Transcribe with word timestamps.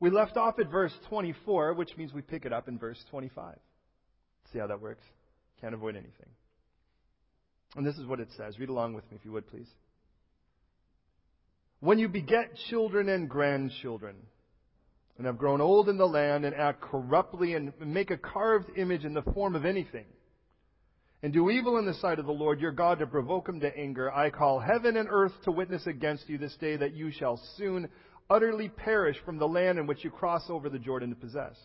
We 0.00 0.08
left 0.08 0.38
off 0.38 0.58
at 0.58 0.70
verse 0.70 0.94
24, 1.08 1.74
which 1.74 1.96
means 1.96 2.12
we 2.12 2.22
pick 2.22 2.46
it 2.46 2.52
up 2.52 2.68
in 2.68 2.78
verse 2.78 3.02
25. 3.10 3.56
See 4.52 4.58
how 4.58 4.66
that 4.66 4.80
works? 4.80 5.04
Can't 5.60 5.74
avoid 5.74 5.94
anything. 5.94 6.30
And 7.76 7.86
this 7.86 7.98
is 7.98 8.06
what 8.06 8.18
it 8.18 8.28
says. 8.36 8.58
Read 8.58 8.70
along 8.70 8.94
with 8.94 9.08
me 9.10 9.18
if 9.18 9.24
you 9.24 9.32
would, 9.32 9.46
please. 9.48 9.68
When 11.80 11.98
you 11.98 12.08
beget 12.08 12.56
children 12.68 13.08
and 13.08 13.28
grandchildren, 13.28 14.16
and 15.18 15.26
have 15.26 15.38
grown 15.38 15.60
old 15.60 15.90
in 15.90 15.98
the 15.98 16.08
land, 16.08 16.46
and 16.46 16.54
act 16.54 16.80
corruptly, 16.80 17.54
and 17.54 17.72
make 17.78 18.10
a 18.10 18.16
carved 18.16 18.70
image 18.78 19.04
in 19.04 19.12
the 19.12 19.22
form 19.22 19.54
of 19.54 19.66
anything, 19.66 20.06
and 21.22 21.32
do 21.32 21.50
evil 21.50 21.78
in 21.78 21.84
the 21.84 21.94
sight 21.94 22.18
of 22.18 22.24
the 22.24 22.32
Lord 22.32 22.60
your 22.60 22.72
God 22.72 22.98
to 22.98 23.06
provoke 23.06 23.48
him 23.48 23.60
to 23.60 23.76
anger, 23.76 24.10
I 24.10 24.30
call 24.30 24.60
heaven 24.60 24.96
and 24.96 25.08
earth 25.10 25.32
to 25.44 25.52
witness 25.52 25.86
against 25.86 26.28
you 26.28 26.38
this 26.38 26.56
day 26.56 26.76
that 26.76 26.94
you 26.94 27.10
shall 27.10 27.38
soon 27.58 27.88
utterly 28.30 28.68
perish 28.68 29.16
from 29.24 29.38
the 29.38 29.48
land 29.48 29.78
in 29.78 29.86
which 29.86 30.04
you 30.04 30.10
cross 30.10 30.44
over 30.48 30.68
the 30.68 30.78
Jordan 30.78 31.10
to 31.10 31.16
possess. 31.16 31.56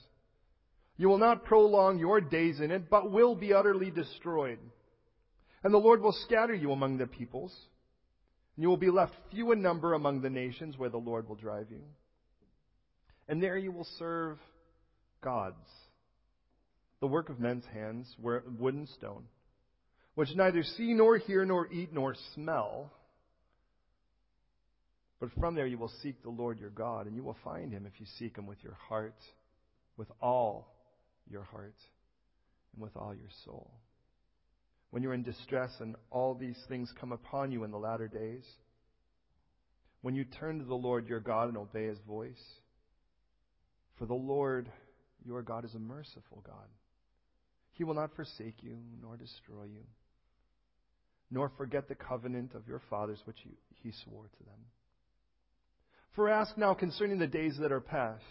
You 0.97 1.07
will 1.10 1.18
not 1.18 1.46
prolong 1.46 2.00
your 2.00 2.19
days 2.19 2.60
in 2.60 2.71
it, 2.71 2.89
but 2.89 3.11
will 3.11 3.36
be 3.36 3.54
utterly 3.54 3.91
destroyed. 3.91 4.60
And 5.64 5.74
the 5.74 5.78
Lord 5.78 6.01
will 6.01 6.15
scatter 6.25 6.54
you 6.54 6.71
among 6.71 6.97
the 6.97 7.07
peoples, 7.07 7.54
and 8.55 8.64
you 8.64 8.69
will 8.69 8.78
be 8.78 8.89
left 8.89 9.14
few 9.32 9.51
in 9.51 9.61
number 9.61 9.93
among 9.93 10.21
the 10.21 10.29
nations 10.29 10.78
where 10.78 10.89
the 10.89 10.97
Lord 10.97 11.28
will 11.28 11.36
drive 11.36 11.68
you. 11.69 11.82
And 13.27 13.41
there 13.41 13.57
you 13.57 13.71
will 13.71 13.88
serve 14.00 14.38
gods, 15.21 15.68
the 17.02 17.07
work 17.07 17.29
of 17.29 17.39
men's 17.39 17.66
hands, 17.74 18.13
wood 18.19 18.74
and 18.74 18.89
stone 18.89 19.25
which 20.16 20.33
neither 20.33 20.63
see 20.63 20.93
nor 20.93 21.18
hear 21.18 21.46
nor 21.46 21.71
eat 21.71 21.93
nor 21.93 22.16
smell. 22.33 22.91
But 25.25 25.42
from 25.42 25.56
there 25.56 25.65
you 25.65 25.79
will 25.79 25.92
seek 26.04 26.21
the 26.21 26.29
Lord 26.29 26.60
your 26.60 26.70
God, 26.70 27.07
and 27.07 27.15
you 27.15 27.24
will 27.24 27.38
find 27.43 27.71
him 27.71 27.88
if 27.88 28.00
you 28.00 28.06
seek 28.20 28.38
him 28.38 28.46
with 28.46 28.64
your 28.64 28.78
heart, 28.88 29.18
with 29.97 30.07
all 30.21 30.71
your 31.28 31.42
heart, 31.42 31.74
and 32.72 32.83
with 32.83 32.95
all 32.95 33.11
your 33.16 33.31
soul. 33.44 33.72
When 34.91 35.02
you're 35.02 35.16
in 35.16 35.23
distress 35.23 35.72
and 35.80 35.95
all 36.11 36.36
these 36.36 36.59
things 36.69 36.94
come 36.99 37.11
upon 37.11 37.52
you 37.52 37.64
in 37.64 37.72
the 37.72 37.80
latter 37.80 38.08
days, 38.08 38.45
when 40.03 40.14
you 40.14 40.25
turn 40.25 40.59
to 40.59 40.66
the 40.66 40.75
Lord 40.75 41.08
your 41.08 41.22
God 41.22 41.47
and 41.47 41.58
obey 41.58 41.88
his 41.88 41.97
voice, 42.08 42.44
for 43.97 44.05
the 44.05 44.14
Lord 44.14 44.69
your 45.25 45.42
God 45.42 45.66
is 45.66 45.73
a 45.73 45.80
merciful 45.80 46.44
God. 46.45 46.69
He 47.71 47.83
will 47.83 47.95
not 47.95 48.16
forsake 48.16 48.61
you 48.61 48.77
nor 49.02 49.17
destroy 49.17 49.64
you 49.64 49.86
nor 51.31 51.52
forget 51.58 51.88
the 51.88 51.95
covenant 51.95 52.53
of 52.53 52.67
your 52.67 52.80
fathers 52.88 53.19
which 53.25 53.39
he 53.81 53.92
swore 54.03 54.30
to 54.38 54.44
them. 54.45 54.59
For 56.16 56.30
ask 56.30 56.58
now 56.58 56.73
concerning 56.73 57.19
the 57.19 57.27
days 57.27 57.58
that 57.59 57.73
are 57.73 57.81
past, 57.81 58.23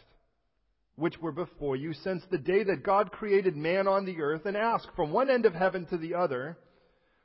which 0.96 1.18
were 1.18 1.32
before 1.32 1.76
you, 1.76 1.92
since 1.92 2.22
the 2.30 2.38
day 2.38 2.64
that 2.64 2.82
God 2.82 3.12
created 3.12 3.56
man 3.56 3.86
on 3.86 4.06
the 4.06 4.20
earth, 4.20 4.46
and 4.46 4.56
ask 4.56 4.88
from 4.94 5.12
one 5.12 5.28
end 5.28 5.44
of 5.44 5.54
heaven 5.54 5.86
to 5.86 5.98
the 5.98 6.14
other, 6.14 6.56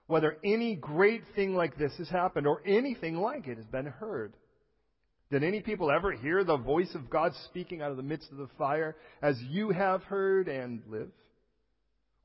whether 0.07 0.37
any 0.43 0.75
great 0.75 1.23
thing 1.35 1.55
like 1.55 1.77
this 1.77 1.95
has 1.97 2.09
happened, 2.09 2.45
or 2.45 2.61
anything 2.65 3.17
like 3.17 3.47
it 3.47 3.57
has 3.57 3.67
been 3.67 3.85
heard. 3.85 4.33
Did 5.31 5.43
any 5.43 5.61
people 5.61 5.91
ever 5.91 6.11
hear 6.11 6.43
the 6.43 6.57
voice 6.57 6.93
of 6.95 7.09
God 7.09 7.33
speaking 7.45 7.81
out 7.81 7.91
of 7.91 7.97
the 7.97 8.03
midst 8.03 8.31
of 8.31 8.37
the 8.37 8.49
fire, 8.57 8.97
as 9.21 9.39
you 9.49 9.69
have 9.69 10.03
heard 10.03 10.47
and 10.47 10.81
live? 10.89 11.11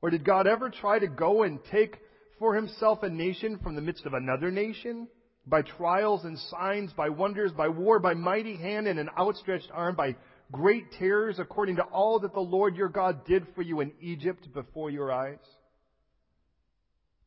Or 0.01 0.09
did 0.09 0.25
God 0.25 0.47
ever 0.47 0.69
try 0.69 0.99
to 0.99 1.07
go 1.07 1.43
and 1.43 1.59
take 1.71 1.99
for 2.39 2.55
himself 2.55 3.03
a 3.03 3.09
nation 3.09 3.59
from 3.59 3.75
the 3.75 3.81
midst 3.81 4.05
of 4.05 4.13
another 4.13 4.51
nation? 4.51 5.07
By 5.47 5.61
trials 5.61 6.25
and 6.25 6.39
signs, 6.39 6.91
by 6.93 7.09
wonders, 7.09 7.51
by 7.51 7.67
war, 7.67 7.99
by 7.99 8.13
mighty 8.13 8.55
hand 8.55 8.87
and 8.87 8.99
an 8.99 9.09
outstretched 9.17 9.69
arm, 9.71 9.95
by 9.95 10.15
great 10.51 10.91
terrors, 10.93 11.37
according 11.39 11.75
to 11.77 11.83
all 11.83 12.19
that 12.19 12.33
the 12.33 12.39
Lord 12.39 12.75
your 12.75 12.89
God 12.89 13.25
did 13.25 13.45
for 13.55 13.61
you 13.61 13.81
in 13.81 13.91
Egypt 14.01 14.47
before 14.53 14.89
your 14.89 15.11
eyes? 15.11 15.39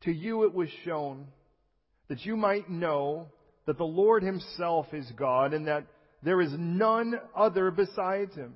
To 0.01 0.11
you 0.11 0.43
it 0.43 0.53
was 0.53 0.69
shown 0.83 1.27
that 2.07 2.25
you 2.25 2.35
might 2.35 2.69
know 2.69 3.27
that 3.65 3.77
the 3.77 3.83
Lord 3.83 4.23
himself 4.23 4.87
is 4.93 5.09
God 5.15 5.53
and 5.53 5.67
that 5.67 5.85
there 6.23 6.41
is 6.41 6.51
none 6.57 7.15
other 7.35 7.71
besides 7.71 8.35
him. 8.35 8.53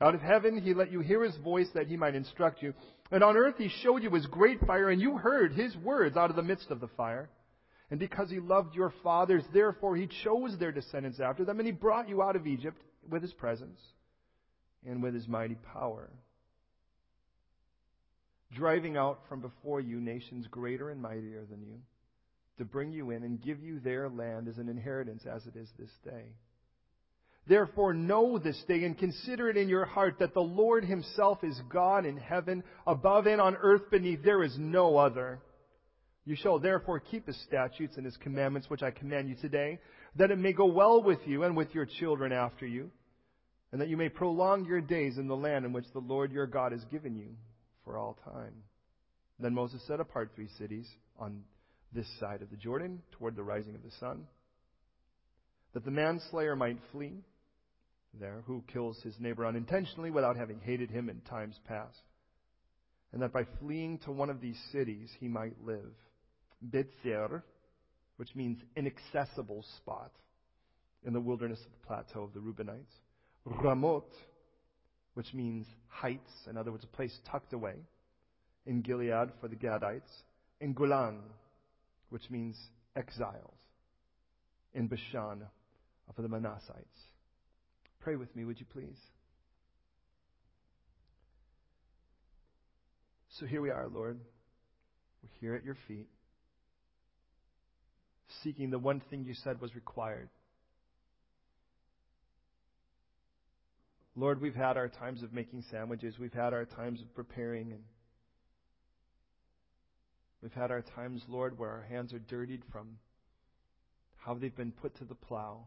Out 0.00 0.14
of 0.14 0.22
heaven 0.22 0.60
he 0.60 0.74
let 0.74 0.90
you 0.90 1.00
hear 1.00 1.22
his 1.22 1.36
voice 1.36 1.68
that 1.74 1.86
he 1.86 1.96
might 1.96 2.14
instruct 2.14 2.62
you. 2.62 2.72
And 3.10 3.22
on 3.22 3.36
earth 3.36 3.56
he 3.58 3.68
showed 3.82 4.02
you 4.02 4.10
his 4.10 4.26
great 4.26 4.60
fire, 4.66 4.88
and 4.88 5.00
you 5.00 5.18
heard 5.18 5.52
his 5.52 5.76
words 5.76 6.16
out 6.16 6.30
of 6.30 6.36
the 6.36 6.42
midst 6.42 6.70
of 6.70 6.80
the 6.80 6.88
fire. 6.96 7.28
And 7.90 7.98
because 7.98 8.30
he 8.30 8.38
loved 8.38 8.74
your 8.74 8.92
fathers, 9.02 9.42
therefore 9.52 9.96
he 9.96 10.08
chose 10.22 10.56
their 10.58 10.72
descendants 10.72 11.18
after 11.18 11.44
them, 11.44 11.58
and 11.58 11.66
he 11.66 11.72
brought 11.72 12.08
you 12.08 12.22
out 12.22 12.36
of 12.36 12.46
Egypt 12.46 12.80
with 13.08 13.22
his 13.22 13.32
presence 13.32 13.80
and 14.86 15.02
with 15.02 15.14
his 15.14 15.26
mighty 15.26 15.56
power. 15.72 16.08
Driving 18.54 18.96
out 18.96 19.20
from 19.28 19.40
before 19.40 19.80
you 19.80 20.00
nations 20.00 20.46
greater 20.48 20.90
and 20.90 21.02
mightier 21.02 21.44
than 21.50 21.62
you, 21.62 21.80
to 22.58 22.64
bring 22.64 22.92
you 22.92 23.10
in 23.10 23.22
and 23.22 23.42
give 23.42 23.62
you 23.62 23.80
their 23.80 24.08
land 24.08 24.46
as 24.46 24.58
an 24.58 24.68
inheritance 24.68 25.24
as 25.26 25.46
it 25.46 25.56
is 25.56 25.68
this 25.78 25.90
day. 26.04 26.34
Therefore, 27.46 27.94
know 27.94 28.38
this 28.38 28.62
day 28.68 28.84
and 28.84 28.96
consider 28.96 29.48
it 29.48 29.56
in 29.56 29.68
your 29.68 29.86
heart 29.86 30.18
that 30.20 30.34
the 30.34 30.40
Lord 30.40 30.84
Himself 30.84 31.42
is 31.42 31.60
God 31.72 32.04
in 32.04 32.16
heaven, 32.16 32.62
above 32.86 33.26
and 33.26 33.40
on 33.40 33.56
earth 33.56 33.90
beneath. 33.90 34.22
There 34.22 34.44
is 34.44 34.56
no 34.58 34.96
other. 34.96 35.40
You 36.24 36.36
shall 36.36 36.58
therefore 36.58 37.00
keep 37.00 37.26
His 37.26 37.40
statutes 37.42 37.96
and 37.96 38.04
His 38.04 38.16
commandments, 38.18 38.68
which 38.68 38.82
I 38.82 38.90
command 38.90 39.28
you 39.28 39.36
today, 39.36 39.78
that 40.16 40.30
it 40.30 40.38
may 40.38 40.52
go 40.52 40.66
well 40.66 41.02
with 41.02 41.20
you 41.26 41.44
and 41.44 41.56
with 41.56 41.74
your 41.74 41.86
children 41.86 42.32
after 42.32 42.66
you, 42.66 42.90
and 43.72 43.80
that 43.80 43.88
you 43.88 43.96
may 43.96 44.08
prolong 44.08 44.64
your 44.64 44.80
days 44.80 45.18
in 45.18 45.28
the 45.28 45.36
land 45.36 45.64
in 45.64 45.72
which 45.72 45.86
the 45.92 46.00
Lord 46.00 46.32
your 46.32 46.46
God 46.46 46.72
has 46.72 46.84
given 46.86 47.16
you 47.16 47.36
for 47.84 47.96
all 47.96 48.18
time. 48.24 48.54
Then 49.38 49.54
Moses 49.54 49.82
set 49.86 50.00
apart 50.00 50.32
three 50.34 50.50
cities 50.58 50.88
on 51.18 51.42
this 51.92 52.06
side 52.18 52.42
of 52.42 52.50
the 52.50 52.56
Jordan 52.56 53.02
toward 53.12 53.36
the 53.36 53.42
rising 53.42 53.74
of 53.74 53.82
the 53.82 53.90
sun, 53.98 54.26
that 55.72 55.84
the 55.84 55.90
manslayer 55.90 56.54
might 56.56 56.78
flee 56.92 57.22
there 58.18 58.42
who 58.46 58.64
kills 58.72 59.00
his 59.02 59.14
neighbor 59.20 59.46
unintentionally 59.46 60.10
without 60.10 60.36
having 60.36 60.60
hated 60.60 60.90
him 60.90 61.08
in 61.08 61.20
times 61.20 61.58
past. 61.66 62.00
And 63.12 63.22
that 63.22 63.32
by 63.32 63.44
fleeing 63.60 63.98
to 63.98 64.12
one 64.12 64.30
of 64.30 64.40
these 64.40 64.60
cities 64.72 65.10
he 65.18 65.28
might 65.28 65.64
live. 65.64 65.92
Bezer, 66.68 67.42
which 68.16 68.34
means 68.34 68.58
inaccessible 68.76 69.64
spot 69.78 70.12
in 71.04 71.12
the 71.12 71.20
wilderness 71.20 71.60
of 71.60 71.72
the 71.72 71.86
plateau 71.86 72.22
of 72.22 72.34
the 72.34 72.40
Reubenites. 72.40 72.92
Ramot, 73.46 74.04
which 75.14 75.32
means 75.32 75.66
heights, 75.88 76.30
in 76.48 76.56
other 76.56 76.70
words, 76.70 76.84
a 76.84 76.96
place 76.96 77.18
tucked 77.30 77.52
away 77.52 77.76
in 78.66 78.82
Gilead 78.82 79.30
for 79.40 79.48
the 79.48 79.56
Gadites. 79.56 80.22
And 80.60 80.76
Golan, 80.76 81.20
which 82.10 82.28
means 82.28 82.56
exiles 82.94 83.56
in 84.74 84.88
Bashan 84.88 85.42
for 86.14 86.22
the 86.22 86.28
Manassites. 86.28 87.08
Pray 88.00 88.16
with 88.16 88.34
me, 88.36 88.44
would 88.44 88.60
you 88.60 88.66
please? 88.66 88.98
So 93.38 93.46
here 93.46 93.62
we 93.62 93.70
are, 93.70 93.88
Lord. 93.88 94.18
We're 95.22 95.30
here 95.40 95.54
at 95.54 95.64
your 95.64 95.76
feet, 95.88 96.08
seeking 98.42 98.70
the 98.70 98.78
one 98.78 99.00
thing 99.10 99.24
you 99.24 99.34
said 99.34 99.60
was 99.60 99.74
required. 99.74 100.28
Lord, 104.16 104.40
we've 104.40 104.54
had 104.54 104.76
our 104.76 104.88
times 104.88 105.22
of 105.22 105.32
making 105.32 105.64
sandwiches. 105.70 106.18
We've 106.18 106.32
had 106.32 106.52
our 106.52 106.64
times 106.64 107.00
of 107.00 107.14
preparing. 107.14 107.72
And 107.72 107.82
we've 110.42 110.52
had 110.52 110.70
our 110.70 110.82
times, 110.82 111.22
Lord, 111.28 111.58
where 111.58 111.70
our 111.70 111.86
hands 111.88 112.12
are 112.12 112.18
dirtied 112.18 112.62
from 112.72 112.98
how 114.16 114.34
they've 114.34 114.54
been 114.54 114.72
put 114.72 114.96
to 114.98 115.04
the 115.04 115.14
plow. 115.14 115.64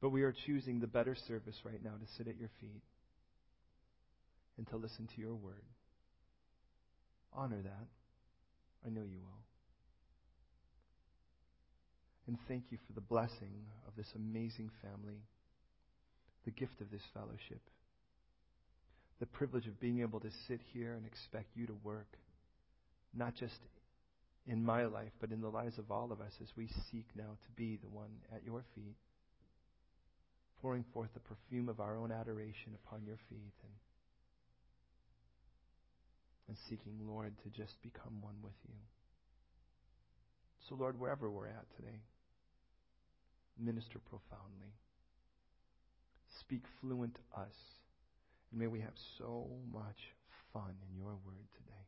But 0.00 0.10
we 0.10 0.22
are 0.22 0.34
choosing 0.46 0.80
the 0.80 0.86
better 0.86 1.16
service 1.28 1.56
right 1.64 1.82
now 1.82 1.92
to 1.92 2.12
sit 2.16 2.28
at 2.28 2.38
your 2.38 2.50
feet 2.60 2.82
and 4.58 4.66
to 4.68 4.76
listen 4.76 5.08
to 5.14 5.20
your 5.20 5.34
word. 5.34 5.62
Honor 7.32 7.62
that. 7.62 7.86
I 8.86 8.90
know 8.90 9.02
you 9.02 9.18
will. 9.20 9.44
And 12.26 12.38
thank 12.48 12.64
you 12.70 12.78
for 12.86 12.92
the 12.94 13.00
blessing 13.00 13.66
of 13.86 13.94
this 13.96 14.08
amazing 14.16 14.70
family, 14.82 15.20
the 16.44 16.50
gift 16.50 16.80
of 16.80 16.90
this 16.90 17.02
fellowship, 17.12 17.60
the 19.20 19.26
privilege 19.26 19.66
of 19.66 19.80
being 19.80 20.00
able 20.00 20.20
to 20.20 20.30
sit 20.48 20.60
here 20.72 20.94
and 20.94 21.06
expect 21.06 21.48
you 21.54 21.66
to 21.66 21.76
work, 21.82 22.16
not 23.14 23.34
just 23.34 23.58
in 24.46 24.64
my 24.64 24.84
life, 24.84 25.12
but 25.20 25.30
in 25.30 25.40
the 25.40 25.48
lives 25.48 25.78
of 25.78 25.90
all 25.90 26.12
of 26.12 26.20
us 26.20 26.32
as 26.42 26.48
we 26.56 26.68
seek 26.90 27.06
now 27.14 27.36
to 27.44 27.50
be 27.56 27.78
the 27.82 27.88
one 27.88 28.10
at 28.34 28.44
your 28.44 28.64
feet 28.74 28.96
pouring 30.64 30.84
forth 30.94 31.10
the 31.12 31.20
perfume 31.20 31.68
of 31.68 31.78
our 31.78 31.94
own 31.98 32.10
adoration 32.10 32.72
upon 32.86 33.04
your 33.04 33.18
feet 33.28 33.52
and, 33.62 33.72
and 36.48 36.56
seeking, 36.68 36.98
Lord, 37.06 37.34
to 37.42 37.50
just 37.50 37.80
become 37.82 38.20
one 38.20 38.36
with 38.42 38.56
you. 38.68 38.74
So, 40.68 40.74
Lord, 40.74 40.98
wherever 40.98 41.30
we're 41.30 41.48
at 41.48 41.66
today, 41.76 42.00
minister 43.58 43.98
profoundly. 43.98 44.74
Speak 46.40 46.62
fluent 46.80 47.18
us. 47.36 47.54
And 48.50 48.60
may 48.60 48.66
we 48.66 48.80
have 48.80 48.96
so 49.18 49.46
much 49.72 50.14
fun 50.52 50.74
in 50.88 50.96
your 50.96 51.16
word 51.24 51.46
today. 51.54 51.84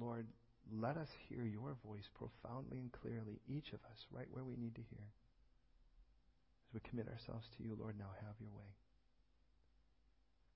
Lord, 0.00 0.26
let 0.72 0.96
us 0.96 1.08
hear 1.28 1.44
your 1.44 1.76
voice 1.84 2.08
profoundly 2.14 2.78
and 2.78 2.90
clearly, 2.92 3.40
each 3.48 3.68
of 3.72 3.80
us, 3.90 4.06
right 4.10 4.26
where 4.30 4.44
we 4.44 4.56
need 4.56 4.74
to 4.74 4.80
hear. 4.80 5.06
As 6.68 6.74
we 6.74 6.80
commit 6.88 7.08
ourselves 7.08 7.46
to 7.56 7.62
you, 7.62 7.76
Lord, 7.78 7.96
now 7.98 8.10
have 8.26 8.34
your 8.40 8.50
way. 8.50 8.72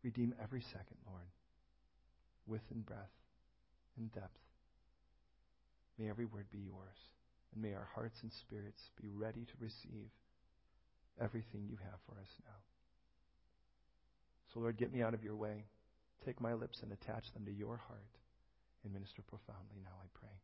Redeem 0.09 0.33
every 0.43 0.63
second, 0.73 0.97
Lord, 1.05 1.29
width 2.47 2.65
and 2.71 2.81
breadth 2.87 3.13
and 3.99 4.11
depth. 4.15 4.41
May 5.99 6.09
every 6.09 6.25
word 6.25 6.47
be 6.51 6.65
yours, 6.65 6.97
and 7.53 7.61
may 7.61 7.75
our 7.75 7.91
hearts 7.95 8.17
and 8.23 8.33
spirits 8.41 8.81
be 8.99 9.11
ready 9.11 9.45
to 9.45 9.53
receive 9.61 10.09
everything 11.21 11.69
you 11.69 11.77
have 11.85 12.01
for 12.09 12.17
us 12.19 12.33
now. 12.47 12.57
So, 14.55 14.61
Lord, 14.61 14.79
get 14.79 14.95
me 14.95 15.03
out 15.03 15.13
of 15.13 15.23
your 15.23 15.37
way. 15.37 15.67
Take 16.25 16.41
my 16.41 16.55
lips 16.55 16.81
and 16.81 16.91
attach 16.91 17.25
them 17.35 17.45
to 17.45 17.53
your 17.53 17.77
heart 17.77 18.17
and 18.85 18.95
minister 18.95 19.21
profoundly 19.21 19.77
now, 19.85 19.93
I 20.01 20.09
pray. 20.19 20.37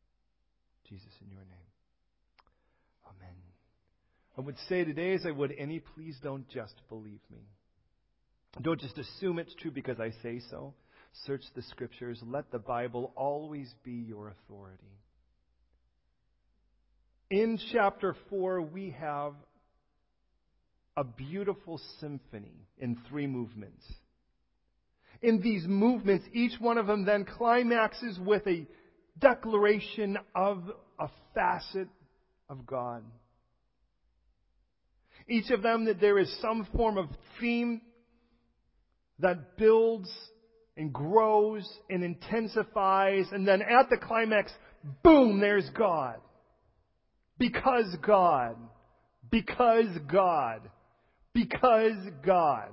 Jesus, 0.90 1.16
in 1.24 1.30
your 1.30 1.46
name. 1.48 1.72
Amen. 3.06 3.36
I 4.36 4.42
would 4.42 4.58
say 4.68 4.84
today, 4.84 5.14
as 5.14 5.24
I 5.24 5.30
would 5.30 5.54
any, 5.56 5.80
please 5.80 6.18
don't 6.22 6.46
just 6.50 6.74
believe 6.90 7.24
me. 7.30 7.48
Don't 8.60 8.80
just 8.80 8.98
assume 8.98 9.38
it's 9.38 9.54
true 9.54 9.70
because 9.70 9.98
I 9.98 10.10
say 10.22 10.40
so. 10.50 10.74
Search 11.26 11.42
the 11.54 11.62
scriptures. 11.62 12.20
Let 12.24 12.50
the 12.50 12.58
Bible 12.58 13.12
always 13.16 13.72
be 13.84 13.92
your 13.92 14.28
authority. 14.28 14.82
In 17.30 17.58
chapter 17.72 18.16
4, 18.30 18.62
we 18.62 18.94
have 18.98 19.34
a 20.96 21.04
beautiful 21.04 21.80
symphony 22.00 22.68
in 22.78 22.96
three 23.08 23.26
movements. 23.26 23.84
In 25.22 25.40
these 25.40 25.64
movements, 25.66 26.26
each 26.32 26.60
one 26.60 26.78
of 26.78 26.86
them 26.86 27.04
then 27.04 27.24
climaxes 27.24 28.18
with 28.18 28.46
a 28.46 28.66
declaration 29.18 30.18
of 30.34 30.70
a 30.98 31.08
facet 31.34 31.88
of 32.48 32.66
God. 32.66 33.02
Each 35.28 35.50
of 35.50 35.62
them 35.62 35.86
that 35.86 36.00
there 36.00 36.18
is 36.18 36.32
some 36.40 36.68
form 36.76 36.98
of 36.98 37.08
theme 37.40 37.80
that 39.20 39.56
builds 39.56 40.10
and 40.76 40.92
grows 40.92 41.68
and 41.88 42.02
intensifies, 42.02 43.26
and 43.30 43.46
then 43.46 43.62
at 43.62 43.88
the 43.90 43.96
climax, 43.96 44.52
boom, 45.02 45.40
there's 45.40 45.68
God. 45.70 46.16
Because 47.38 47.96
God. 48.04 48.56
Because 49.30 49.86
God. 50.10 50.62
Because 51.32 51.96
God. 52.24 52.70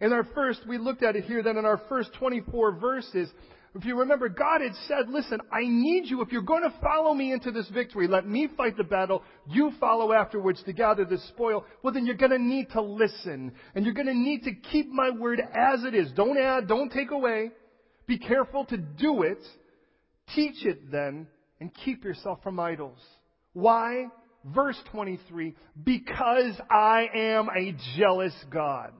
In 0.00 0.12
our 0.12 0.24
first, 0.34 0.60
we 0.68 0.78
looked 0.78 1.02
at 1.02 1.16
it 1.16 1.24
here, 1.24 1.42
then 1.42 1.56
in 1.56 1.64
our 1.64 1.80
first 1.88 2.10
24 2.18 2.78
verses, 2.78 3.28
if 3.74 3.84
you 3.84 3.98
remember, 3.98 4.28
God 4.28 4.60
had 4.62 4.74
said, 4.86 5.10
listen, 5.10 5.40
I 5.52 5.60
need 5.62 6.06
you. 6.06 6.22
If 6.22 6.32
you're 6.32 6.42
going 6.42 6.62
to 6.62 6.74
follow 6.80 7.12
me 7.14 7.32
into 7.32 7.50
this 7.50 7.68
victory, 7.68 8.08
let 8.08 8.26
me 8.26 8.48
fight 8.56 8.76
the 8.76 8.84
battle. 8.84 9.22
You 9.46 9.72
follow 9.78 10.12
afterwards 10.12 10.62
to 10.64 10.72
gather 10.72 11.04
the 11.04 11.18
spoil. 11.28 11.64
Well, 11.82 11.92
then 11.92 12.06
you're 12.06 12.16
going 12.16 12.32
to 12.32 12.38
need 12.38 12.70
to 12.70 12.82
listen. 12.82 13.52
And 13.74 13.84
you're 13.84 13.94
going 13.94 14.06
to 14.06 14.14
need 14.14 14.44
to 14.44 14.52
keep 14.54 14.88
my 14.88 15.10
word 15.10 15.40
as 15.40 15.84
it 15.84 15.94
is. 15.94 16.10
Don't 16.12 16.38
add, 16.38 16.66
don't 16.66 16.90
take 16.90 17.10
away. 17.10 17.50
Be 18.06 18.18
careful 18.18 18.64
to 18.66 18.76
do 18.76 19.22
it. 19.22 19.42
Teach 20.34 20.64
it 20.66 20.90
then, 20.90 21.26
and 21.60 21.70
keep 21.84 22.04
yourself 22.04 22.42
from 22.42 22.60
idols. 22.60 22.98
Why? 23.54 24.08
Verse 24.44 24.78
23, 24.92 25.54
because 25.84 26.54
I 26.70 27.06
am 27.14 27.48
a 27.48 27.74
jealous 27.96 28.34
God. 28.50 28.92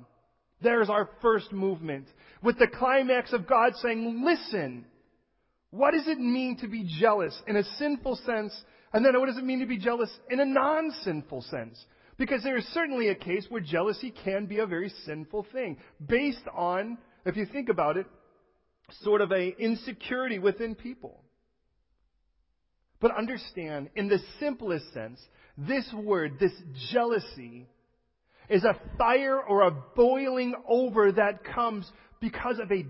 There's 0.60 0.90
our 0.90 1.08
first 1.22 1.52
movement. 1.52 2.06
With 2.42 2.58
the 2.58 2.68
climax 2.68 3.32
of 3.32 3.46
God 3.46 3.72
saying, 3.76 4.22
listen, 4.24 4.84
what 5.70 5.92
does 5.92 6.06
it 6.06 6.18
mean 6.18 6.58
to 6.58 6.68
be 6.68 6.88
jealous 7.00 7.40
in 7.46 7.56
a 7.56 7.64
sinful 7.78 8.16
sense? 8.24 8.58
And 8.92 9.04
then 9.04 9.18
what 9.18 9.26
does 9.26 9.38
it 9.38 9.44
mean 9.44 9.60
to 9.60 9.66
be 9.66 9.78
jealous 9.78 10.10
in 10.30 10.40
a 10.40 10.44
non-sinful 10.44 11.42
sense? 11.42 11.84
Because 12.16 12.42
there 12.42 12.56
is 12.56 12.66
certainly 12.72 13.08
a 13.08 13.14
case 13.14 13.46
where 13.48 13.60
jealousy 13.60 14.12
can 14.24 14.46
be 14.46 14.58
a 14.58 14.66
very 14.66 14.92
sinful 15.04 15.46
thing. 15.52 15.76
Based 16.04 16.46
on, 16.54 16.98
if 17.26 17.36
you 17.36 17.46
think 17.46 17.68
about 17.68 17.96
it, 17.96 18.06
sort 19.02 19.20
of 19.20 19.30
a 19.30 19.54
insecurity 19.58 20.38
within 20.38 20.74
people. 20.74 21.22
But 23.00 23.16
understand, 23.16 23.90
in 23.94 24.08
the 24.08 24.18
simplest 24.40 24.92
sense, 24.92 25.20
this 25.56 25.88
word, 25.92 26.38
this 26.40 26.52
jealousy, 26.90 27.66
is 28.48 28.64
a 28.64 28.80
fire 28.96 29.38
or 29.40 29.62
a 29.62 29.70
boiling 29.70 30.54
over 30.66 31.12
that 31.12 31.44
comes 31.44 31.88
because 32.20 32.58
of 32.58 32.70
a 32.70 32.86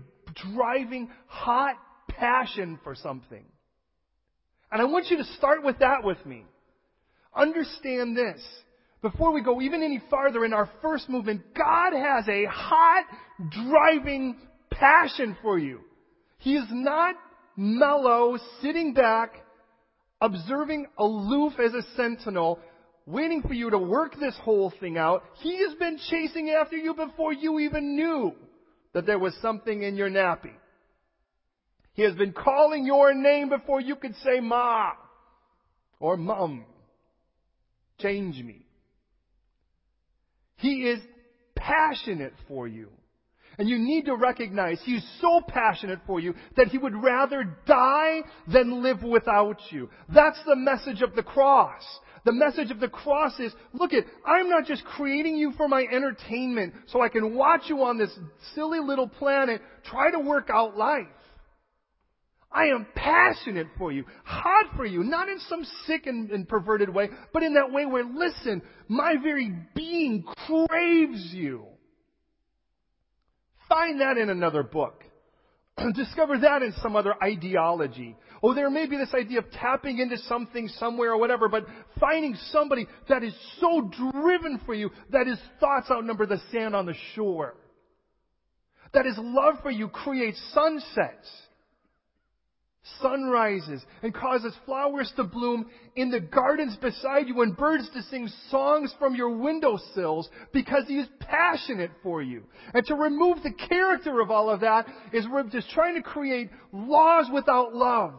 driving 0.53 1.09
hot 1.27 1.75
passion 2.07 2.79
for 2.83 2.95
something. 2.95 3.43
And 4.71 4.81
I 4.81 4.85
want 4.85 5.07
you 5.09 5.17
to 5.17 5.23
start 5.37 5.63
with 5.63 5.79
that 5.79 6.03
with 6.03 6.23
me. 6.25 6.45
Understand 7.35 8.17
this. 8.17 8.41
Before 9.01 9.31
we 9.31 9.41
go 9.41 9.61
even 9.61 9.81
any 9.81 10.01
farther 10.09 10.43
in 10.43 10.53
our 10.53 10.69
first 10.81 11.09
movement, 11.09 11.41
God 11.55 11.93
has 11.93 12.27
a 12.27 12.45
hot, 12.45 13.05
driving 13.49 14.35
passion 14.71 15.37
for 15.41 15.57
you. 15.57 15.79
He 16.39 16.55
is 16.55 16.65
not 16.69 17.15
mellow, 17.55 18.37
sitting 18.61 18.93
back, 18.93 19.31
observing 20.21 20.87
aloof 20.97 21.53
as 21.63 21.73
a 21.73 21.81
sentinel, 21.95 22.59
waiting 23.05 23.41
for 23.41 23.53
you 23.53 23.69
to 23.69 23.77
work 23.77 24.19
this 24.19 24.35
whole 24.43 24.71
thing 24.79 24.97
out. 24.97 25.23
He 25.41 25.63
has 25.65 25.75
been 25.75 25.97
chasing 26.09 26.49
after 26.49 26.75
you 26.75 26.93
before 26.93 27.33
you 27.33 27.59
even 27.59 27.95
knew 27.95 28.33
that 28.93 29.05
there 29.05 29.19
was 29.19 29.35
something 29.41 29.83
in 29.83 29.95
your 29.95 30.09
nappy. 30.09 30.53
He 31.93 32.03
has 32.03 32.15
been 32.15 32.31
calling 32.31 32.85
your 32.85 33.13
name 33.13 33.49
before 33.49 33.81
you 33.81 33.95
could 33.95 34.15
say 34.23 34.39
ma 34.39 34.91
or 35.99 36.17
mum. 36.17 36.65
Change 37.99 38.41
me. 38.41 38.65
He 40.55 40.87
is 40.89 40.99
passionate 41.55 42.33
for 42.47 42.67
you. 42.67 42.89
And 43.57 43.67
you 43.67 43.77
need 43.77 44.05
to 44.05 44.15
recognize 44.15 44.79
He's 44.85 45.05
so 45.19 45.41
passionate 45.45 45.99
for 46.07 46.19
you 46.19 46.33
that 46.55 46.67
He 46.69 46.77
would 46.77 46.95
rather 46.95 47.57
die 47.65 48.21
than 48.47 48.81
live 48.81 49.03
without 49.03 49.59
you. 49.69 49.89
That's 50.13 50.39
the 50.45 50.55
message 50.55 51.01
of 51.01 51.15
the 51.15 51.23
cross. 51.23 51.83
The 52.29 52.35
message 52.35 52.69
of 52.69 52.79
the 52.79 52.87
cross 52.87 53.39
is, 53.39 53.51
look 53.73 53.91
at, 53.91 54.03
I'm 54.23 54.51
not 54.51 54.67
just 54.67 54.85
creating 54.85 55.35
you 55.35 55.51
for 55.57 55.67
my 55.67 55.81
entertainment 55.81 56.75
so 56.85 57.01
I 57.01 57.09
can 57.09 57.33
watch 57.33 57.61
you 57.65 57.81
on 57.81 57.97
this 57.97 58.15
silly 58.53 58.77
little 58.79 59.07
planet 59.07 59.63
try 59.83 60.11
to 60.11 60.19
work 60.19 60.51
out 60.53 60.77
life. 60.77 61.07
I 62.51 62.65
am 62.65 62.85
passionate 62.93 63.65
for 63.79 63.91
you, 63.91 64.05
hot 64.23 64.75
for 64.75 64.85
you, 64.85 65.01
not 65.01 65.27
in 65.27 65.39
some 65.49 65.65
sick 65.87 66.05
and, 66.05 66.29
and 66.29 66.47
perverted 66.47 66.93
way, 66.93 67.09
but 67.33 67.41
in 67.41 67.55
that 67.55 67.71
way 67.71 67.87
where, 67.87 68.05
listen, 68.05 68.61
my 68.87 69.15
very 69.23 69.51
being 69.73 70.23
craves 70.45 71.31
you. 71.33 71.65
Find 73.67 74.01
that 74.01 74.19
in 74.19 74.29
another 74.29 74.61
book. 74.61 75.03
Discover 75.95 76.39
that 76.41 76.61
in 76.61 76.73
some 76.83 76.95
other 76.95 77.15
ideology. 77.23 78.15
Oh, 78.41 78.53
there 78.53 78.69
may 78.69 78.85
be 78.85 78.97
this 78.97 79.13
idea 79.13 79.39
of 79.39 79.51
tapping 79.51 79.99
into 79.99 80.17
something 80.17 80.67
somewhere 80.67 81.11
or 81.11 81.19
whatever, 81.19 81.49
but 81.49 81.65
finding 81.99 82.35
somebody 82.51 82.87
that 83.09 83.23
is 83.23 83.33
so 83.59 83.91
driven 84.11 84.59
for 84.65 84.73
you 84.73 84.89
that 85.11 85.27
his 85.27 85.39
thoughts 85.59 85.91
outnumber 85.91 86.25
the 86.25 86.41
sand 86.51 86.75
on 86.75 86.85
the 86.85 86.95
shore. 87.15 87.55
That 88.93 89.05
his 89.05 89.17
love 89.17 89.55
for 89.61 89.71
you 89.71 89.87
creates 89.89 90.41
sunsets 90.53 91.29
sunrises 93.01 93.83
and 94.01 94.13
causes 94.13 94.53
flowers 94.65 95.11
to 95.15 95.23
bloom 95.23 95.67
in 95.95 96.09
the 96.09 96.19
gardens 96.19 96.75
beside 96.77 97.27
you 97.27 97.41
and 97.41 97.55
birds 97.55 97.89
to 97.93 98.01
sing 98.03 98.29
songs 98.49 98.93
from 98.97 99.15
your 99.15 99.37
windowsills 99.37 100.29
because 100.53 100.83
he 100.87 100.95
is 100.95 101.07
passionate 101.19 101.91
for 102.01 102.21
you. 102.21 102.43
And 102.73 102.85
to 102.87 102.95
remove 102.95 103.43
the 103.43 103.53
character 103.53 104.19
of 104.21 104.31
all 104.31 104.49
of 104.49 104.61
that 104.61 104.87
is 105.13 105.25
just 105.51 105.69
trying 105.71 105.95
to 105.95 106.01
create 106.01 106.49
laws 106.71 107.27
without 107.33 107.73
love. 107.73 108.13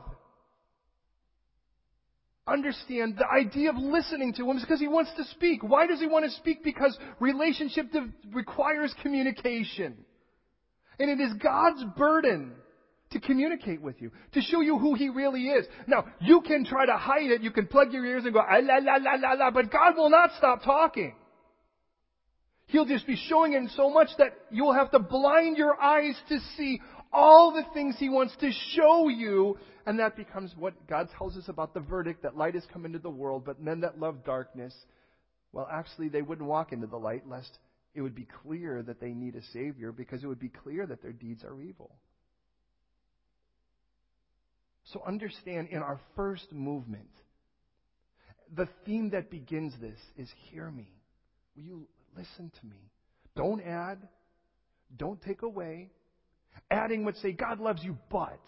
Understand 2.51 3.17
the 3.17 3.29
idea 3.29 3.71
of 3.71 3.77
listening 3.77 4.33
to 4.35 4.51
him 4.51 4.57
is 4.57 4.65
because 4.65 4.81
he 4.81 4.89
wants 4.89 5.13
to 5.17 5.25
speak. 5.25 5.63
Why 5.63 5.87
does 5.87 6.01
he 6.01 6.07
want 6.07 6.25
to 6.25 6.31
speak? 6.33 6.65
Because 6.65 6.99
relationship 7.21 7.87
requires 8.33 8.93
communication. 9.03 9.97
And 10.99 11.11
it 11.11 11.23
is 11.23 11.33
God's 11.35 11.85
burden 11.97 12.53
to 13.13 13.21
communicate 13.21 13.81
with 13.81 14.01
you, 14.01 14.11
to 14.33 14.41
show 14.41 14.61
you 14.61 14.79
who 14.79 14.95
He 14.95 15.09
really 15.09 15.49
is. 15.49 15.67
Now, 15.87 16.05
you 16.21 16.43
can 16.43 16.65
try 16.65 16.87
to 16.87 16.97
hide 16.97 17.31
it, 17.31 17.43
you 17.43 17.51
can 17.51 17.67
plug 17.67 17.93
your 17.93 18.05
ears 18.05 18.25
and 18.25 18.33
go, 18.33 18.41
ah, 18.41 18.59
la, 18.63 18.77
la, 18.77 18.97
la, 18.97 19.15
la, 19.15 19.33
la, 19.33 19.51
but 19.51 19.71
God 19.71 19.97
will 19.97 20.11
not 20.11 20.31
stop 20.39 20.63
talking. 20.63 21.15
He'll 22.67 22.85
just 22.85 23.07
be 23.07 23.17
showing 23.29 23.53
it 23.55 23.69
so 23.77 23.91
much 23.91 24.11
that 24.19 24.33
you 24.51 24.65
will 24.65 24.75
have 24.75 24.93
to 24.93 25.01
blind 25.01 25.57
your 25.57 25.81
eyes 25.81 26.15
to 26.29 26.39
see 26.57 26.81
all 27.13 27.53
the 27.53 27.65
things 27.75 27.97
He 27.99 28.09
wants 28.09 28.35
to 28.41 28.53
show 28.77 29.09
you. 29.09 29.59
And 29.87 29.99
that 29.99 30.17
becomes 30.17 30.55
what 30.57 30.87
God 30.87 31.09
tells 31.17 31.37
us 31.37 31.49
about 31.49 31.75
the 31.75 31.81
verdict 31.81 32.23
that 32.23 32.37
light 32.37 32.55
has 32.55 32.65
come 32.73 32.85
into 32.85 32.99
the 32.99 33.11
world, 33.11 33.45
but 33.45 33.61
men 33.61 33.81
that 33.81 33.99
love 33.99 34.25
darkness, 34.25 34.75
well, 35.53 35.69
actually, 35.71 36.09
they 36.09 36.23
wouldn't 36.23 36.47
walk 36.47 36.73
into 36.73 36.87
the 36.87 36.99
light 36.99 37.29
lest 37.29 37.59
it 37.95 38.03
would 38.03 38.15
be 38.15 38.29
clear 38.43 38.83
that 38.83 39.01
they 39.01 39.13
need 39.13 39.35
a 39.35 39.43
Savior 39.53 39.91
because 39.91 40.23
it 40.23 40.27
would 40.27 40.39
be 40.39 40.49
clear 40.49 40.87
that 40.87 41.03
their 41.03 41.13
deeds 41.13 41.43
are 41.45 41.61
evil. 41.61 41.91
So 44.93 45.03
understand 45.07 45.69
in 45.71 45.79
our 45.79 46.01
first 46.17 46.53
movement, 46.53 47.11
the 48.55 48.69
theme 48.85 49.11
that 49.11 49.31
begins 49.31 49.73
this 49.81 49.99
is 50.17 50.29
hear 50.51 50.71
me. 50.71 50.89
Will 51.57 51.63
you 51.63 51.89
listen 52.17 52.51
to 52.61 52.67
me? 52.67 52.91
Don't 53.37 53.61
add. 53.63 53.99
Don't 54.97 55.21
take 55.23 55.43
away. 55.43 55.91
Adding 56.71 57.05
would 57.05 57.17
say, 57.19 57.33
God 57.33 57.61
loves 57.61 57.83
you, 57.85 57.97
but. 58.11 58.41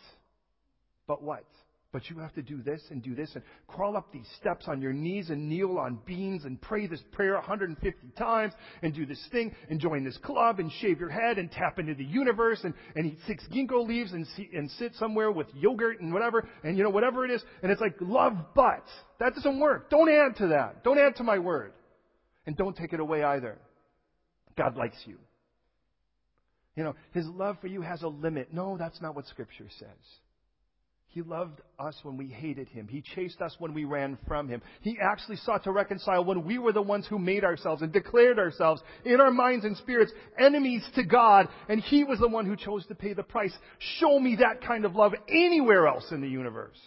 But 1.06 1.23
what? 1.23 1.44
But 1.92 2.09
you 2.09 2.18
have 2.21 2.32
to 2.35 2.42
do 2.42 2.62
this 2.62 2.80
and 2.90 3.02
do 3.02 3.14
this 3.14 3.30
and 3.35 3.44
crawl 3.68 3.99
up 3.99 4.11
these 4.12 4.26
steps 4.40 4.64
on 4.66 4.80
your 4.80 4.94
knees 4.94 5.28
and 5.28 5.47
kneel 5.47 5.76
on 5.78 5.99
beams 6.06 6.44
and 6.47 6.59
pray 6.59 6.87
this 6.87 7.02
prayer 7.12 7.35
150 7.35 8.09
times 8.16 8.54
and 8.80 8.94
do 8.94 9.04
this 9.04 9.23
thing 9.30 9.54
and 9.68 9.78
join 9.78 10.02
this 10.02 10.16
club 10.23 10.59
and 10.59 10.73
shave 10.80 10.99
your 11.00 11.11
head 11.11 11.37
and 11.37 11.52
tap 11.52 11.78
into 11.78 11.94
the 11.94 12.04
universe 12.04 12.61
and, 12.64 12.73
and 12.97 13.04
eat 13.12 13.18
six 13.26 13.44
ginkgo 13.52 13.87
leaves 13.87 14.12
and, 14.12 14.26
see, 14.28 14.49
and 14.54 14.71
sit 14.71 14.94
somewhere 14.94 15.30
with 15.30 15.49
yogurt 15.54 16.00
and 16.00 16.14
whatever 16.14 16.49
and 16.64 16.78
you 16.78 16.82
know 16.82 16.88
whatever 16.88 17.26
it 17.26 17.30
is 17.30 17.44
and 17.62 17.71
it's 17.71 17.80
like 17.82 17.94
love 18.00 18.32
but 18.54 18.87
that 19.21 19.35
doesn't 19.35 19.61
work. 19.61 19.90
Don't 19.90 20.09
add 20.09 20.37
to 20.37 20.49
that. 20.49 20.82
Don't 20.85 20.99
add 20.99 21.16
to 21.16 21.25
my 21.25 21.38
word. 21.38 21.75
And 22.47 22.56
don't 22.56 22.76
take 22.76 22.94
it 22.94 23.00
away 23.00 23.23
either. 23.23 23.59
God 24.56 24.78
likes 24.78 24.97
you. 25.04 25.18
You 26.75 26.85
know, 26.85 26.94
His 27.12 27.26
love 27.26 27.59
for 27.61 27.66
you 27.66 27.82
has 27.82 28.02
a 28.02 28.09
limit. 28.09 28.52
No, 28.52 28.78
that's 28.78 29.00
not 29.02 29.14
what 29.14 29.26
Scripture 29.26 29.68
says. 29.78 29.88
He 31.12 31.21
loved 31.21 31.61
us 31.78 31.95
when 32.04 32.16
we 32.16 32.28
hated 32.28 32.71
him. 32.71 32.88
He 32.88 33.02
chased 33.02 33.42
us 33.42 33.54
when 33.59 33.75
we 33.75 33.85
ran 33.85 34.16
from 34.26 34.49
him. 34.49 34.62
He 34.81 34.97
actually 34.99 35.37
sought 35.37 35.64
to 35.64 35.71
reconcile 35.71 36.25
when 36.25 36.47
we 36.47 36.57
were 36.57 36.73
the 36.73 36.81
ones 36.81 37.07
who 37.07 37.19
made 37.19 37.45
ourselves 37.45 37.83
and 37.83 37.92
declared 37.92 38.38
ourselves 38.38 38.83
in 39.04 39.21
our 39.21 39.31
minds 39.31 39.66
and 39.66 39.76
spirits 39.76 40.11
enemies 40.38 40.83
to 40.95 41.04
God, 41.04 41.49
and 41.69 41.83
he 41.83 42.02
was 42.02 42.19
the 42.19 42.28
one 42.28 42.47
who 42.47 42.57
chose 42.57 42.87
to 42.87 42.95
pay 42.95 43.12
the 43.12 43.23
price. 43.23 43.52
Show 43.99 44.19
me 44.19 44.37
that 44.37 44.66
kind 44.66 44.87
of 44.87 44.95
love 44.95 45.12
anywhere 45.28 45.87
else 45.87 46.11
in 46.12 46.23
the 46.23 46.28
universe. 46.28 46.81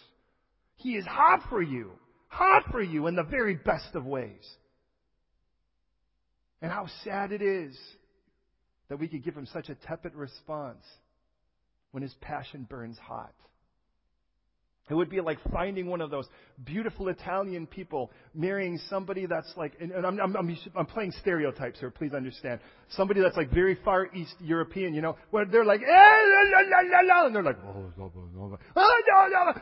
He 0.74 0.96
is 0.96 1.06
hot 1.06 1.44
for 1.48 1.62
you. 1.62 1.92
Hot 2.26 2.64
for 2.72 2.82
you 2.82 3.06
in 3.06 3.14
the 3.14 3.22
very 3.22 3.54
best 3.54 3.94
of 3.94 4.04
ways. 4.04 4.44
And 6.60 6.72
how 6.72 6.88
sad 7.04 7.30
it 7.30 7.42
is 7.42 7.78
that 8.88 8.98
we 8.98 9.06
could 9.06 9.22
give 9.22 9.36
him 9.36 9.46
such 9.46 9.68
a 9.68 9.76
tepid 9.76 10.16
response 10.16 10.84
when 11.92 12.02
his 12.02 12.14
passion 12.20 12.66
burns 12.68 12.98
hot. 12.98 13.32
It 14.88 14.94
would 14.94 15.10
be 15.10 15.20
like 15.20 15.38
finding 15.52 15.88
one 15.88 16.00
of 16.00 16.10
those 16.12 16.28
beautiful 16.64 17.08
Italian 17.08 17.66
people 17.66 18.12
marrying 18.32 18.78
somebody 18.88 19.26
that's 19.26 19.52
like, 19.56 19.72
and 19.80 19.92
I'm, 19.92 20.20
I'm, 20.20 20.36
I'm, 20.36 20.58
I'm 20.76 20.86
playing 20.86 21.10
stereotypes 21.20 21.80
here, 21.80 21.90
please 21.90 22.12
understand. 22.14 22.60
Somebody 22.90 23.20
that's 23.20 23.36
like 23.36 23.50
very 23.50 23.76
far 23.84 24.06
East 24.14 24.36
European, 24.38 24.94
you 24.94 25.02
know, 25.02 25.16
where 25.30 25.44
they're 25.44 25.64
like, 25.64 25.80
eh, 25.80 25.84
la, 25.84 26.60
la, 26.60 26.82
la, 26.82 27.00
la, 27.02 27.26
and 27.26 27.34
they're 27.34 27.42
like, 27.42 27.58
oh, 27.66 27.92
blah, 27.96 28.08
blah, 28.08 28.22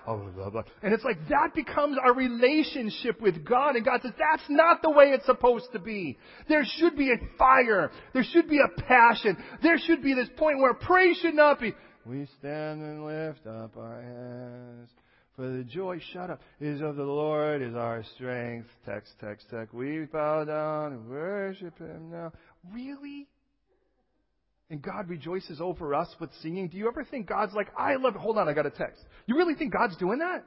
oh, 0.06 0.16
blah, 0.18 0.30
blah, 0.34 0.50
blah. 0.50 0.62
and 0.82 0.92
it's 0.92 1.04
like 1.04 1.16
that 1.30 1.54
becomes 1.54 1.96
our 2.04 2.12
relationship 2.12 3.18
with 3.22 3.46
God, 3.46 3.76
and 3.76 3.84
God 3.84 4.02
says, 4.02 4.12
that's 4.18 4.44
not 4.50 4.82
the 4.82 4.90
way 4.90 5.06
it's 5.06 5.24
supposed 5.24 5.72
to 5.72 5.78
be. 5.78 6.18
There 6.50 6.66
should 6.66 6.98
be 6.98 7.12
a 7.12 7.16
fire. 7.38 7.90
There 8.12 8.24
should 8.24 8.50
be 8.50 8.60
a 8.60 8.82
passion. 8.82 9.42
There 9.62 9.78
should 9.78 10.02
be 10.02 10.12
this 10.12 10.28
point 10.36 10.58
where 10.58 10.74
praise 10.74 11.16
should 11.16 11.34
not 11.34 11.60
be, 11.60 11.72
we 12.06 12.26
stand 12.38 12.82
and 12.82 13.06
lift 13.06 13.46
up 13.46 13.78
our 13.78 14.02
hands. 14.02 14.90
For 15.36 15.48
the 15.48 15.64
joy, 15.64 15.98
shut 16.12 16.30
up, 16.30 16.40
is 16.60 16.80
of 16.80 16.94
the 16.94 17.02
Lord, 17.02 17.60
is 17.60 17.74
our 17.74 18.04
strength. 18.14 18.68
Text, 18.86 19.12
text, 19.20 19.46
text. 19.50 19.74
We 19.74 20.06
bow 20.12 20.44
down 20.44 20.92
and 20.92 21.08
worship 21.08 21.76
Him 21.78 22.10
now. 22.12 22.32
Really? 22.72 23.26
And 24.70 24.80
God 24.80 25.08
rejoices 25.08 25.60
over 25.60 25.94
us 25.94 26.08
with 26.20 26.30
singing. 26.40 26.68
Do 26.68 26.76
you 26.76 26.86
ever 26.86 27.04
think 27.04 27.28
God's 27.28 27.52
like, 27.52 27.68
I 27.76 27.96
love? 27.96 28.14
Hold 28.14 28.38
on, 28.38 28.48
I 28.48 28.52
got 28.52 28.66
a 28.66 28.70
text. 28.70 29.04
You 29.26 29.36
really 29.36 29.54
think 29.54 29.72
God's 29.72 29.96
doing 29.96 30.20
that? 30.20 30.44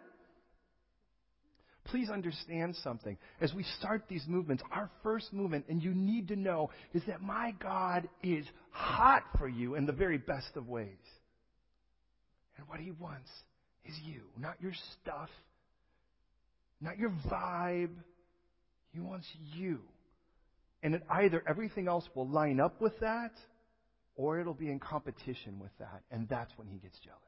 Please 1.86 2.10
understand 2.10 2.76
something. 2.84 3.18
As 3.42 3.54
we 3.54 3.64
start 3.80 4.06
these 4.10 4.26
movements, 4.28 4.64
our 4.72 4.90
first 5.04 5.34
movement, 5.34 5.66
and 5.70 5.82
you 5.82 5.94
need 5.94 6.30
to 6.30 6.36
know, 6.36 6.70
is 6.94 7.02
that 7.08 7.22
my 7.22 7.54
God 7.62 8.08
is 8.24 8.46
hot 8.72 9.24
for 9.38 9.48
you 9.48 9.76
in 9.76 9.86
the 9.86 9.94
very 9.94 10.18
best 10.18 10.56
of 10.56 10.68
ways. 10.68 10.88
And 12.58 12.68
what 12.68 12.80
He 12.80 12.92
wants 12.92 13.30
is 13.86 13.96
you, 14.04 14.22
not 14.40 14.56
your 14.62 14.74
stuff, 15.02 15.30
not 16.82 16.98
your 16.98 17.12
vibe. 17.30 17.96
He 18.92 19.00
wants 19.00 19.28
you. 19.54 19.80
And 20.84 20.96
it 20.96 21.04
either 21.10 21.44
everything 21.48 21.88
else 21.88 22.08
will 22.16 22.28
line 22.28 22.60
up 22.60 22.80
with 22.82 23.00
that, 23.00 23.32
or 24.16 24.40
it'll 24.40 24.54
be 24.54 24.70
in 24.70 24.80
competition 24.80 25.60
with 25.60 25.72
that. 25.80 26.04
And 26.12 26.28
that's 26.30 26.52
when 26.58 26.68
he 26.68 26.78
gets 26.78 26.98
jealous. 27.00 27.22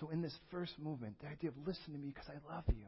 So, 0.00 0.08
in 0.10 0.22
this 0.22 0.36
first 0.50 0.72
movement, 0.78 1.16
the 1.20 1.28
idea 1.28 1.50
of 1.50 1.56
listen 1.66 1.92
to 1.92 1.98
me 1.98 2.08
because 2.08 2.28
I 2.28 2.54
love 2.54 2.64
you. 2.68 2.86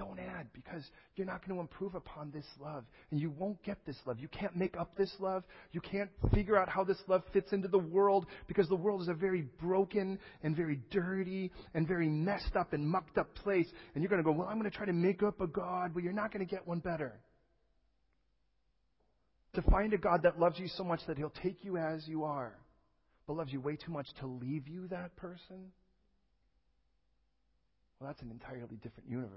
Don't 0.00 0.18
add 0.18 0.46
because 0.54 0.82
you're 1.14 1.26
not 1.26 1.46
going 1.46 1.54
to 1.54 1.60
improve 1.60 1.94
upon 1.94 2.30
this 2.30 2.46
love. 2.58 2.84
And 3.10 3.20
you 3.20 3.28
won't 3.28 3.62
get 3.62 3.76
this 3.84 3.98
love. 4.06 4.18
You 4.18 4.28
can't 4.28 4.56
make 4.56 4.74
up 4.78 4.96
this 4.96 5.12
love. 5.20 5.44
You 5.72 5.82
can't 5.82 6.08
figure 6.32 6.56
out 6.56 6.70
how 6.70 6.84
this 6.84 6.96
love 7.06 7.22
fits 7.34 7.52
into 7.52 7.68
the 7.68 7.78
world 7.78 8.24
because 8.48 8.66
the 8.66 8.76
world 8.76 9.02
is 9.02 9.08
a 9.08 9.12
very 9.12 9.42
broken 9.60 10.18
and 10.42 10.56
very 10.56 10.80
dirty 10.90 11.52
and 11.74 11.86
very 11.86 12.08
messed 12.08 12.56
up 12.58 12.72
and 12.72 12.88
mucked 12.88 13.18
up 13.18 13.34
place. 13.34 13.66
And 13.94 14.02
you're 14.02 14.08
going 14.08 14.22
to 14.22 14.24
go, 14.24 14.32
well, 14.32 14.48
I'm 14.48 14.58
going 14.58 14.70
to 14.70 14.74
try 14.74 14.86
to 14.86 14.94
make 14.94 15.22
up 15.22 15.42
a 15.42 15.46
God, 15.46 15.90
but 15.92 16.02
you're 16.02 16.14
not 16.14 16.32
going 16.32 16.46
to 16.46 16.50
get 16.50 16.66
one 16.66 16.78
better. 16.78 17.20
To 19.56 19.62
find 19.70 19.92
a 19.92 19.98
God 19.98 20.22
that 20.22 20.40
loves 20.40 20.58
you 20.58 20.68
so 20.78 20.82
much 20.82 21.00
that 21.08 21.18
he'll 21.18 21.34
take 21.42 21.62
you 21.62 21.76
as 21.76 22.08
you 22.08 22.24
are, 22.24 22.54
but 23.26 23.36
loves 23.36 23.52
you 23.52 23.60
way 23.60 23.76
too 23.76 23.92
much 23.92 24.06
to 24.20 24.26
leave 24.26 24.66
you 24.66 24.88
that 24.88 25.14
person, 25.16 25.72
well, 28.00 28.08
that's 28.08 28.22
an 28.22 28.30
entirely 28.30 28.76
different 28.82 29.10
universe. 29.10 29.36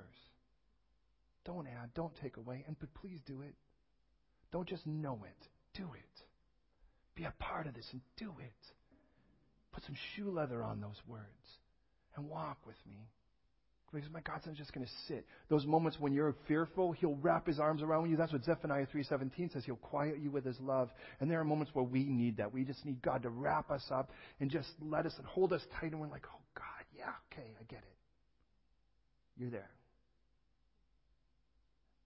Don't 1.46 1.68
add, 1.68 1.94
don't 1.94 2.14
take 2.22 2.38
away, 2.38 2.64
and 2.68 2.76
but 2.80 2.94
please 2.94 3.20
do 3.26 3.42
it. 3.42 3.54
Don't 4.52 4.68
just 4.68 4.86
know 4.86 5.20
it. 5.26 5.48
Do 5.78 5.84
it. 5.94 6.24
Be 7.16 7.26
a 7.26 7.34
part 7.40 7.68
of 7.68 7.74
this 7.74 7.88
and 7.92 8.02
do 8.18 8.32
it. 8.40 8.74
Put 9.74 9.84
some 9.84 9.96
shoe 10.16 10.30
leather 10.30 10.64
on 10.64 10.80
those 10.80 11.02
words 11.08 11.26
and 12.16 12.30
walk 12.30 12.58
with 12.66 12.78
me. 12.88 13.10
Because 13.92 14.10
my 14.12 14.22
God's 14.22 14.48
not 14.48 14.56
just 14.56 14.74
going 14.74 14.86
to 14.86 14.92
sit. 15.08 15.26
Those 15.50 15.68
moments 15.68 16.00
when 16.00 16.14
you're 16.14 16.36
fearful, 16.48 16.94
He'll 16.94 17.18
wrap 17.22 17.46
His 17.46 17.60
arms 17.60 17.84
around 17.84 18.10
you. 18.10 18.18
That's 18.18 18.34
what 18.34 18.44
Zephaniah 18.44 18.88
3.17 18.88 19.54
says. 19.54 19.64
He'll 19.66 19.76
quiet 19.76 20.18
you 20.20 20.32
with 20.32 20.46
His 20.46 20.60
love. 20.60 20.90
And 21.20 21.30
there 21.30 21.40
are 21.40 21.44
moments 21.44 21.76
where 21.76 21.86
we 21.86 22.04
need 22.06 22.38
that. 22.38 22.52
We 22.52 22.64
just 22.64 22.84
need 22.86 23.04
God 23.04 23.22
to 23.22 23.30
wrap 23.30 23.70
us 23.70 23.84
up 23.92 24.10
and 24.40 24.50
just 24.50 24.70
let 24.82 25.06
us 25.06 25.14
and 25.18 25.28
hold 25.28 25.54
us 25.54 25.62
tight. 25.80 25.92
And 25.92 26.00
we're 26.00 26.08
like, 26.08 26.26
oh, 26.28 26.42
God, 26.56 26.86
yeah, 26.98 27.12
okay, 27.32 27.48
I 27.60 27.64
get 27.66 27.80
it. 27.84 27.98
You're 29.38 29.52
there. 29.52 29.70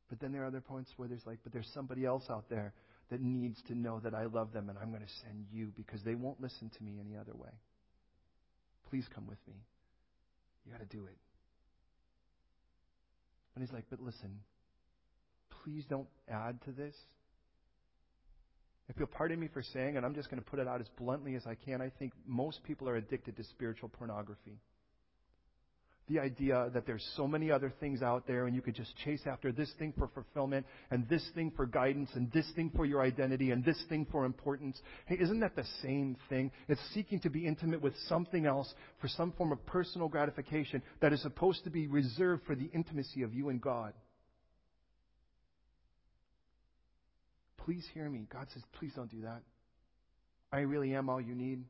But 0.09 0.19
then 0.19 0.31
there 0.31 0.43
are 0.43 0.47
other 0.47 0.61
points 0.61 0.91
where 0.97 1.07
there's 1.07 1.25
like, 1.25 1.39
but 1.43 1.51
there's 1.51 1.69
somebody 1.73 2.05
else 2.05 2.23
out 2.29 2.45
there 2.49 2.73
that 3.09 3.21
needs 3.21 3.61
to 3.67 3.75
know 3.75 3.99
that 4.03 4.13
I 4.13 4.25
love 4.25 4.53
them 4.53 4.69
and 4.69 4.77
I'm 4.77 4.89
going 4.89 5.01
to 5.01 5.13
send 5.23 5.47
you 5.51 5.71
because 5.75 6.01
they 6.03 6.15
won't 6.15 6.41
listen 6.41 6.69
to 6.77 6.83
me 6.83 6.99
any 6.99 7.17
other 7.17 7.33
way. 7.33 7.51
Please 8.89 9.05
come 9.13 9.27
with 9.27 9.39
me. 9.47 9.55
You 10.65 10.71
got 10.71 10.79
to 10.79 10.97
do 10.97 11.05
it. 11.05 11.17
And 13.55 13.65
he's 13.65 13.73
like, 13.73 13.85
but 13.89 14.01
listen, 14.01 14.39
please 15.63 15.83
don't 15.89 16.07
add 16.29 16.61
to 16.65 16.71
this. 16.71 16.95
If 18.89 18.97
you'll 18.97 19.07
pardon 19.07 19.39
me 19.39 19.49
for 19.51 19.61
saying, 19.61 19.97
and 19.97 20.05
I'm 20.05 20.15
just 20.15 20.29
going 20.29 20.41
to 20.41 20.49
put 20.49 20.59
it 20.59 20.67
out 20.67 20.79
as 20.79 20.87
bluntly 20.97 21.35
as 21.35 21.45
I 21.45 21.55
can, 21.55 21.81
I 21.81 21.91
think 21.99 22.13
most 22.25 22.63
people 22.63 22.87
are 22.87 22.95
addicted 22.95 23.35
to 23.35 23.43
spiritual 23.43 23.89
pornography 23.89 24.59
the 26.07 26.19
idea 26.19 26.69
that 26.73 26.85
there's 26.85 27.05
so 27.15 27.27
many 27.27 27.51
other 27.51 27.71
things 27.79 28.01
out 28.01 28.25
there 28.27 28.45
and 28.45 28.55
you 28.55 28.61
could 28.61 28.75
just 28.75 28.95
chase 29.03 29.21
after 29.25 29.51
this 29.51 29.69
thing 29.77 29.93
for 29.97 30.07
fulfillment 30.13 30.65
and 30.89 31.07
this 31.09 31.27
thing 31.35 31.51
for 31.55 31.65
guidance 31.65 32.09
and 32.15 32.31
this 32.31 32.49
thing 32.55 32.71
for 32.75 32.85
your 32.85 33.01
identity 33.01 33.51
and 33.51 33.63
this 33.65 33.81
thing 33.89 34.07
for 34.09 34.25
importance. 34.25 34.79
Hey, 35.05 35.17
isn't 35.19 35.41
that 35.41 35.55
the 35.55 35.65
same 35.81 36.15
thing? 36.29 36.51
It's 36.69 36.81
seeking 36.93 37.19
to 37.21 37.29
be 37.29 37.45
intimate 37.45 37.81
with 37.81 37.93
something 38.07 38.45
else 38.45 38.73
for 39.01 39.09
some 39.09 39.33
form 39.33 39.51
of 39.51 39.65
personal 39.65 40.07
gratification 40.07 40.81
that 41.01 41.11
is 41.11 41.21
supposed 41.21 41.65
to 41.65 41.69
be 41.69 41.87
reserved 41.87 42.43
for 42.45 42.55
the 42.55 42.69
intimacy 42.73 43.23
of 43.23 43.33
you 43.33 43.49
and 43.49 43.61
God. 43.61 43.93
Please 47.57 47.85
hear 47.93 48.09
me. 48.09 48.27
God 48.31 48.47
says, 48.53 48.63
please 48.79 48.93
don't 48.95 49.11
do 49.11 49.23
that. 49.23 49.41
I 50.53 50.59
really 50.59 50.95
am 50.95 51.09
all 51.09 51.19
you 51.19 51.35
need. 51.35 51.65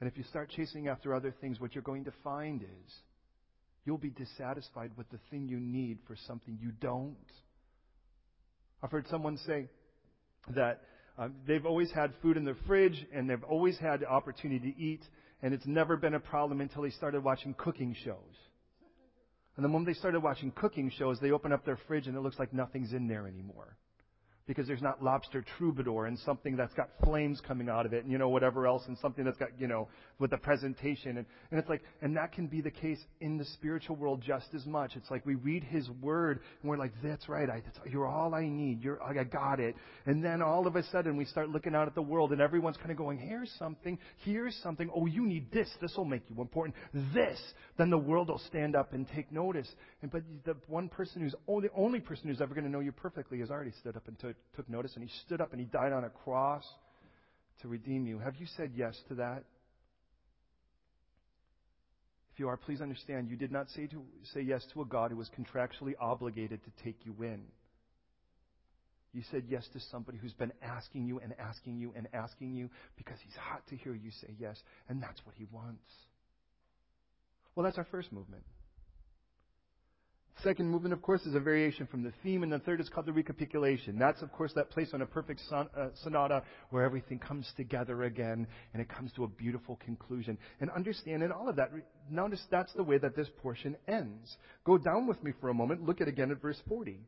And 0.00 0.10
if 0.10 0.18
you 0.18 0.24
start 0.24 0.50
chasing 0.50 0.88
after 0.88 1.14
other 1.14 1.34
things, 1.40 1.60
what 1.60 1.74
you're 1.74 1.82
going 1.82 2.04
to 2.04 2.12
find 2.22 2.62
is 2.62 2.94
you'll 3.84 3.98
be 3.98 4.10
dissatisfied 4.10 4.90
with 4.96 5.08
the 5.10 5.18
thing 5.30 5.48
you 5.48 5.60
need 5.60 5.98
for 6.06 6.16
something 6.26 6.58
you 6.60 6.72
don't. 6.80 7.16
I've 8.82 8.90
heard 8.90 9.06
someone 9.08 9.38
say 9.46 9.68
that 10.54 10.82
um, 11.16 11.34
they've 11.46 11.64
always 11.64 11.90
had 11.92 12.12
food 12.20 12.36
in 12.36 12.44
their 12.44 12.56
fridge 12.66 13.06
and 13.14 13.30
they've 13.30 13.44
always 13.44 13.78
had 13.78 14.00
the 14.00 14.08
opportunity 14.08 14.72
to 14.72 14.78
eat, 14.78 15.02
and 15.42 15.54
it's 15.54 15.66
never 15.66 15.96
been 15.96 16.14
a 16.14 16.20
problem 16.20 16.60
until 16.60 16.82
they 16.82 16.90
started 16.90 17.22
watching 17.22 17.54
cooking 17.54 17.94
shows. 18.04 18.36
And 19.56 19.64
the 19.64 19.68
moment 19.68 19.86
they 19.86 19.98
started 19.98 20.20
watching 20.20 20.50
cooking 20.50 20.90
shows, 20.98 21.20
they 21.20 21.30
open 21.30 21.52
up 21.52 21.64
their 21.64 21.78
fridge 21.86 22.08
and 22.08 22.16
it 22.16 22.20
looks 22.20 22.38
like 22.38 22.52
nothing's 22.52 22.92
in 22.92 23.06
there 23.06 23.28
anymore 23.28 23.76
because 24.46 24.66
there's 24.66 24.82
not 24.82 25.02
lobster 25.02 25.44
thermidor 25.58 26.06
and 26.06 26.18
something 26.18 26.56
that's 26.56 26.74
got 26.74 26.90
flames 27.02 27.40
coming 27.46 27.68
out 27.68 27.86
of 27.86 27.94
it 27.94 28.02
and 28.02 28.12
you 28.12 28.18
know 28.18 28.28
whatever 28.28 28.66
else 28.66 28.82
and 28.88 28.98
something 28.98 29.24
that's 29.24 29.38
got 29.38 29.48
you 29.58 29.66
know 29.66 29.88
with 30.18 30.30
the 30.30 30.36
presentation. 30.36 31.16
And, 31.16 31.26
and 31.50 31.58
it's 31.58 31.68
like 31.68 31.82
and 32.02 32.16
that 32.16 32.32
can 32.32 32.46
be 32.46 32.60
the 32.60 32.70
case 32.70 32.98
in 33.20 33.38
the 33.38 33.44
spiritual 33.44 33.96
world 33.96 34.22
just 34.24 34.48
as 34.54 34.66
much. 34.66 34.92
It's 34.96 35.10
like 35.10 35.24
we 35.24 35.34
read 35.34 35.64
his 35.64 35.88
word 36.02 36.40
and 36.60 36.70
we're 36.70 36.76
like 36.76 36.92
that's 37.02 37.28
right. 37.28 37.48
I, 37.48 37.62
that's, 37.64 37.78
you're 37.90 38.06
all 38.06 38.34
i 38.34 38.46
need. 38.46 38.82
You're 38.82 39.02
i 39.02 39.24
got 39.24 39.60
it. 39.60 39.76
And 40.06 40.22
then 40.22 40.42
all 40.42 40.66
of 40.66 40.76
a 40.76 40.82
sudden 40.84 41.16
we 41.16 41.24
start 41.24 41.48
looking 41.48 41.74
out 41.74 41.88
at 41.88 41.94
the 41.94 42.02
world 42.02 42.32
and 42.32 42.40
everyone's 42.40 42.76
kind 42.76 42.90
of 42.90 42.96
going 42.96 43.18
here's 43.18 43.50
something. 43.58 43.98
Here's 44.24 44.54
something. 44.62 44.90
Oh 44.94 45.06
you 45.06 45.26
need 45.26 45.50
this. 45.52 45.70
This 45.80 45.94
will 45.96 46.04
make 46.04 46.22
you 46.28 46.40
important. 46.40 46.76
This. 47.14 47.40
Then 47.78 47.88
the 47.88 47.98
world 47.98 48.28
will 48.28 48.42
stand 48.46 48.76
up 48.76 48.92
and 48.92 49.08
take 49.14 49.32
notice. 49.32 49.68
And 50.02 50.10
but 50.10 50.22
the 50.44 50.54
one 50.66 50.88
person 50.88 51.22
who's 51.22 51.34
only, 51.48 51.68
the 51.68 51.74
only 51.74 52.00
person 52.00 52.28
who's 52.28 52.42
ever 52.42 52.54
going 52.54 52.64
to 52.64 52.70
know 52.70 52.80
you 52.80 52.92
perfectly 52.92 53.40
has 53.40 53.50
already 53.50 53.72
stood 53.80 53.96
up 53.96 54.06
and 54.06 54.18
took 54.56 54.68
notice, 54.68 54.92
and 54.94 55.02
he 55.02 55.10
stood 55.26 55.40
up 55.40 55.52
and 55.52 55.60
he 55.60 55.66
died 55.66 55.92
on 55.92 56.04
a 56.04 56.10
cross 56.10 56.64
to 57.62 57.68
redeem 57.68 58.06
you. 58.06 58.18
Have 58.18 58.36
you 58.36 58.46
said 58.56 58.72
yes 58.74 58.96
to 59.08 59.14
that? 59.16 59.44
If 62.32 62.40
you 62.40 62.48
are, 62.48 62.56
please 62.56 62.80
understand 62.80 63.28
you 63.28 63.36
did 63.36 63.52
not 63.52 63.70
say, 63.70 63.86
to, 63.86 64.02
say 64.32 64.40
yes 64.40 64.66
to 64.72 64.82
a 64.82 64.84
God 64.84 65.12
who 65.12 65.16
was 65.16 65.30
contractually 65.38 65.94
obligated 66.00 66.60
to 66.64 66.84
take 66.84 66.96
you 67.04 67.14
in. 67.22 67.42
You 69.12 69.22
said 69.30 69.44
yes 69.48 69.64
to 69.72 69.80
somebody 69.92 70.18
who's 70.18 70.32
been 70.32 70.52
asking 70.60 71.06
you 71.06 71.20
and 71.20 71.32
asking 71.38 71.78
you 71.78 71.92
and 71.96 72.08
asking 72.12 72.54
you 72.54 72.68
because 72.96 73.18
he's 73.24 73.36
hot 73.36 73.62
to 73.68 73.76
hear 73.76 73.94
you 73.94 74.10
say 74.20 74.34
yes, 74.36 74.60
and 74.88 75.00
that's 75.00 75.24
what 75.24 75.36
he 75.38 75.46
wants. 75.52 75.84
Well, 77.54 77.62
that's 77.62 77.78
our 77.78 77.86
first 77.92 78.12
movement. 78.12 78.42
Second 80.42 80.68
movement, 80.68 80.92
of 80.92 81.00
course, 81.00 81.24
is 81.26 81.34
a 81.34 81.40
variation 81.40 81.86
from 81.86 82.02
the 82.02 82.12
theme, 82.22 82.42
and 82.42 82.52
the 82.52 82.58
third 82.58 82.80
is 82.80 82.88
called 82.88 83.06
the 83.06 83.12
recapitulation. 83.12 83.98
That's, 83.98 84.20
of 84.20 84.32
course, 84.32 84.52
that 84.54 84.68
place 84.68 84.88
on 84.92 85.00
a 85.00 85.06
perfect 85.06 85.40
son, 85.48 85.68
uh, 85.78 85.88
sonata 86.02 86.42
where 86.70 86.84
everything 86.84 87.18
comes 87.18 87.50
together 87.56 88.02
again 88.02 88.46
and 88.72 88.82
it 88.82 88.88
comes 88.88 89.12
to 89.12 89.24
a 89.24 89.28
beautiful 89.28 89.76
conclusion. 89.84 90.36
And 90.60 90.70
understand 90.70 91.22
in 91.22 91.30
all 91.30 91.48
of 91.48 91.56
that, 91.56 91.70
notice 92.10 92.44
that's 92.50 92.72
the 92.74 92.82
way 92.82 92.98
that 92.98 93.14
this 93.14 93.28
portion 93.42 93.76
ends. 93.86 94.36
Go 94.64 94.76
down 94.76 95.06
with 95.06 95.22
me 95.22 95.32
for 95.40 95.50
a 95.50 95.54
moment. 95.54 95.86
Look 95.86 96.00
at 96.00 96.08
again 96.08 96.30
at 96.30 96.42
verse 96.42 96.60
40. 96.68 97.00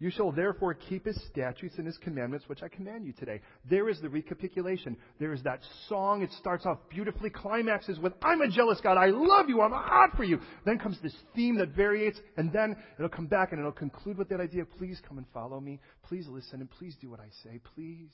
You 0.00 0.10
shall 0.10 0.32
therefore 0.32 0.74
keep 0.74 1.06
his 1.06 1.20
statutes 1.30 1.76
and 1.78 1.86
his 1.86 1.96
commandments, 1.98 2.48
which 2.48 2.64
I 2.64 2.68
command 2.68 3.06
you 3.06 3.12
today. 3.12 3.40
There 3.70 3.88
is 3.88 4.00
the 4.00 4.08
recapitulation. 4.08 4.96
There 5.20 5.32
is 5.32 5.42
that 5.44 5.60
song. 5.88 6.22
It 6.22 6.32
starts 6.32 6.66
off 6.66 6.78
beautifully, 6.90 7.30
climaxes 7.30 8.00
with, 8.00 8.12
I'm 8.20 8.40
a 8.40 8.50
jealous 8.50 8.80
God. 8.82 8.96
I 8.96 9.06
love 9.06 9.48
you. 9.48 9.60
I'm 9.62 9.70
hot 9.70 10.16
for 10.16 10.24
you. 10.24 10.40
Then 10.66 10.78
comes 10.80 10.98
this 11.00 11.14
theme 11.36 11.58
that 11.58 11.68
variates, 11.68 12.18
and 12.36 12.52
then 12.52 12.76
it'll 12.98 13.08
come 13.08 13.28
back 13.28 13.52
and 13.52 13.60
it'll 13.60 13.72
conclude 13.72 14.18
with 14.18 14.28
that 14.30 14.40
idea, 14.40 14.64
please 14.64 15.00
come 15.08 15.18
and 15.18 15.26
follow 15.32 15.60
me. 15.60 15.78
Please 16.02 16.26
listen 16.28 16.60
and 16.60 16.70
please 16.70 16.96
do 17.00 17.08
what 17.08 17.20
I 17.20 17.28
say. 17.44 17.60
Please. 17.74 18.10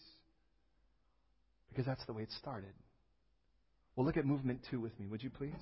Because 1.71 1.87
that's 1.87 2.05
the 2.05 2.13
way 2.13 2.23
it 2.23 2.33
started. 2.39 2.75
Well, 3.97 4.05
look 4.05 4.19
at 4.19 4.27
movement 4.27 4.61
two 4.71 4.81
with 4.81 4.99
me, 5.01 5.07
would 5.07 5.23
you 5.23 5.31
please? 5.31 5.53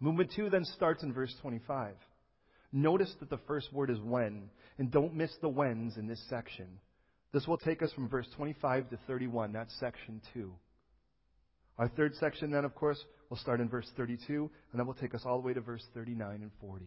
Movement 0.00 0.32
two 0.34 0.50
then 0.50 0.64
starts 0.64 1.04
in 1.04 1.12
verse 1.12 1.34
25. 1.42 1.94
Notice 2.72 3.12
that 3.20 3.30
the 3.30 3.40
first 3.48 3.72
word 3.72 3.90
is 3.90 4.00
when, 4.00 4.48
and 4.78 4.90
don't 4.90 5.14
miss 5.14 5.32
the 5.40 5.48
whens 5.48 5.96
in 5.96 6.06
this 6.06 6.22
section. 6.28 6.66
This 7.32 7.46
will 7.46 7.58
take 7.58 7.82
us 7.82 7.92
from 7.92 8.08
verse 8.08 8.28
25 8.36 8.90
to 8.90 8.98
31. 9.06 9.52
That's 9.52 9.74
section 9.80 10.20
2. 10.34 10.52
Our 11.78 11.88
third 11.88 12.14
section, 12.16 12.50
then, 12.50 12.64
of 12.64 12.74
course, 12.74 13.02
will 13.28 13.38
start 13.38 13.60
in 13.60 13.68
verse 13.68 13.90
32, 13.96 14.50
and 14.72 14.80
that 14.80 14.84
will 14.84 14.94
take 14.94 15.14
us 15.14 15.22
all 15.24 15.40
the 15.40 15.46
way 15.46 15.54
to 15.54 15.60
verse 15.60 15.84
39 15.94 16.42
and 16.42 16.50
40. 16.60 16.84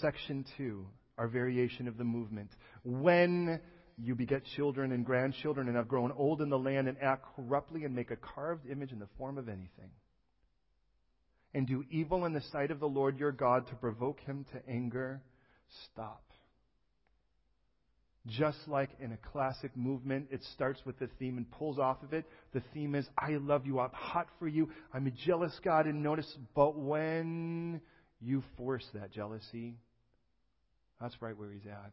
Section 0.00 0.44
2, 0.56 0.86
our 1.18 1.28
variation 1.28 1.88
of 1.88 1.96
the 1.96 2.04
movement. 2.04 2.50
When 2.84 3.60
you 3.96 4.14
beget 4.14 4.42
children 4.56 4.92
and 4.92 5.04
grandchildren 5.04 5.66
and 5.66 5.76
have 5.76 5.88
grown 5.88 6.12
old 6.12 6.42
in 6.42 6.48
the 6.48 6.58
land 6.58 6.88
and 6.88 6.96
act 7.02 7.26
corruptly 7.34 7.84
and 7.84 7.94
make 7.94 8.10
a 8.10 8.16
carved 8.16 8.66
image 8.70 8.92
in 8.92 8.98
the 8.98 9.08
form 9.18 9.36
of 9.36 9.48
anything 9.48 9.90
and 11.54 11.66
do 11.66 11.84
evil 11.90 12.24
in 12.26 12.32
the 12.32 12.42
sight 12.52 12.70
of 12.70 12.80
the 12.80 12.88
Lord 12.88 13.18
your 13.18 13.32
God 13.32 13.66
to 13.68 13.74
provoke 13.74 14.20
him 14.20 14.46
to 14.52 14.70
anger, 14.70 15.20
stop. 15.92 16.22
Just 18.26 18.58
like 18.68 18.90
in 19.00 19.12
a 19.12 19.16
classic 19.32 19.74
movement, 19.76 20.28
it 20.30 20.42
starts 20.54 20.80
with 20.84 20.98
the 20.98 21.08
theme 21.18 21.38
and 21.38 21.50
pulls 21.50 21.78
off 21.78 22.02
of 22.02 22.12
it. 22.12 22.26
The 22.52 22.62
theme 22.74 22.94
is, 22.94 23.08
I 23.16 23.30
love 23.32 23.66
you, 23.66 23.80
I'm 23.80 23.90
hot 23.92 24.28
for 24.38 24.46
you, 24.46 24.70
I'm 24.92 25.06
a 25.06 25.10
jealous 25.10 25.58
God, 25.64 25.86
and 25.86 26.02
notice, 26.02 26.30
but 26.54 26.78
when 26.78 27.80
you 28.20 28.42
force 28.56 28.84
that 28.94 29.10
jealousy, 29.10 29.76
that's 31.00 31.20
right 31.22 31.36
where 31.36 31.50
he's 31.50 31.66
at. 31.66 31.92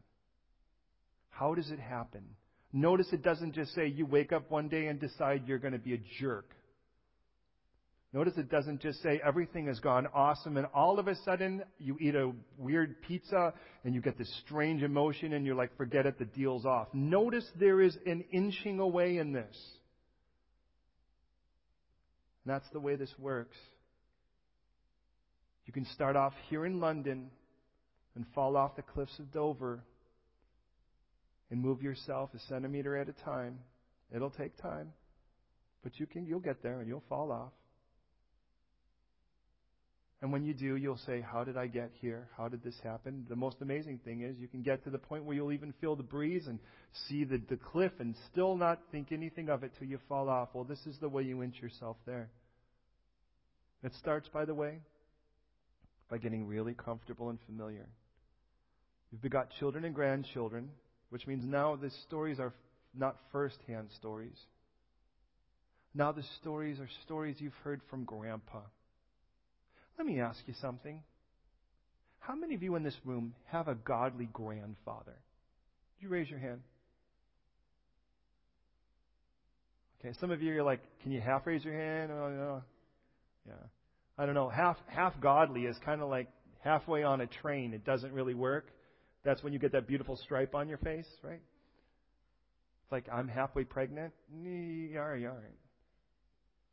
How 1.30 1.54
does 1.54 1.70
it 1.70 1.80
happen? 1.80 2.24
Notice 2.72 3.06
it 3.12 3.22
doesn't 3.22 3.54
just 3.54 3.74
say 3.74 3.86
you 3.86 4.04
wake 4.04 4.32
up 4.32 4.50
one 4.50 4.68
day 4.68 4.86
and 4.88 5.00
decide 5.00 5.44
you're 5.46 5.58
going 5.58 5.72
to 5.72 5.78
be 5.78 5.94
a 5.94 6.00
jerk. 6.20 6.50
Notice 8.12 8.34
it 8.38 8.50
doesn't 8.50 8.80
just 8.80 9.02
say 9.02 9.20
everything 9.24 9.66
has 9.66 9.80
gone 9.80 10.06
awesome 10.14 10.56
and 10.56 10.66
all 10.72 10.98
of 10.98 11.08
a 11.08 11.14
sudden 11.26 11.62
you 11.78 11.98
eat 12.00 12.14
a 12.14 12.32
weird 12.56 13.02
pizza 13.02 13.52
and 13.84 13.94
you 13.94 14.00
get 14.00 14.16
this 14.16 14.34
strange 14.46 14.82
emotion 14.82 15.34
and 15.34 15.44
you're 15.44 15.54
like, 15.54 15.76
forget 15.76 16.06
it, 16.06 16.18
the 16.18 16.24
deal's 16.24 16.64
off. 16.64 16.88
Notice 16.94 17.46
there 17.60 17.82
is 17.82 17.96
an 18.06 18.24
inching 18.32 18.80
away 18.80 19.18
in 19.18 19.32
this. 19.32 19.54
And 22.44 22.54
that's 22.54 22.68
the 22.72 22.80
way 22.80 22.96
this 22.96 23.12
works. 23.18 23.56
You 25.66 25.72
can 25.74 25.84
start 25.92 26.16
off 26.16 26.32
here 26.48 26.64
in 26.64 26.80
London 26.80 27.30
and 28.14 28.24
fall 28.34 28.56
off 28.56 28.74
the 28.74 28.82
cliffs 28.82 29.18
of 29.18 29.30
Dover 29.32 29.84
and 31.50 31.60
move 31.60 31.82
yourself 31.82 32.30
a 32.34 32.38
centimeter 32.48 32.96
at 32.96 33.10
a 33.10 33.12
time. 33.12 33.58
It'll 34.14 34.30
take 34.30 34.56
time. 34.56 34.94
But 35.82 36.00
you 36.00 36.06
can 36.06 36.24
you'll 36.24 36.40
get 36.40 36.62
there 36.62 36.80
and 36.80 36.88
you'll 36.88 37.04
fall 37.10 37.30
off. 37.30 37.52
And 40.20 40.32
when 40.32 40.44
you 40.44 40.52
do, 40.52 40.74
you'll 40.74 40.98
say, 41.06 41.20
How 41.20 41.44
did 41.44 41.56
I 41.56 41.68
get 41.68 41.90
here? 42.00 42.28
How 42.36 42.48
did 42.48 42.64
this 42.64 42.78
happen? 42.82 43.24
The 43.28 43.36
most 43.36 43.58
amazing 43.60 44.00
thing 44.04 44.22
is 44.22 44.36
you 44.38 44.48
can 44.48 44.62
get 44.62 44.82
to 44.84 44.90
the 44.90 44.98
point 44.98 45.24
where 45.24 45.36
you'll 45.36 45.52
even 45.52 45.72
feel 45.80 45.94
the 45.94 46.02
breeze 46.02 46.46
and 46.48 46.58
see 47.08 47.24
the, 47.24 47.40
the 47.48 47.56
cliff 47.56 47.92
and 48.00 48.16
still 48.32 48.56
not 48.56 48.80
think 48.90 49.12
anything 49.12 49.48
of 49.48 49.62
it 49.62 49.72
till 49.78 49.86
you 49.86 49.98
fall 50.08 50.28
off. 50.28 50.48
Well, 50.54 50.64
this 50.64 50.84
is 50.86 50.98
the 51.00 51.08
way 51.08 51.22
you 51.22 51.42
inch 51.42 51.56
yourself 51.62 51.96
there. 52.04 52.30
It 53.84 53.92
starts, 54.00 54.28
by 54.28 54.44
the 54.44 54.54
way, 54.54 54.80
by 56.10 56.18
getting 56.18 56.48
really 56.48 56.74
comfortable 56.74 57.30
and 57.30 57.38
familiar. 57.46 57.86
You've 59.12 59.22
begot 59.22 59.50
children 59.60 59.84
and 59.84 59.94
grandchildren, 59.94 60.70
which 61.10 61.28
means 61.28 61.44
now 61.46 61.76
the 61.76 61.90
stories 62.06 62.40
are 62.40 62.52
not 62.92 63.16
first 63.30 63.58
hand 63.68 63.88
stories. 63.94 64.36
Now 65.94 66.10
the 66.10 66.24
stories 66.40 66.80
are 66.80 66.88
stories 67.04 67.36
you've 67.38 67.54
heard 67.62 67.80
from 67.88 68.04
grandpa 68.04 68.62
let 69.98 70.06
me 70.06 70.20
ask 70.20 70.38
you 70.46 70.54
something. 70.60 71.02
How 72.20 72.34
many 72.34 72.54
of 72.54 72.62
you 72.62 72.76
in 72.76 72.82
this 72.82 72.96
room 73.04 73.34
have 73.46 73.68
a 73.68 73.74
godly 73.74 74.28
grandfather? 74.32 75.16
Would 75.16 76.02
you 76.02 76.08
raise 76.08 76.30
your 76.30 76.38
hand? 76.38 76.60
Okay, 80.00 80.14
some 80.20 80.30
of 80.30 80.40
you 80.40 80.56
are 80.60 80.62
like, 80.62 80.80
can 81.02 81.10
you 81.10 81.20
half 81.20 81.46
raise 81.46 81.64
your 81.64 81.74
hand? 81.74 82.12
Oh, 82.12 82.28
no. 82.28 82.62
Yeah. 83.46 83.54
I 84.16 84.26
don't 84.26 84.34
know. 84.34 84.48
Half 84.48 84.76
half 84.86 85.18
godly 85.20 85.62
is 85.62 85.76
kind 85.84 86.00
of 86.00 86.08
like 86.08 86.28
halfway 86.60 87.02
on 87.02 87.20
a 87.20 87.26
train. 87.26 87.72
It 87.72 87.84
doesn't 87.84 88.12
really 88.12 88.34
work. 88.34 88.66
That's 89.24 89.42
when 89.42 89.52
you 89.52 89.58
get 89.58 89.72
that 89.72 89.86
beautiful 89.86 90.16
stripe 90.16 90.54
on 90.54 90.68
your 90.68 90.78
face, 90.78 91.08
right? 91.22 91.40
It's 92.82 92.92
like 92.92 93.06
I'm 93.12 93.28
halfway 93.28 93.64
pregnant. 93.64 94.12
All 94.32 94.40
right, 94.40 95.24
all 95.24 95.34
right. 95.34 95.58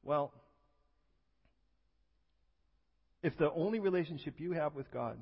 Well, 0.03 0.33
if 3.25 3.35
the 3.39 3.51
only 3.53 3.79
relationship 3.79 4.35
you 4.37 4.51
have 4.51 4.75
with 4.75 4.91
God 4.91 5.17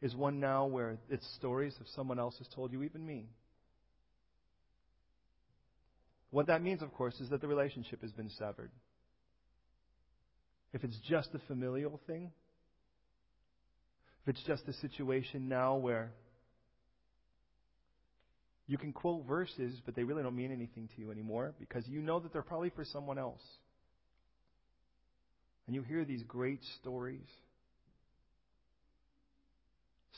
is 0.00 0.16
one 0.16 0.40
now 0.40 0.64
where 0.64 0.96
it's 1.10 1.26
stories 1.36 1.74
of 1.78 1.86
someone 1.94 2.18
else 2.18 2.38
has 2.38 2.48
told 2.54 2.72
you, 2.72 2.82
even 2.82 3.04
me, 3.04 3.28
what 6.30 6.46
that 6.46 6.62
means, 6.62 6.80
of 6.80 6.90
course, 6.94 7.20
is 7.20 7.28
that 7.28 7.42
the 7.42 7.46
relationship 7.46 8.00
has 8.00 8.12
been 8.12 8.30
severed. 8.30 8.70
If 10.72 10.84
it's 10.84 10.96
just 11.06 11.28
a 11.34 11.38
familial 11.48 12.00
thing, 12.06 12.30
if 14.22 14.34
it's 14.34 14.42
just 14.46 14.66
a 14.68 14.72
situation 14.72 15.50
now 15.50 15.76
where 15.76 16.12
you 18.66 18.78
can 18.78 18.94
quote 18.94 19.26
verses, 19.26 19.78
but 19.84 19.94
they 19.94 20.04
really 20.04 20.22
don't 20.22 20.36
mean 20.36 20.50
anything 20.50 20.88
to 20.94 21.02
you 21.02 21.10
anymore 21.10 21.52
because 21.60 21.86
you 21.86 22.00
know 22.00 22.20
that 22.20 22.32
they're 22.32 22.40
probably 22.40 22.70
for 22.70 22.86
someone 22.86 23.18
else 23.18 23.42
and 25.70 25.76
you 25.76 25.82
hear 25.82 26.04
these 26.04 26.24
great 26.24 26.58
stories, 26.80 27.28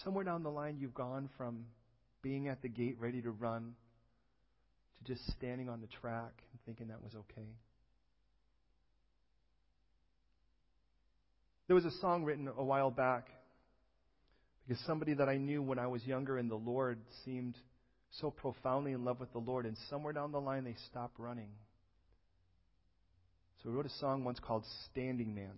somewhere 0.02 0.24
down 0.24 0.42
the 0.42 0.48
line 0.48 0.78
you've 0.80 0.94
gone 0.94 1.28
from 1.36 1.66
being 2.22 2.48
at 2.48 2.62
the 2.62 2.70
gate 2.70 2.96
ready 2.98 3.20
to 3.20 3.30
run 3.30 3.74
to 4.96 5.12
just 5.12 5.22
standing 5.32 5.68
on 5.68 5.82
the 5.82 5.86
track 6.00 6.32
and 6.52 6.60
thinking 6.64 6.88
that 6.88 7.02
was 7.02 7.12
okay. 7.14 7.50
There 11.66 11.76
was 11.76 11.84
a 11.84 11.98
song 12.00 12.24
written 12.24 12.48
a 12.48 12.64
while 12.64 12.90
back 12.90 13.26
because 14.66 14.82
somebody 14.86 15.12
that 15.12 15.28
I 15.28 15.36
knew 15.36 15.60
when 15.60 15.78
I 15.78 15.86
was 15.86 16.02
younger 16.06 16.38
in 16.38 16.48
the 16.48 16.56
Lord 16.56 16.98
seemed 17.26 17.58
so 18.22 18.30
profoundly 18.30 18.92
in 18.92 19.04
love 19.04 19.20
with 19.20 19.34
the 19.34 19.38
Lord, 19.38 19.66
and 19.66 19.76
somewhere 19.90 20.14
down 20.14 20.32
the 20.32 20.40
line 20.40 20.64
they 20.64 20.76
stopped 20.88 21.18
running. 21.18 21.50
So 23.62 23.70
we 23.70 23.76
wrote 23.76 23.86
a 23.86 23.98
song 24.00 24.24
once 24.24 24.40
called 24.40 24.64
Standing 24.90 25.34
Man. 25.34 25.52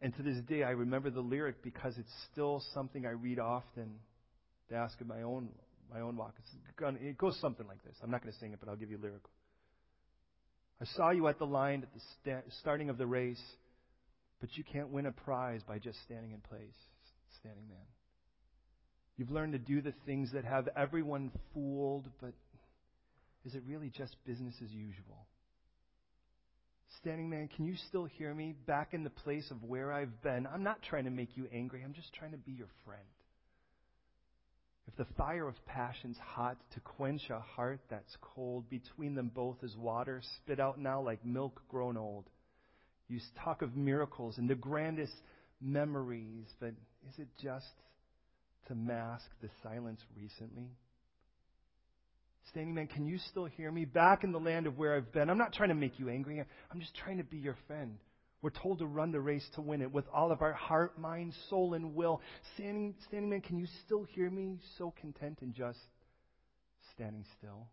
And 0.00 0.14
to 0.16 0.22
this 0.22 0.38
day, 0.48 0.62
I 0.62 0.70
remember 0.70 1.10
the 1.10 1.20
lyric 1.20 1.62
because 1.62 1.94
it's 1.98 2.12
still 2.30 2.62
something 2.72 3.04
I 3.04 3.10
read 3.10 3.40
often 3.40 3.96
to 4.68 4.76
ask 4.76 5.00
in 5.00 5.08
my 5.08 5.22
own 5.22 5.48
my 5.92 6.00
own 6.00 6.16
walk. 6.16 6.34
It's, 6.38 6.50
it 7.02 7.16
goes 7.16 7.38
something 7.40 7.66
like 7.66 7.82
this. 7.82 7.96
I'm 8.02 8.10
not 8.10 8.22
going 8.22 8.32
to 8.32 8.38
sing 8.38 8.52
it, 8.52 8.60
but 8.60 8.68
I'll 8.68 8.76
give 8.76 8.90
you 8.90 8.98
a 8.98 9.04
lyric. 9.04 9.22
I 10.82 10.84
saw 10.96 11.10
you 11.10 11.26
at 11.28 11.38
the 11.38 11.46
line 11.46 11.82
at 11.82 11.92
the 11.94 12.00
sta- 12.20 12.50
starting 12.60 12.90
of 12.90 12.98
the 12.98 13.06
race, 13.06 13.42
but 14.38 14.50
you 14.56 14.64
can't 14.70 14.90
win 14.90 15.06
a 15.06 15.12
prize 15.12 15.62
by 15.66 15.78
just 15.78 15.98
standing 16.04 16.32
in 16.32 16.40
place, 16.40 16.76
standing 17.40 17.66
man. 17.68 17.78
You've 19.16 19.30
learned 19.30 19.54
to 19.54 19.58
do 19.58 19.80
the 19.80 19.94
things 20.06 20.30
that 20.34 20.44
have 20.44 20.68
everyone 20.76 21.32
fooled, 21.54 22.08
but 22.20 22.34
is 23.48 23.54
it 23.54 23.62
really 23.66 23.90
just 23.96 24.14
business 24.26 24.54
as 24.62 24.70
usual? 24.70 25.26
Standing 27.00 27.30
man, 27.30 27.48
can 27.56 27.64
you 27.64 27.76
still 27.88 28.04
hear 28.04 28.34
me 28.34 28.54
back 28.66 28.92
in 28.92 29.04
the 29.04 29.10
place 29.10 29.50
of 29.50 29.62
where 29.62 29.90
I've 29.90 30.22
been? 30.22 30.46
I'm 30.46 30.62
not 30.62 30.82
trying 30.82 31.04
to 31.04 31.10
make 31.10 31.30
you 31.34 31.48
angry. 31.50 31.82
I'm 31.82 31.94
just 31.94 32.12
trying 32.12 32.32
to 32.32 32.36
be 32.36 32.52
your 32.52 32.68
friend. 32.84 33.00
If 34.86 34.96
the 34.96 35.14
fire 35.16 35.48
of 35.48 35.54
passion's 35.64 36.18
hot 36.18 36.58
to 36.74 36.80
quench 36.80 37.30
a 37.30 37.40
heart 37.40 37.80
that's 37.88 38.16
cold, 38.20 38.68
between 38.68 39.14
them 39.14 39.30
both 39.34 39.56
is 39.62 39.74
water, 39.76 40.20
spit 40.36 40.60
out 40.60 40.78
now 40.78 41.00
like 41.00 41.24
milk 41.24 41.62
grown 41.70 41.96
old. 41.96 42.24
You 43.08 43.18
talk 43.42 43.62
of 43.62 43.76
miracles 43.76 44.36
and 44.36 44.48
the 44.48 44.54
grandest 44.54 45.14
memories, 45.58 46.44
but 46.60 46.74
is 47.08 47.18
it 47.18 47.28
just 47.42 47.64
to 48.66 48.74
mask 48.74 49.24
the 49.40 49.48
silence 49.62 50.00
recently? 50.14 50.68
Standing 52.50 52.74
man, 52.74 52.86
can 52.86 53.06
you 53.06 53.18
still 53.30 53.44
hear 53.44 53.70
me? 53.70 53.84
Back 53.84 54.24
in 54.24 54.32
the 54.32 54.40
land 54.40 54.66
of 54.66 54.78
where 54.78 54.96
I've 54.96 55.12
been. 55.12 55.28
I'm 55.28 55.38
not 55.38 55.52
trying 55.52 55.68
to 55.68 55.74
make 55.74 55.98
you 55.98 56.08
angry. 56.08 56.40
I'm 56.40 56.80
just 56.80 56.94
trying 56.96 57.18
to 57.18 57.24
be 57.24 57.38
your 57.38 57.56
friend. 57.66 57.98
We're 58.40 58.50
told 58.50 58.78
to 58.78 58.86
run 58.86 59.10
the 59.10 59.20
race 59.20 59.46
to 59.56 59.60
win 59.60 59.82
it 59.82 59.92
with 59.92 60.04
all 60.14 60.30
of 60.30 60.42
our 60.42 60.52
heart, 60.52 60.98
mind, 60.98 61.34
soul, 61.50 61.74
and 61.74 61.94
will. 61.94 62.20
Standing, 62.54 62.94
standing 63.08 63.30
man, 63.30 63.40
can 63.40 63.58
you 63.58 63.66
still 63.84 64.04
hear 64.04 64.30
me? 64.30 64.60
So 64.78 64.94
content 65.00 65.38
and 65.42 65.52
just 65.52 65.80
standing 66.94 67.24
still. 67.38 67.66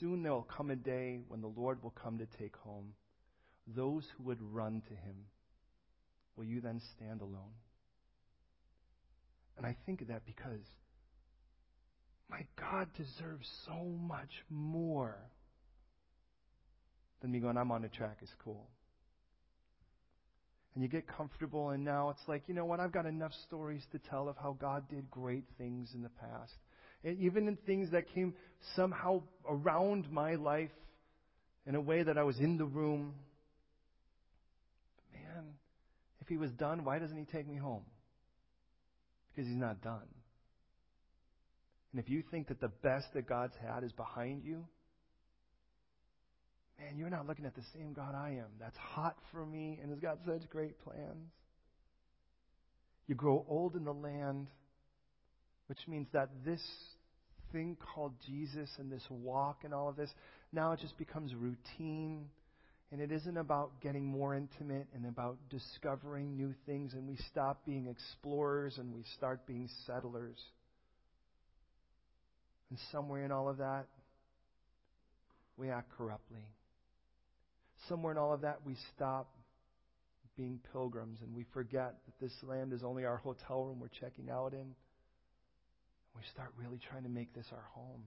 Soon 0.00 0.22
there 0.22 0.32
will 0.32 0.42
come 0.56 0.70
a 0.70 0.76
day 0.76 1.20
when 1.28 1.40
the 1.40 1.46
Lord 1.46 1.82
will 1.82 1.94
come 2.02 2.18
to 2.18 2.26
take 2.38 2.56
home 2.56 2.94
those 3.74 4.04
who 4.16 4.24
would 4.24 4.42
run 4.42 4.82
to 4.88 4.94
him. 4.94 5.16
Will 6.36 6.44
you 6.44 6.60
then 6.60 6.80
stand 6.96 7.20
alone? 7.20 7.54
And 9.56 9.64
I 9.64 9.76
think 9.86 10.02
of 10.02 10.08
that 10.08 10.26
because 10.26 10.64
my 12.30 12.44
God 12.58 12.88
deserves 12.96 13.48
so 13.66 13.84
much 13.84 14.30
more 14.50 15.16
than 17.20 17.30
me 17.30 17.38
going, 17.38 17.56
I'm 17.56 17.70
on 17.70 17.82
the 17.82 17.88
track 17.88 18.18
is 18.22 18.30
cool. 18.44 18.68
And 20.74 20.82
you 20.82 20.88
get 20.90 21.06
comfortable, 21.08 21.70
and 21.70 21.84
now 21.84 22.10
it's 22.10 22.28
like, 22.28 22.42
you 22.48 22.54
know 22.54 22.66
what? 22.66 22.80
I've 22.80 22.92
got 22.92 23.06
enough 23.06 23.32
stories 23.46 23.82
to 23.92 23.98
tell 23.98 24.28
of 24.28 24.36
how 24.36 24.56
God 24.60 24.88
did 24.90 25.10
great 25.10 25.44
things 25.56 25.92
in 25.94 26.02
the 26.02 26.10
past. 26.10 26.52
And 27.02 27.18
even 27.18 27.48
in 27.48 27.56
things 27.56 27.92
that 27.92 28.12
came 28.12 28.34
somehow 28.74 29.22
around 29.48 30.10
my 30.10 30.34
life 30.34 30.70
in 31.66 31.74
a 31.74 31.80
way 31.80 32.02
that 32.02 32.16
I 32.16 32.22
was 32.22 32.38
in 32.38 32.58
the 32.58 32.64
room. 32.64 33.14
Man, 35.12 35.44
if 36.20 36.28
He 36.28 36.36
was 36.36 36.50
done, 36.52 36.84
why 36.84 36.98
doesn't 36.98 37.16
He 37.16 37.24
take 37.24 37.48
me 37.48 37.56
home? 37.56 37.84
Because 39.30 39.48
He's 39.48 39.56
not 39.56 39.82
done. 39.82 40.06
And 41.96 42.04
if 42.04 42.10
you 42.10 42.22
think 42.30 42.48
that 42.48 42.60
the 42.60 42.68
best 42.68 43.06
that 43.14 43.26
God's 43.26 43.54
had 43.66 43.82
is 43.82 43.90
behind 43.92 44.44
you, 44.44 44.66
man, 46.78 46.98
you're 46.98 47.08
not 47.08 47.26
looking 47.26 47.46
at 47.46 47.54
the 47.54 47.62
same 47.72 47.94
God 47.94 48.14
I 48.14 48.32
am. 48.32 48.48
That's 48.60 48.76
hot 48.76 49.16
for 49.32 49.46
me 49.46 49.78
and 49.80 49.90
has 49.90 49.98
got 49.98 50.18
such 50.26 50.46
great 50.50 50.78
plans. 50.84 51.30
You 53.06 53.14
grow 53.14 53.46
old 53.48 53.76
in 53.76 53.84
the 53.84 53.94
land, 53.94 54.48
which 55.68 55.78
means 55.88 56.06
that 56.12 56.28
this 56.44 56.60
thing 57.50 57.78
called 57.94 58.12
Jesus 58.26 58.68
and 58.78 58.92
this 58.92 59.06
walk 59.08 59.60
and 59.64 59.72
all 59.72 59.88
of 59.88 59.96
this, 59.96 60.10
now 60.52 60.72
it 60.72 60.80
just 60.80 60.98
becomes 60.98 61.34
routine. 61.34 62.26
And 62.92 63.00
it 63.00 63.10
isn't 63.10 63.38
about 63.38 63.80
getting 63.80 64.04
more 64.04 64.34
intimate 64.34 64.86
and 64.94 65.06
about 65.06 65.38
discovering 65.48 66.36
new 66.36 66.52
things, 66.66 66.92
and 66.92 67.08
we 67.08 67.16
stop 67.32 67.64
being 67.64 67.86
explorers 67.86 68.76
and 68.76 68.94
we 68.94 69.02
start 69.16 69.46
being 69.46 69.70
settlers. 69.86 70.36
And 72.70 72.78
somewhere 72.90 73.24
in 73.24 73.32
all 73.32 73.48
of 73.48 73.58
that, 73.58 73.86
we 75.56 75.70
act 75.70 75.90
corruptly. 75.96 76.42
Somewhere 77.88 78.12
in 78.12 78.18
all 78.18 78.32
of 78.32 78.42
that, 78.42 78.58
we 78.64 78.76
stop 78.94 79.28
being 80.36 80.60
pilgrims 80.72 81.18
and 81.22 81.34
we 81.34 81.44
forget 81.52 81.94
that 82.04 82.24
this 82.24 82.32
land 82.42 82.72
is 82.72 82.82
only 82.82 83.04
our 83.04 83.16
hotel 83.16 83.64
room 83.64 83.80
we're 83.80 83.88
checking 83.88 84.30
out 84.30 84.52
in. 84.52 84.74
We 86.14 86.22
start 86.32 86.50
really 86.58 86.78
trying 86.90 87.04
to 87.04 87.08
make 87.08 87.34
this 87.34 87.46
our 87.52 87.64
home. 87.72 88.02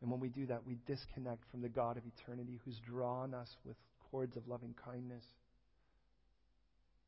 And 0.00 0.10
when 0.10 0.20
we 0.20 0.28
do 0.28 0.46
that, 0.46 0.66
we 0.66 0.78
disconnect 0.86 1.44
from 1.50 1.62
the 1.62 1.68
God 1.68 1.96
of 1.96 2.02
eternity 2.06 2.58
who's 2.64 2.78
drawn 2.86 3.34
us 3.34 3.48
with 3.64 3.76
cords 4.10 4.36
of 4.36 4.46
loving 4.48 4.74
kindness 4.84 5.24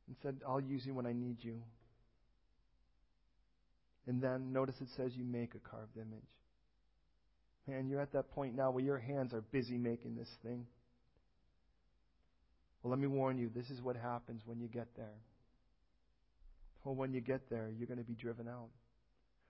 and 0.06 0.16
said, 0.22 0.36
I'll 0.46 0.60
use 0.60 0.86
you 0.86 0.94
when 0.94 1.06
I 1.06 1.12
need 1.12 1.38
you. 1.40 1.60
And 4.06 4.20
then 4.20 4.52
notice 4.52 4.74
it 4.80 4.88
says 4.96 5.12
you 5.14 5.24
make 5.24 5.54
a 5.54 5.58
carved 5.58 5.96
image. 5.96 6.28
Man, 7.66 7.88
you're 7.88 8.00
at 8.00 8.12
that 8.12 8.30
point 8.32 8.54
now 8.54 8.70
where 8.70 8.84
your 8.84 8.98
hands 8.98 9.32
are 9.32 9.40
busy 9.40 9.78
making 9.78 10.16
this 10.16 10.28
thing. 10.42 10.66
Well, 12.82 12.90
let 12.90 13.00
me 13.00 13.06
warn 13.06 13.38
you, 13.38 13.50
this 13.54 13.70
is 13.70 13.80
what 13.80 13.96
happens 13.96 14.42
when 14.44 14.60
you 14.60 14.68
get 14.68 14.88
there. 14.96 15.16
Well, 16.84 16.94
when 16.94 17.14
you 17.14 17.22
get 17.22 17.48
there, 17.48 17.70
you're 17.74 17.86
going 17.86 17.98
to 17.98 18.04
be 18.04 18.14
driven 18.14 18.46
out. 18.46 18.68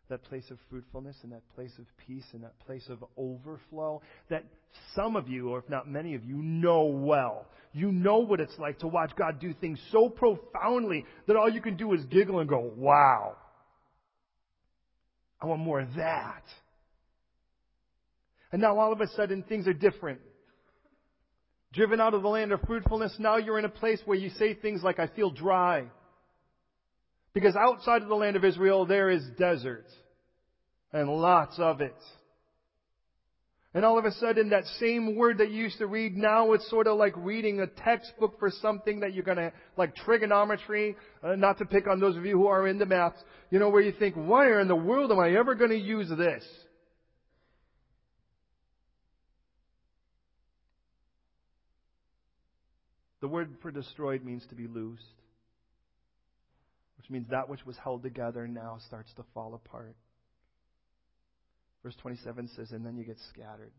That 0.09 0.23
place 0.23 0.45
of 0.51 0.59
fruitfulness 0.71 1.17
and 1.25 1.33
that 1.33 1.43
place 1.57 1.73
of 1.79 1.87
peace 2.07 2.27
and 2.33 2.45
that 2.45 2.57
place 2.61 2.85
of 2.89 3.03
overflow 3.17 4.03
that 4.31 4.45
some 4.95 5.17
of 5.17 5.29
you, 5.29 5.49
or 5.49 5.59
if 5.59 5.69
not 5.69 5.89
many 5.89 6.15
of 6.15 6.25
you, 6.25 6.37
know 6.37 6.85
well. 6.85 7.47
You 7.73 7.91
know 7.91 8.19
what 8.19 8.39
it's 8.39 8.57
like 8.59 8.79
to 8.81 8.87
watch 8.87 9.11
God 9.17 9.41
do 9.41 9.53
things 9.55 9.81
so 9.91 10.09
profoundly 10.09 11.05
that 11.27 11.35
all 11.35 11.51
you 11.51 11.61
can 11.61 11.77
do 11.77 11.93
is 11.95 12.05
giggle 12.05 12.39
and 12.39 12.49
go, 12.49 12.71
wow. 12.77 13.37
I 15.41 15.47
want 15.47 15.61
more 15.61 15.81
of 15.81 15.95
that. 15.97 16.43
And 18.53 18.63
now 18.63 18.79
all 18.79 18.93
of 18.93 19.01
a 19.01 19.09
sudden 19.09 19.43
things 19.43 19.67
are 19.67 19.73
different. 19.73 20.21
Driven 21.73 22.01
out 22.01 22.15
of 22.15 22.23
the 22.23 22.29
land 22.29 22.53
of 22.53 22.61
fruitfulness, 22.61 23.17
now 23.19 23.37
you're 23.37 23.59
in 23.59 23.65
a 23.65 23.69
place 23.69 24.01
where 24.05 24.17
you 24.17 24.31
say 24.31 24.55
things 24.55 24.83
like, 24.83 25.01
I 25.01 25.09
feel 25.09 25.31
dry. 25.31 25.87
Because 27.33 27.57
outside 27.57 28.03
of 28.03 28.09
the 28.09 28.15
land 28.15 28.37
of 28.37 28.45
Israel, 28.45 28.87
there 28.87 29.11
is 29.11 29.25
desert. 29.37 29.87
And 30.93 31.11
lots 31.11 31.59
of 31.59 31.81
it. 31.81 31.97
And 33.75 33.85
all 33.85 33.99
of 33.99 34.05
a 34.05 34.13
sudden, 34.13 34.51
that 34.51 34.65
same 34.79 35.17
word 35.17 35.39
that 35.39 35.51
you 35.51 35.65
used 35.65 35.79
to 35.79 35.89
read, 35.89 36.17
now 36.17 36.53
it's 36.53 36.69
sort 36.71 36.87
of 36.87 36.97
like 36.97 37.13
reading 37.17 37.59
a 37.59 37.67
textbook 37.67 38.39
for 38.39 38.49
something 38.49 39.01
that 39.01 39.15
you're 39.15 39.25
gonna, 39.25 39.53
like 39.77 39.97
trigonometry, 39.97 40.97
uh, 41.25 41.35
not 41.35 41.59
to 41.59 41.65
pick 41.65 41.89
on 41.89 41.99
those 41.99 42.17
of 42.17 42.25
you 42.25 42.39
who 42.39 42.47
are 42.47 42.69
into 42.69 42.87
math, 42.87 43.15
you 43.51 43.59
know, 43.59 43.69
where 43.71 43.83
you 43.83 43.91
think, 43.91 44.15
why 44.15 44.61
in 44.61 44.69
the 44.69 44.77
world 44.77 45.11
am 45.11 45.19
I 45.19 45.35
ever 45.37 45.57
gonna 45.57 45.75
use 45.75 46.09
this? 46.09 46.45
The 53.21 53.29
word 53.29 53.57
for 53.61 53.73
destroyed 53.73 54.23
means 54.23 54.47
to 54.51 54.55
be 54.55 54.69
loosed, 54.69 55.03
which 56.97 57.11
means 57.11 57.27
that 57.31 57.49
which 57.49 57.67
was 57.67 57.77
held 57.79 58.05
together 58.05 58.47
now 58.47 58.79
starts 58.87 59.13
to 59.15 59.25
fall 59.35 59.55
apart. 59.55 59.97
Verse 61.85 61.95
27 62.01 62.49
says, 62.57 62.73
and 62.73 62.85
then 62.85 62.97
you 62.97 63.05
get 63.05 63.19
scattered. 63.29 63.71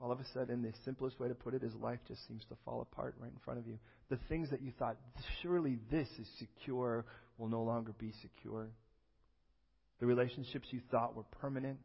All 0.00 0.12
of 0.12 0.20
a 0.20 0.24
sudden, 0.32 0.62
the 0.62 0.72
simplest 0.84 1.18
way 1.18 1.26
to 1.26 1.34
put 1.34 1.54
it 1.54 1.64
is 1.64 1.74
life 1.74 1.98
just 2.06 2.26
seems 2.28 2.44
to 2.50 2.56
fall 2.64 2.80
apart 2.80 3.16
right 3.18 3.32
in 3.32 3.38
front 3.44 3.58
of 3.58 3.66
you. 3.66 3.78
The 4.10 4.18
things 4.28 4.50
that 4.50 4.62
you 4.62 4.70
thought, 4.78 4.96
surely 5.42 5.78
this 5.90 6.06
is 6.20 6.28
secure, 6.38 7.04
will 7.36 7.48
no 7.48 7.62
longer 7.62 7.92
be 7.98 8.12
secure. 8.22 8.68
The 9.98 10.06
relationships 10.06 10.68
you 10.70 10.80
thought 10.90 11.16
were 11.16 11.24
permanent, 11.40 11.78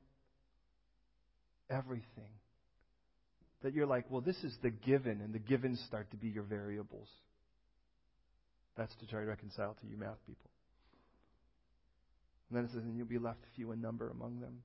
everything. 1.70 2.30
That 3.64 3.74
you're 3.74 3.88
like, 3.88 4.06
well, 4.12 4.22
this 4.22 4.38
is 4.44 4.56
the 4.62 4.70
given, 4.70 5.22
and 5.22 5.34
the 5.34 5.40
givens 5.40 5.82
start 5.88 6.12
to 6.12 6.18
be 6.18 6.28
your 6.28 6.44
variables. 6.44 7.08
That's 8.78 8.94
to 8.98 9.08
try 9.08 9.22
to 9.22 9.26
reconcile 9.26 9.76
to 9.82 9.88
you 9.88 9.98
math 9.98 10.18
people. 10.28 10.52
And 12.52 12.58
then 12.58 12.66
it 12.66 12.72
says, 12.74 12.84
and 12.84 12.98
you'll 12.98 13.08
be 13.08 13.18
left 13.18 13.40
few 13.56 13.72
in 13.72 13.82
number 13.82 14.10
among 14.10 14.42
them. 14.42 14.58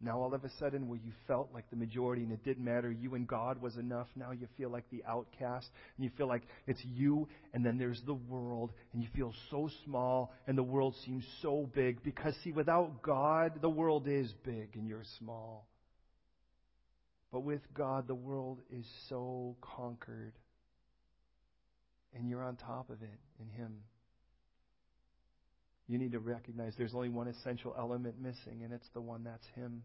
Now, 0.00 0.20
all 0.20 0.34
of 0.34 0.42
a 0.42 0.50
sudden, 0.58 0.88
where 0.88 0.98
you 1.02 1.12
felt 1.26 1.50
like 1.52 1.68
the 1.68 1.76
majority 1.76 2.22
and 2.22 2.32
it 2.32 2.42
didn't 2.44 2.64
matter, 2.64 2.90
you 2.90 3.14
and 3.14 3.26
God 3.26 3.60
was 3.60 3.76
enough, 3.76 4.08
now 4.16 4.32
you 4.32 4.48
feel 4.56 4.70
like 4.70 4.84
the 4.90 5.04
outcast 5.06 5.68
and 5.96 6.04
you 6.04 6.10
feel 6.16 6.26
like 6.26 6.42
it's 6.66 6.82
you 6.82 7.28
and 7.52 7.64
then 7.64 7.76
there's 7.76 8.00
the 8.06 8.14
world 8.14 8.72
and 8.92 9.02
you 9.02 9.08
feel 9.14 9.34
so 9.50 9.68
small 9.84 10.32
and 10.46 10.56
the 10.56 10.62
world 10.62 10.94
seems 11.04 11.24
so 11.42 11.70
big 11.74 12.02
because, 12.02 12.34
see, 12.42 12.52
without 12.52 13.02
God, 13.02 13.60
the 13.60 13.68
world 13.68 14.08
is 14.08 14.32
big 14.44 14.70
and 14.74 14.88
you're 14.88 15.04
small. 15.18 15.68
But 17.30 17.40
with 17.40 17.62
God, 17.74 18.06
the 18.06 18.14
world 18.14 18.60
is 18.70 18.86
so 19.08 19.56
conquered 19.60 20.32
and 22.14 22.30
you're 22.30 22.42
on 22.42 22.56
top 22.56 22.88
of 22.90 23.02
it 23.02 23.20
in 23.40 23.48
Him. 23.48 23.74
You 25.86 25.98
need 25.98 26.12
to 26.12 26.18
recognize 26.18 26.74
there's 26.78 26.94
only 26.94 27.10
one 27.10 27.28
essential 27.28 27.74
element 27.78 28.14
missing, 28.20 28.62
and 28.64 28.72
it's 28.72 28.88
the 28.94 29.00
one 29.00 29.24
that's 29.24 29.46
Him. 29.54 29.82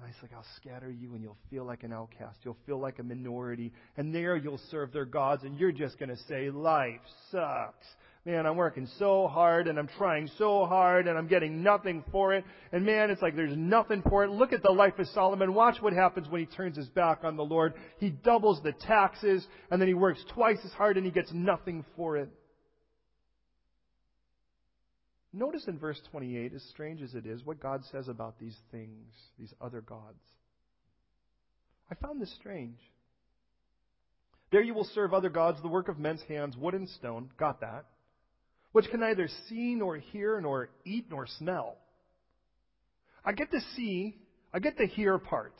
And 0.00 0.08
he's 0.08 0.22
like, 0.22 0.32
I'll 0.32 0.46
scatter 0.56 0.90
you 0.90 1.14
and 1.14 1.22
you'll 1.22 1.36
feel 1.50 1.64
like 1.64 1.82
an 1.82 1.92
outcast. 1.92 2.38
You'll 2.42 2.56
feel 2.64 2.80
like 2.80 2.98
a 2.98 3.02
minority. 3.02 3.72
And 3.96 4.14
there 4.14 4.36
you'll 4.36 4.60
serve 4.70 4.92
their 4.92 5.04
gods 5.04 5.44
and 5.44 5.58
you're 5.58 5.72
just 5.72 5.98
going 5.98 6.08
to 6.08 6.16
say, 6.26 6.50
life 6.50 7.00
sucks. 7.30 7.86
Man, 8.24 8.46
I'm 8.46 8.56
working 8.56 8.88
so 8.98 9.28
hard 9.28 9.68
and 9.68 9.78
I'm 9.78 9.88
trying 9.98 10.28
so 10.38 10.66
hard 10.66 11.06
and 11.06 11.18
I'm 11.18 11.26
getting 11.26 11.62
nothing 11.62 12.04
for 12.10 12.34
it. 12.34 12.44
And 12.72 12.84
man, 12.84 13.10
it's 13.10 13.22
like 13.22 13.36
there's 13.36 13.56
nothing 13.56 14.02
for 14.08 14.24
it. 14.24 14.30
Look 14.30 14.52
at 14.52 14.62
the 14.62 14.70
life 14.70 14.98
of 14.98 15.06
Solomon. 15.08 15.52
Watch 15.54 15.80
what 15.80 15.92
happens 15.92 16.28
when 16.28 16.40
he 16.40 16.46
turns 16.46 16.76
his 16.76 16.88
back 16.88 17.20
on 17.22 17.36
the 17.36 17.44
Lord. 17.44 17.74
He 17.98 18.10
doubles 18.10 18.62
the 18.62 18.72
taxes 18.72 19.46
and 19.70 19.80
then 19.80 19.88
he 19.88 19.94
works 19.94 20.24
twice 20.32 20.58
as 20.64 20.72
hard 20.72 20.96
and 20.96 21.04
he 21.04 21.12
gets 21.12 21.30
nothing 21.32 21.84
for 21.96 22.16
it. 22.16 22.30
Notice 25.32 25.64
in 25.68 25.78
verse 25.78 26.00
28, 26.10 26.52
as 26.54 26.62
strange 26.70 27.02
as 27.02 27.14
it 27.14 27.24
is, 27.24 27.44
what 27.44 27.60
God 27.60 27.82
says 27.92 28.08
about 28.08 28.38
these 28.38 28.56
things, 28.72 29.12
these 29.38 29.54
other 29.60 29.80
gods. 29.80 30.22
I 31.90 31.94
found 31.94 32.20
this 32.20 32.34
strange. 32.34 32.78
There 34.50 34.62
you 34.62 34.74
will 34.74 34.88
serve 34.92 35.14
other 35.14 35.28
gods, 35.28 35.62
the 35.62 35.68
work 35.68 35.88
of 35.88 35.98
men's 35.98 36.22
hands, 36.22 36.56
wood 36.56 36.74
and 36.74 36.88
stone. 36.88 37.30
Got 37.38 37.60
that. 37.60 37.84
Which 38.72 38.90
can 38.90 39.00
neither 39.00 39.28
see, 39.48 39.74
nor 39.74 39.96
hear, 39.98 40.40
nor 40.40 40.70
eat, 40.84 41.06
nor 41.10 41.26
smell. 41.38 41.76
I 43.24 43.32
get 43.32 43.50
the 43.50 43.60
see, 43.76 44.16
I 44.52 44.58
get 44.58 44.76
the 44.78 44.86
hear 44.86 45.18
part. 45.18 45.54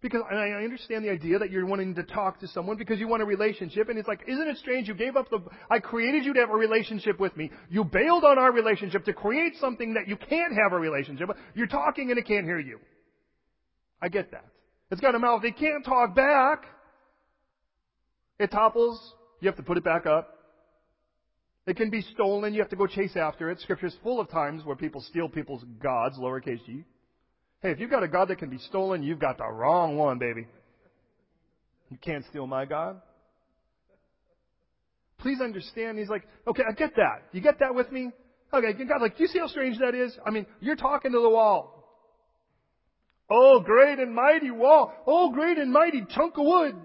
Because 0.00 0.22
and 0.30 0.38
I 0.38 0.62
understand 0.62 1.04
the 1.04 1.10
idea 1.10 1.40
that 1.40 1.50
you're 1.50 1.66
wanting 1.66 1.96
to 1.96 2.04
talk 2.04 2.38
to 2.40 2.48
someone 2.48 2.76
because 2.76 3.00
you 3.00 3.08
want 3.08 3.20
a 3.20 3.24
relationship, 3.24 3.88
and 3.88 3.98
it's 3.98 4.06
like, 4.06 4.20
isn't 4.28 4.48
it 4.48 4.56
strange? 4.58 4.86
You 4.86 4.94
gave 4.94 5.16
up 5.16 5.28
the. 5.28 5.40
I 5.68 5.80
created 5.80 6.24
you 6.24 6.34
to 6.34 6.40
have 6.40 6.50
a 6.50 6.56
relationship 6.56 7.18
with 7.18 7.36
me. 7.36 7.50
You 7.68 7.82
bailed 7.82 8.24
on 8.24 8.38
our 8.38 8.52
relationship 8.52 9.04
to 9.06 9.12
create 9.12 9.54
something 9.60 9.94
that 9.94 10.06
you 10.06 10.16
can't 10.16 10.52
have 10.52 10.72
a 10.72 10.78
relationship. 10.78 11.28
with. 11.28 11.36
You're 11.54 11.66
talking 11.66 12.10
and 12.10 12.18
it 12.18 12.26
can't 12.28 12.44
hear 12.44 12.60
you. 12.60 12.78
I 14.00 14.08
get 14.08 14.30
that. 14.30 14.44
It's 14.92 15.00
got 15.00 15.16
a 15.16 15.18
mouth. 15.18 15.42
It 15.44 15.58
can't 15.58 15.84
talk 15.84 16.14
back. 16.14 16.62
It 18.38 18.52
topples. 18.52 19.14
You 19.40 19.48
have 19.48 19.56
to 19.56 19.64
put 19.64 19.76
it 19.76 19.84
back 19.84 20.06
up. 20.06 20.32
It 21.66 21.76
can 21.76 21.90
be 21.90 22.02
stolen. 22.14 22.54
You 22.54 22.60
have 22.60 22.70
to 22.70 22.76
go 22.76 22.86
chase 22.86 23.16
after 23.16 23.50
it. 23.50 23.58
Scripture's 23.60 23.96
full 24.02 24.20
of 24.20 24.30
times 24.30 24.64
where 24.64 24.76
people 24.76 25.00
steal 25.02 25.28
people's 25.28 25.64
gods, 25.82 26.16
lowercase 26.18 26.64
g. 26.64 26.84
Hey, 27.62 27.70
if 27.72 27.80
you've 27.80 27.90
got 27.90 28.02
a 28.02 28.08
God 28.08 28.28
that 28.28 28.38
can 28.38 28.50
be 28.50 28.58
stolen, 28.58 29.02
you've 29.02 29.18
got 29.18 29.38
the 29.38 29.46
wrong 29.46 29.96
one, 29.96 30.18
baby. 30.18 30.46
You 31.90 31.98
can't 32.00 32.24
steal 32.30 32.46
my 32.46 32.64
God. 32.64 33.00
Please 35.18 35.40
understand, 35.40 35.98
he's 35.98 36.08
like, 36.08 36.22
okay, 36.46 36.62
I 36.68 36.72
get 36.72 36.94
that. 36.96 37.22
You 37.32 37.40
get 37.40 37.58
that 37.58 37.74
with 37.74 37.90
me? 37.90 38.10
Okay, 38.54 38.72
God, 38.84 39.02
like, 39.02 39.18
you 39.18 39.26
see 39.26 39.40
how 39.40 39.48
strange 39.48 39.78
that 39.78 39.94
is? 39.94 40.16
I 40.24 40.30
mean, 40.30 40.46
you're 40.60 40.76
talking 40.76 41.10
to 41.12 41.20
the 41.20 41.28
wall. 41.28 41.74
Oh, 43.30 43.60
great 43.60 43.98
and 43.98 44.14
mighty 44.14 44.50
wall. 44.50 44.92
Oh, 45.06 45.32
great 45.32 45.58
and 45.58 45.72
mighty 45.72 46.02
chunk 46.14 46.38
of 46.38 46.46
wood. 46.46 46.76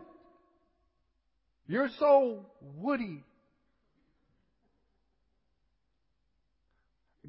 You're 1.67 1.89
so 1.99 2.47
woody. 2.61 3.23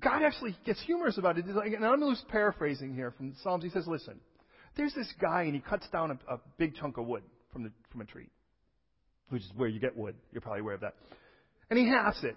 God 0.04 0.22
actually 0.22 0.56
gets 0.66 0.80
humorous 0.82 1.16
about 1.18 1.38
it. 1.38 1.46
Like, 1.48 1.72
and 1.72 1.84
I'm 1.84 2.00
loose 2.00 2.22
paraphrasing 2.28 2.94
here 2.94 3.10
from 3.12 3.30
the 3.30 3.36
Psalms. 3.42 3.64
He 3.64 3.70
says, 3.70 3.86
listen, 3.86 4.20
there's 4.76 4.94
this 4.94 5.12
guy 5.20 5.44
and 5.44 5.54
he 5.54 5.60
cuts 5.60 5.88
down 5.90 6.10
a, 6.10 6.34
a 6.34 6.40
big 6.58 6.76
chunk 6.76 6.98
of 6.98 7.06
wood 7.06 7.22
from, 7.52 7.64
the, 7.64 7.72
from 7.90 8.02
a 8.02 8.04
tree, 8.04 8.28
which 9.30 9.42
is 9.42 9.50
where 9.56 9.68
you 9.68 9.80
get 9.80 9.96
wood. 9.96 10.14
You're 10.32 10.42
probably 10.42 10.60
aware 10.60 10.74
of 10.74 10.82
that. 10.82 10.94
And 11.70 11.78
he 11.78 11.88
halves 11.88 12.22
it. 12.22 12.36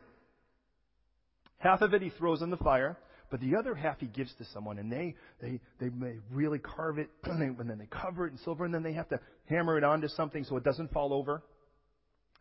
Half 1.58 1.82
of 1.82 1.94
it 1.94 2.02
he 2.02 2.10
throws 2.12 2.42
in 2.42 2.50
the 2.50 2.58
fire, 2.58 2.98
but 3.30 3.42
the 3.42 3.56
other 3.58 3.76
half 3.76 4.00
he 4.00 4.06
gives 4.06 4.34
to 4.36 4.46
someone, 4.54 4.78
and 4.78 4.92
they 4.92 5.16
they 5.42 5.60
they 5.80 5.90
may 5.90 6.14
really 6.32 6.60
carve 6.60 7.00
it, 7.00 7.10
and, 7.24 7.42
they, 7.42 7.46
and 7.46 7.70
then 7.70 7.80
they 7.80 7.88
cover 7.88 8.28
it 8.28 8.32
in 8.32 8.38
silver, 8.38 8.64
and 8.64 8.74
then 8.74 8.84
they 8.84 8.94
have 8.94 9.10
to 9.10 9.20
hammer 9.50 9.78
it 9.78 9.84
onto 9.84 10.08
something 10.08 10.44
so 10.44 10.56
it 10.58 10.64
doesn't 10.64 10.92
fall 10.92 11.14
over. 11.14 11.42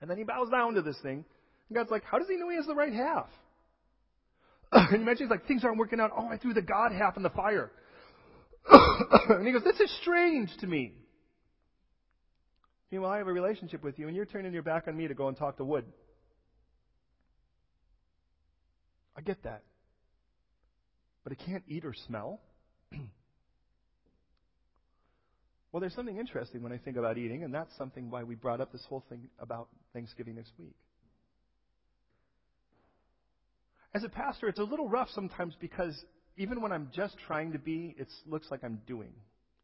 And 0.03 0.11
then 0.11 0.19
he 0.19 0.25
bows 0.25 0.51
down 0.51 0.75
to 0.75 0.83
this 0.83 0.99
thing, 1.03 1.25
and 1.69 1.77
God's 1.77 1.91
like, 1.91 2.05
how 2.05 2.19
does 2.19 2.29
he 2.29 2.37
know 2.37 2.51
he 2.51 2.57
has 2.57 2.67
the 2.67 2.75
right 2.75 2.93
half? 2.93 3.29
and 4.73 5.01
you 5.01 5.07
mentions 5.07 5.31
like 5.31 5.47
things 5.47 5.65
aren't 5.65 5.79
working 5.79 6.01
out. 6.01 6.11
Oh, 6.17 6.27
I 6.29 6.39
threw 6.39 6.55
the 6.55 6.63
God 6.63 6.93
half 6.93 7.17
in 7.17 7.23
the 7.23 7.31
fire. 7.31 7.71
and 8.71 9.47
he 9.47 9.53
goes, 9.53 9.63
This 9.65 9.81
is 9.81 9.97
strange 10.03 10.51
to 10.61 10.67
me. 10.67 10.95
Meanwhile, 12.91 13.11
I 13.11 13.19
have 13.19 13.27
a 13.27 13.33
relationship 13.33 13.83
with 13.83 13.99
you, 13.99 14.07
and 14.07 14.17
you're 14.17 14.27
turning 14.27 14.53
your 14.53 14.63
back 14.63 14.87
on 14.87 14.97
me 14.97 15.09
to 15.09 15.15
go 15.15 15.29
and 15.29 15.37
talk 15.37 15.57
to 15.59 15.65
wood. 15.65 15.85
I 19.17 19.23
get 19.23 19.43
that. 19.45 19.63
But 21.25 21.33
it 21.33 21.41
can't 21.45 21.65
eat 21.67 21.85
or 21.85 21.95
smell. 22.07 22.41
well, 25.73 25.81
there's 25.81 25.95
something 25.95 26.17
interesting 26.17 26.63
when 26.63 26.73
I 26.73 26.79
think 26.79 26.97
about 26.97 27.19
eating, 27.19 27.43
and 27.43 27.53
that's 27.53 27.77
something 27.77 28.11
why 28.11 28.23
we 28.23 28.37
brought 28.37 28.61
up 28.61 28.71
this 28.71 28.85
whole 28.89 29.05
thing 29.09 29.29
about 29.41 29.69
Thanksgiving 29.93 30.37
this 30.37 30.51
week. 30.59 30.77
As 33.97 34.05
a 34.05 34.11
pastor, 34.11 34.47
it's 34.47 34.59
a 34.59 34.63
little 34.63 34.91
rough 34.91 35.09
sometimes 35.15 35.55
because 35.59 35.99
even 36.37 36.61
when 36.61 36.71
I'm 36.71 36.91
just 36.95 37.17
trying 37.27 37.53
to 37.53 37.59
be, 37.59 37.95
it 37.99 38.09
looks 38.27 38.51
like 38.51 38.63
I'm 38.63 38.79
doing. 38.87 39.09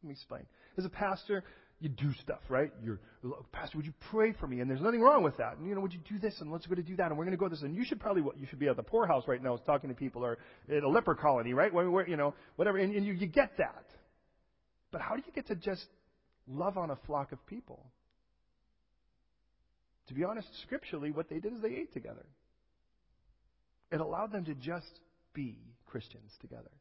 Let 0.01 0.07
me 0.07 0.13
explain. 0.13 0.41
As 0.75 0.85
a 0.85 0.89
pastor, 0.89 1.43
you 1.79 1.89
do 1.89 2.11
stuff, 2.19 2.39
right? 2.49 2.71
You're, 2.83 2.99
Pastor, 3.51 3.77
would 3.77 3.85
you 3.85 3.93
pray 4.09 4.33
for 4.33 4.47
me? 4.47 4.59
And 4.59 4.67
there's 4.67 4.81
nothing 4.81 5.01
wrong 5.01 5.21
with 5.21 5.37
that. 5.37 5.57
And, 5.57 5.69
you 5.69 5.75
know, 5.75 5.81
would 5.81 5.93
you 5.93 5.99
do 6.09 6.17
this? 6.17 6.41
And 6.41 6.51
let's 6.51 6.65
go 6.65 6.73
to 6.73 6.81
do 6.81 6.95
that. 6.95 7.09
And 7.09 7.17
we're 7.17 7.25
going 7.25 7.37
to 7.37 7.39
go 7.39 7.47
this. 7.47 7.61
And 7.61 7.75
you 7.75 7.85
should 7.85 7.99
probably, 7.99 8.23
you 8.39 8.47
should 8.47 8.57
be 8.57 8.67
at 8.67 8.75
the 8.75 8.81
poorhouse 8.81 9.27
right 9.27 9.41
now 9.43 9.55
talking 9.57 9.91
to 9.91 9.95
people 9.95 10.25
or 10.25 10.39
at 10.67 10.81
a 10.81 10.89
leper 10.89 11.13
colony, 11.13 11.53
right? 11.53 11.71
Where, 11.71 11.91
where 11.91 12.09
you 12.09 12.17
know, 12.17 12.33
whatever. 12.55 12.79
And, 12.79 12.91
and 12.95 13.05
you, 13.05 13.13
you 13.13 13.27
get 13.27 13.51
that. 13.59 13.85
But 14.91 15.01
how 15.01 15.15
do 15.15 15.21
you 15.23 15.31
get 15.31 15.45
to 15.49 15.55
just 15.55 15.85
love 16.47 16.79
on 16.79 16.89
a 16.89 16.95
flock 17.05 17.33
of 17.33 17.45
people? 17.45 17.85
To 20.07 20.15
be 20.15 20.23
honest, 20.23 20.47
scripturally, 20.63 21.11
what 21.11 21.29
they 21.29 21.37
did 21.37 21.53
is 21.53 21.61
they 21.61 21.75
ate 21.75 21.93
together. 21.93 22.25
It 23.93 24.01
allowed 24.01 24.31
them 24.31 24.45
to 24.45 24.55
just 24.55 24.99
be 25.35 25.55
Christians 25.85 26.31
together. 26.41 26.71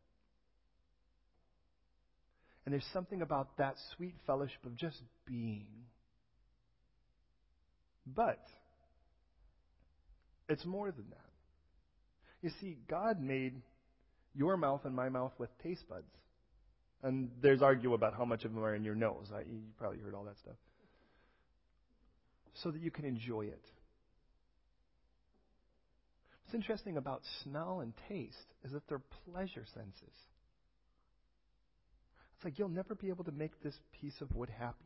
And 2.65 2.73
there's 2.73 2.87
something 2.95 3.21
about 3.21 3.59
that 3.59 3.75
sweet 3.95 4.15
fellowship 4.27 4.65
of 4.65 4.77
just 4.77 4.97
being. 5.27 5.67
But 8.07 8.41
it's 10.49 10.65
more 10.65 10.91
than 10.91 11.05
that. 11.11 11.19
You 12.41 12.51
see, 12.63 12.79
God 12.89 13.21
made 13.21 13.61
your 14.35 14.57
mouth 14.57 14.81
and 14.87 14.97
my 14.97 15.11
mouth 15.11 15.33
with 15.37 15.51
taste 15.63 15.87
buds. 15.91 16.07
And 17.03 17.31
there's 17.43 17.61
argue 17.61 17.93
about 17.93 18.15
how 18.17 18.25
much 18.25 18.47
of 18.47 18.55
them 18.55 18.65
are 18.65 18.75
in 18.75 18.85
your 18.85 18.95
nose. 18.95 19.27
I, 19.35 19.41
you 19.41 19.61
probably 19.79 19.99
heard 19.99 20.15
all 20.15 20.25
that 20.25 20.39
stuff. 20.39 20.57
So 22.55 22.71
that 22.71 22.81
you 22.81 22.91
can 22.91 23.05
enjoy 23.05 23.43
it. 23.43 23.65
What's 26.53 26.65
interesting 26.65 26.99
about 26.99 27.23
smell 27.43 27.81
and 27.81 27.95
taste 28.11 28.37
is 28.63 28.73
that 28.73 28.87
they're 28.87 29.01
pleasure 29.33 29.65
senses. 29.73 30.15
It's 32.37 32.45
like 32.45 32.59
you'll 32.59 32.69
never 32.69 32.95
be 32.95 33.09
able 33.09 33.25
to 33.25 33.33
make 33.33 33.63
this 33.63 33.75
piece 33.99 34.21
of 34.21 34.31
wood 34.35 34.51
happy. 34.59 34.85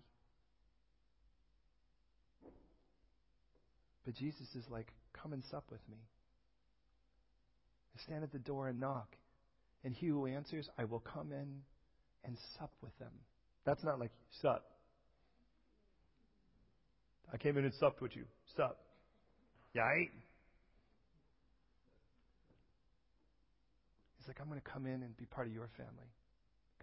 But 4.04 4.14
Jesus 4.14 4.46
is 4.54 4.62
like, 4.70 4.92
come 5.20 5.32
and 5.32 5.42
sup 5.50 5.64
with 5.68 5.80
me. 5.90 5.96
I 7.96 8.02
stand 8.04 8.22
at 8.22 8.30
the 8.30 8.38
door 8.38 8.68
and 8.68 8.78
knock. 8.78 9.16
And 9.82 9.92
he 9.92 10.06
who 10.06 10.26
answers, 10.26 10.68
I 10.78 10.84
will 10.84 11.00
come 11.00 11.32
in 11.32 11.62
and 12.24 12.36
sup 12.56 12.70
with 12.80 12.96
them. 13.00 13.10
That's 13.64 13.82
not 13.82 13.98
like, 13.98 14.12
sup. 14.40 14.64
I 17.34 17.38
came 17.38 17.58
in 17.58 17.64
and 17.64 17.74
supped 17.74 18.00
with 18.00 18.14
you. 18.14 18.26
Sup. 18.56 18.78
Yeah, 19.74 19.82
I 19.82 20.02
ate. 20.02 20.25
He's 24.26 24.34
like, 24.34 24.40
I'm 24.40 24.48
going 24.48 24.60
to 24.60 24.68
come 24.68 24.86
in 24.86 25.04
and 25.04 25.16
be 25.16 25.24
part 25.24 25.46
of 25.46 25.52
your 25.52 25.68
family. 25.76 26.10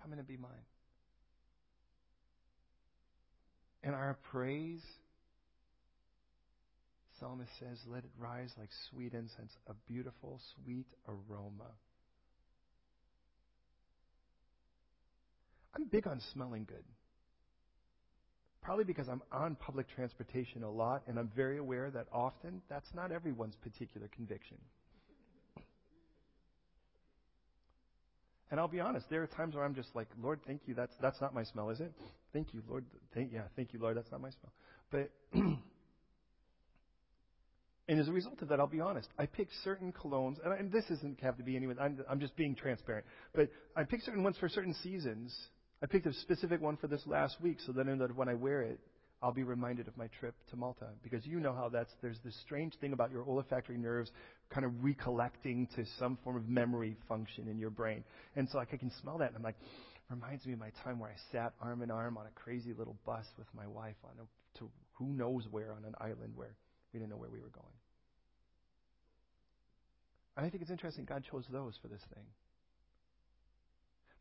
Come 0.01 0.13
in 0.13 0.19
and 0.19 0.25
be 0.27 0.37
mine. 0.37 0.51
And 3.83 3.93
our 3.93 4.17
praise 4.31 4.81
psalmist 7.19 7.51
says, 7.59 7.77
let 7.85 8.05
it 8.05 8.11
rise 8.17 8.49
like 8.57 8.69
sweet 8.89 9.13
incense, 9.13 9.51
a 9.67 9.73
beautiful, 9.91 10.39
sweet 10.55 10.87
aroma. 11.05 11.71
I'm 15.75 15.83
big 15.91 16.07
on 16.07 16.21
smelling 16.31 16.63
good. 16.65 16.85
Probably 18.61 18.85
because 18.85 19.09
I'm 19.09 19.21
on 19.33 19.55
public 19.55 19.87
transportation 19.93 20.63
a 20.63 20.71
lot 20.71 21.01
and 21.07 21.19
I'm 21.19 21.29
very 21.35 21.57
aware 21.57 21.91
that 21.91 22.07
often 22.13 22.61
that's 22.69 22.87
not 22.93 23.11
everyone's 23.11 23.55
particular 23.55 24.07
conviction. 24.15 24.57
And 28.53 28.59
I'll 28.59 28.67
be 28.67 28.79
honest, 28.79 29.09
there 29.09 29.23
are 29.23 29.27
times 29.27 29.55
where 29.55 29.65
I'm 29.65 29.73
just 29.73 29.89
like, 29.95 30.07
Lord, 30.21 30.39
thank 30.45 30.61
you. 30.67 30.75
That's 30.75 30.93
that's 31.01 31.19
not 31.19 31.33
my 31.33 31.43
smell, 31.43 31.71
is 31.71 31.79
it? 31.79 31.91
Thank 32.33 32.53
you, 32.53 32.61
Lord. 32.69 32.85
Thank 33.15 33.33
yeah, 33.33 33.45
thank 33.55 33.73
you, 33.73 33.79
Lord. 33.79 33.97
That's 33.97 34.11
not 34.11 34.21
my 34.21 34.29
smell. 34.29 34.53
But 34.91 35.09
and 35.33 35.57
as 37.99 38.07
a 38.07 38.11
result 38.11 38.43
of 38.43 38.49
that, 38.49 38.59
I'll 38.59 38.67
be 38.67 38.79
honest. 38.79 39.09
I 39.17 39.25
pick 39.25 39.47
certain 39.63 39.91
colognes, 39.91 40.37
and, 40.43 40.53
I, 40.53 40.57
and 40.57 40.71
this 40.71 40.85
doesn't 40.87 41.19
have 41.21 41.35
to 41.37 41.43
be 41.43 41.55
anyone. 41.55 41.79
I'm, 41.79 42.05
I'm 42.07 42.19
just 42.19 42.35
being 42.35 42.53
transparent. 42.53 43.07
But 43.33 43.49
I 43.75 43.85
pick 43.85 44.03
certain 44.03 44.21
ones 44.21 44.37
for 44.39 44.47
certain 44.47 44.75
seasons 44.83 45.35
I 45.83 45.85
picked 45.85 46.05
a 46.05 46.13
specific 46.13 46.61
one 46.61 46.77
for 46.77 46.87
this 46.87 47.05
last 47.05 47.41
week 47.41 47.57
so 47.65 47.73
that 47.73 48.15
when 48.15 48.29
I 48.29 48.35
wear 48.35 48.61
it, 48.61 48.79
I'll 49.23 49.31
be 49.31 49.43
reminded 49.43 49.87
of 49.87 49.95
my 49.97 50.07
trip 50.19 50.35
to 50.49 50.57
Malta. 50.57 50.87
Because 51.01 51.25
you 51.25 51.39
know 51.39 51.53
how 51.53 51.69
that's, 51.69 51.91
there's 52.01 52.19
this 52.25 52.35
strange 52.41 52.73
thing 52.81 52.91
about 52.91 53.09
your 53.09 53.23
olfactory 53.23 53.77
nerves 53.77 54.11
kind 54.49 54.65
of 54.65 54.83
recollecting 54.83 55.67
to 55.77 55.85
some 55.97 56.17
form 56.25 56.35
of 56.35 56.49
memory 56.49 56.97
function 57.07 57.47
in 57.47 57.57
your 57.57 57.69
brain. 57.69 58.03
And 58.35 58.49
so 58.49 58.57
like 58.57 58.73
I 58.73 58.77
can 58.77 58.91
smell 59.01 59.19
that 59.19 59.29
and 59.29 59.37
I'm 59.37 59.43
like, 59.43 59.55
reminds 60.09 60.45
me 60.45 60.53
of 60.53 60.59
my 60.59 60.71
time 60.83 60.99
where 60.99 61.09
I 61.09 61.15
sat 61.31 61.53
arm 61.61 61.81
in 61.81 61.89
arm 61.89 62.17
on 62.17 62.25
a 62.25 62.39
crazy 62.39 62.73
little 62.77 62.97
bus 63.05 63.25
with 63.37 63.47
my 63.55 63.65
wife 63.65 63.95
on 64.03 64.11
a, 64.19 64.59
to 64.59 64.69
who 64.93 65.05
knows 65.05 65.47
where 65.49 65.71
on 65.71 65.85
an 65.85 65.95
island 65.99 66.33
where 66.35 66.55
we 66.93 66.99
didn't 66.99 67.09
know 67.09 67.17
where 67.17 67.29
we 67.29 67.39
were 67.39 67.49
going. 67.49 67.65
And 70.35 70.45
I 70.45 70.49
think 70.49 70.61
it's 70.61 70.71
interesting 70.71 71.05
God 71.05 71.23
chose 71.31 71.45
those 71.49 71.75
for 71.81 71.87
this 71.87 72.01
thing. 72.13 72.25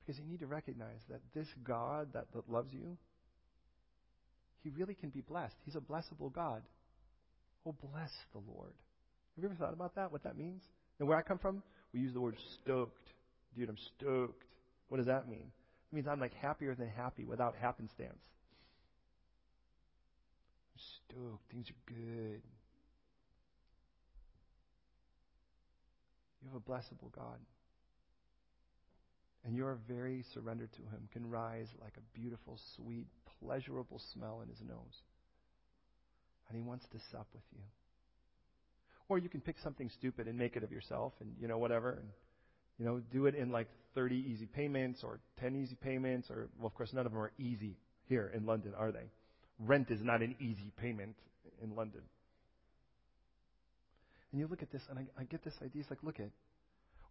Because 0.00 0.20
you 0.20 0.26
need 0.26 0.40
to 0.40 0.46
recognize 0.46 1.00
that 1.10 1.20
this 1.34 1.48
God 1.64 2.12
that, 2.14 2.26
that 2.34 2.48
loves 2.50 2.72
you, 2.72 2.96
he 4.62 4.70
really 4.70 4.94
can 4.94 5.10
be 5.10 5.20
blessed. 5.20 5.56
He's 5.64 5.76
a 5.76 5.80
blessable 5.80 6.32
God. 6.32 6.62
Oh, 7.66 7.74
bless 7.92 8.10
the 8.32 8.40
Lord. 8.52 8.72
Have 9.36 9.42
you 9.42 9.48
ever 9.48 9.54
thought 9.54 9.72
about 9.72 9.94
that? 9.96 10.12
What 10.12 10.24
that 10.24 10.36
means? 10.36 10.62
And 10.98 11.08
where 11.08 11.18
I 11.18 11.22
come 11.22 11.38
from, 11.38 11.62
we 11.92 12.00
use 12.00 12.12
the 12.12 12.20
word 12.20 12.36
stoked. 12.62 13.12
Dude, 13.56 13.68
I'm 13.68 13.78
stoked. 13.98 14.44
What 14.88 14.98
does 14.98 15.06
that 15.06 15.28
mean? 15.28 15.50
It 15.92 15.94
means 15.94 16.06
I'm 16.06 16.20
like 16.20 16.34
happier 16.34 16.74
than 16.74 16.88
happy 16.88 17.24
without 17.24 17.54
happenstance. 17.56 18.22
I'm 20.74 20.82
stoked. 21.08 21.50
Things 21.50 21.70
are 21.70 21.92
good. 21.92 22.42
You 26.42 26.48
have 26.52 26.56
a 26.56 26.70
blessable 26.70 27.14
God 27.14 27.38
and 29.44 29.56
your 29.56 29.78
very 29.88 30.24
surrender 30.34 30.66
to 30.66 30.82
Him 30.82 31.08
can 31.12 31.28
rise 31.28 31.68
like 31.80 31.94
a 31.96 32.18
beautiful, 32.18 32.58
sweet, 32.76 33.06
pleasurable 33.40 34.00
smell 34.12 34.40
in 34.42 34.48
His 34.48 34.60
nose. 34.60 35.02
And 36.48 36.56
He 36.56 36.62
wants 36.62 36.84
to 36.92 36.98
sup 37.10 37.26
with 37.34 37.42
you. 37.52 37.62
Or 39.08 39.18
you 39.18 39.28
can 39.28 39.40
pick 39.40 39.56
something 39.62 39.90
stupid 39.98 40.28
and 40.28 40.38
make 40.38 40.56
it 40.56 40.62
of 40.62 40.70
yourself 40.70 41.12
and, 41.20 41.34
you 41.40 41.48
know, 41.48 41.58
whatever. 41.58 41.92
And, 41.92 42.08
you 42.78 42.84
know, 42.84 43.00
do 43.12 43.26
it 43.26 43.34
in 43.34 43.50
like 43.50 43.68
30 43.94 44.14
easy 44.14 44.46
payments 44.46 45.02
or 45.02 45.20
10 45.40 45.56
easy 45.56 45.74
payments 45.74 46.30
or, 46.30 46.48
well, 46.58 46.68
of 46.68 46.74
course, 46.74 46.92
none 46.92 47.04
of 47.04 47.12
them 47.12 47.20
are 47.20 47.32
easy 47.38 47.76
here 48.08 48.30
in 48.34 48.46
London, 48.46 48.72
are 48.76 48.92
they? 48.92 49.10
Rent 49.58 49.90
is 49.90 50.00
not 50.02 50.22
an 50.22 50.34
easy 50.40 50.72
payment 50.80 51.16
in 51.62 51.74
London. 51.74 52.02
And 54.30 54.40
you 54.40 54.46
look 54.46 54.62
at 54.62 54.72
this, 54.72 54.82
and 54.88 54.98
I, 54.98 55.06
I 55.20 55.24
get 55.24 55.44
this 55.44 55.54
idea. 55.62 55.82
It's 55.82 55.90
like, 55.90 56.02
look 56.02 56.18
at 56.18 56.30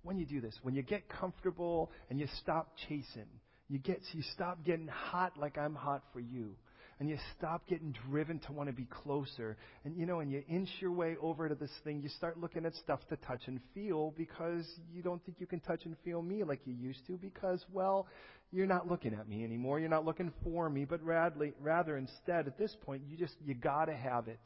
when 0.03 0.17
you 0.17 0.25
do 0.25 0.41
this, 0.41 0.57
when 0.63 0.75
you 0.75 0.81
get 0.81 1.07
comfortable 1.09 1.91
and 2.09 2.19
you 2.19 2.27
stop 2.41 2.73
chasing, 2.87 3.27
you 3.69 3.79
get 3.79 4.01
you 4.13 4.23
stop 4.33 4.65
getting 4.65 4.87
hot 4.87 5.33
like 5.37 5.57
I'm 5.57 5.75
hot 5.75 6.03
for 6.13 6.19
you. 6.19 6.55
And 6.99 7.09
you 7.09 7.17
stop 7.35 7.67
getting 7.67 7.95
driven 8.11 8.37
to 8.45 8.51
want 8.51 8.69
to 8.69 8.75
be 8.75 8.85
closer. 8.85 9.57
And 9.83 9.97
you 9.97 10.05
know, 10.05 10.19
and 10.19 10.31
you 10.31 10.43
inch 10.47 10.69
your 10.79 10.91
way 10.91 11.15
over 11.19 11.49
to 11.49 11.55
this 11.55 11.71
thing, 11.83 11.99
you 12.03 12.09
start 12.09 12.39
looking 12.39 12.63
at 12.63 12.75
stuff 12.75 12.99
to 13.09 13.15
touch 13.15 13.41
and 13.47 13.59
feel 13.73 14.13
because 14.15 14.67
you 14.93 15.01
don't 15.01 15.23
think 15.25 15.37
you 15.39 15.47
can 15.47 15.61
touch 15.61 15.81
and 15.85 15.95
feel 16.05 16.21
me 16.21 16.43
like 16.43 16.59
you 16.65 16.75
used 16.75 17.07
to 17.07 17.13
because, 17.13 17.65
well, 17.73 18.07
you're 18.51 18.67
not 18.67 18.87
looking 18.87 19.15
at 19.15 19.27
me 19.27 19.43
anymore. 19.43 19.79
You're 19.79 19.89
not 19.89 20.05
looking 20.05 20.31
for 20.43 20.69
me, 20.69 20.85
but 20.85 21.01
rather, 21.01 21.51
rather 21.59 21.97
instead, 21.97 22.45
at 22.45 22.59
this 22.59 22.75
point, 22.85 23.01
you 23.09 23.17
just, 23.17 23.33
you 23.43 23.55
gotta 23.55 23.95
have 23.95 24.27
it. 24.27 24.39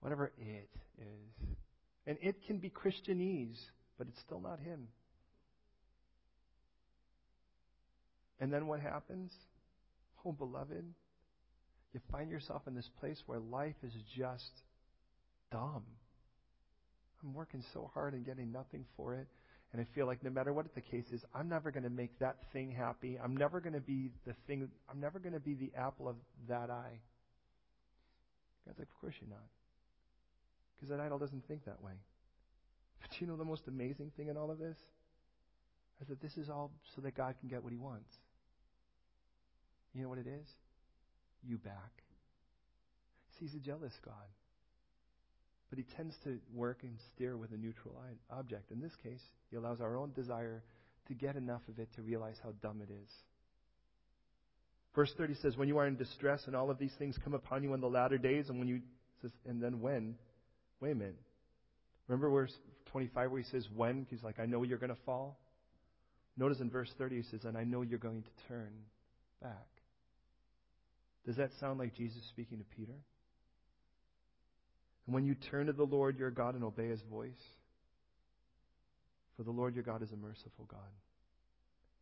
Whatever 0.00 0.32
it 0.38 0.70
is. 0.98 1.48
And 2.06 2.16
it 2.22 2.36
can 2.46 2.58
be 2.58 2.70
Christianese 2.70 3.58
but 4.02 4.08
it's 4.08 4.20
still 4.20 4.40
not 4.40 4.58
Him. 4.58 4.88
And 8.40 8.52
then 8.52 8.66
what 8.66 8.80
happens? 8.80 9.30
Oh, 10.26 10.32
beloved, 10.32 10.84
you 11.94 12.00
find 12.10 12.28
yourself 12.28 12.62
in 12.66 12.74
this 12.74 12.90
place 12.98 13.22
where 13.26 13.38
life 13.38 13.76
is 13.84 13.92
just 14.16 14.50
dumb. 15.52 15.84
I'm 17.22 17.32
working 17.32 17.62
so 17.72 17.92
hard 17.94 18.14
and 18.14 18.26
getting 18.26 18.50
nothing 18.50 18.84
for 18.96 19.14
it. 19.14 19.28
And 19.72 19.80
I 19.80 19.86
feel 19.94 20.06
like 20.06 20.24
no 20.24 20.30
matter 20.30 20.52
what 20.52 20.74
the 20.74 20.80
case 20.80 21.06
is, 21.12 21.24
I'm 21.32 21.48
never 21.48 21.70
going 21.70 21.84
to 21.84 21.90
make 21.90 22.18
that 22.18 22.38
thing 22.52 22.72
happy. 22.72 23.20
I'm 23.22 23.36
never 23.36 23.60
going 23.60 23.74
to 23.74 23.80
be 23.80 24.10
the 24.26 24.34
thing, 24.48 24.68
I'm 24.90 25.00
never 25.00 25.20
going 25.20 25.34
to 25.34 25.40
be 25.40 25.54
the 25.54 25.70
apple 25.78 26.08
of 26.08 26.16
that 26.48 26.70
eye. 26.70 26.98
God's 28.66 28.80
like, 28.80 28.88
of 28.88 29.00
course 29.00 29.14
you're 29.20 29.30
not. 29.30 29.46
Because 30.74 30.88
that 30.88 30.98
idol 30.98 31.20
doesn't 31.20 31.46
think 31.46 31.64
that 31.66 31.80
way. 31.80 31.92
But 33.02 33.20
you 33.20 33.26
know 33.26 33.36
the 33.36 33.44
most 33.44 33.62
amazing 33.68 34.12
thing 34.16 34.28
in 34.28 34.36
all 34.36 34.50
of 34.50 34.58
this? 34.58 34.76
Is 36.00 36.08
that 36.08 36.22
this 36.22 36.36
is 36.36 36.48
all 36.48 36.70
so 36.96 37.02
that 37.02 37.16
God 37.16 37.34
can 37.40 37.48
get 37.48 37.62
what 37.62 37.72
he 37.72 37.78
wants. 37.78 38.08
You 39.94 40.02
know 40.02 40.08
what 40.08 40.18
it 40.18 40.26
is? 40.26 40.46
You 41.46 41.58
back. 41.58 42.02
See, 43.38 43.46
he's 43.46 43.54
a 43.54 43.64
jealous 43.64 43.92
God. 44.04 44.14
But 45.70 45.78
he 45.78 45.84
tends 45.96 46.14
to 46.24 46.38
work 46.54 46.80
and 46.82 46.96
steer 47.14 47.36
with 47.36 47.52
a 47.52 47.56
neutral 47.56 47.94
object. 48.30 48.70
In 48.70 48.80
this 48.80 48.92
case, 49.02 49.20
he 49.50 49.56
allows 49.56 49.80
our 49.80 49.96
own 49.96 50.12
desire 50.12 50.62
to 51.08 51.14
get 51.14 51.36
enough 51.36 51.62
of 51.68 51.78
it 51.78 51.88
to 51.96 52.02
realize 52.02 52.36
how 52.42 52.52
dumb 52.62 52.82
it 52.82 52.92
is. 52.92 53.10
Verse 54.94 55.12
30 55.16 55.34
says, 55.36 55.56
When 55.56 55.68
you 55.68 55.78
are 55.78 55.86
in 55.86 55.96
distress 55.96 56.42
and 56.46 56.54
all 56.54 56.70
of 56.70 56.78
these 56.78 56.92
things 56.98 57.16
come 57.24 57.32
upon 57.32 57.62
you 57.62 57.72
in 57.74 57.80
the 57.80 57.88
latter 57.88 58.18
days, 58.18 58.48
and 58.48 58.58
when 58.58 58.68
you, 58.68 58.80
and 59.46 59.62
then 59.62 59.80
when? 59.80 60.16
Wait 60.80 60.92
a 60.92 60.94
minute. 60.94 61.16
Remember 62.08 62.28
verse 62.28 62.52
25 62.92 63.30
where 63.30 63.40
he 63.40 63.48
says, 63.50 63.66
When? 63.74 64.06
He's 64.10 64.22
like, 64.22 64.38
I 64.38 64.46
know 64.46 64.62
you're 64.62 64.78
going 64.78 64.94
to 64.94 65.02
fall. 65.04 65.38
Notice 66.36 66.60
in 66.60 66.70
verse 66.70 66.90
30 66.98 67.16
he 67.16 67.22
says, 67.22 67.44
And 67.44 67.56
I 67.56 67.64
know 67.64 67.82
you're 67.82 67.98
going 67.98 68.22
to 68.22 68.48
turn 68.48 68.72
back. 69.42 69.66
Does 71.26 71.36
that 71.36 71.50
sound 71.60 71.78
like 71.78 71.94
Jesus 71.94 72.22
speaking 72.30 72.58
to 72.58 72.64
Peter? 72.76 72.94
And 75.06 75.14
when 75.14 75.24
you 75.24 75.34
turn 75.34 75.66
to 75.66 75.72
the 75.72 75.84
Lord 75.84 76.18
your 76.18 76.30
God 76.30 76.54
and 76.54 76.64
obey 76.64 76.88
his 76.88 77.02
voice, 77.10 77.42
for 79.36 79.42
the 79.42 79.50
Lord 79.50 79.74
your 79.74 79.84
God 79.84 80.02
is 80.02 80.12
a 80.12 80.16
merciful 80.16 80.66
God. 80.68 80.80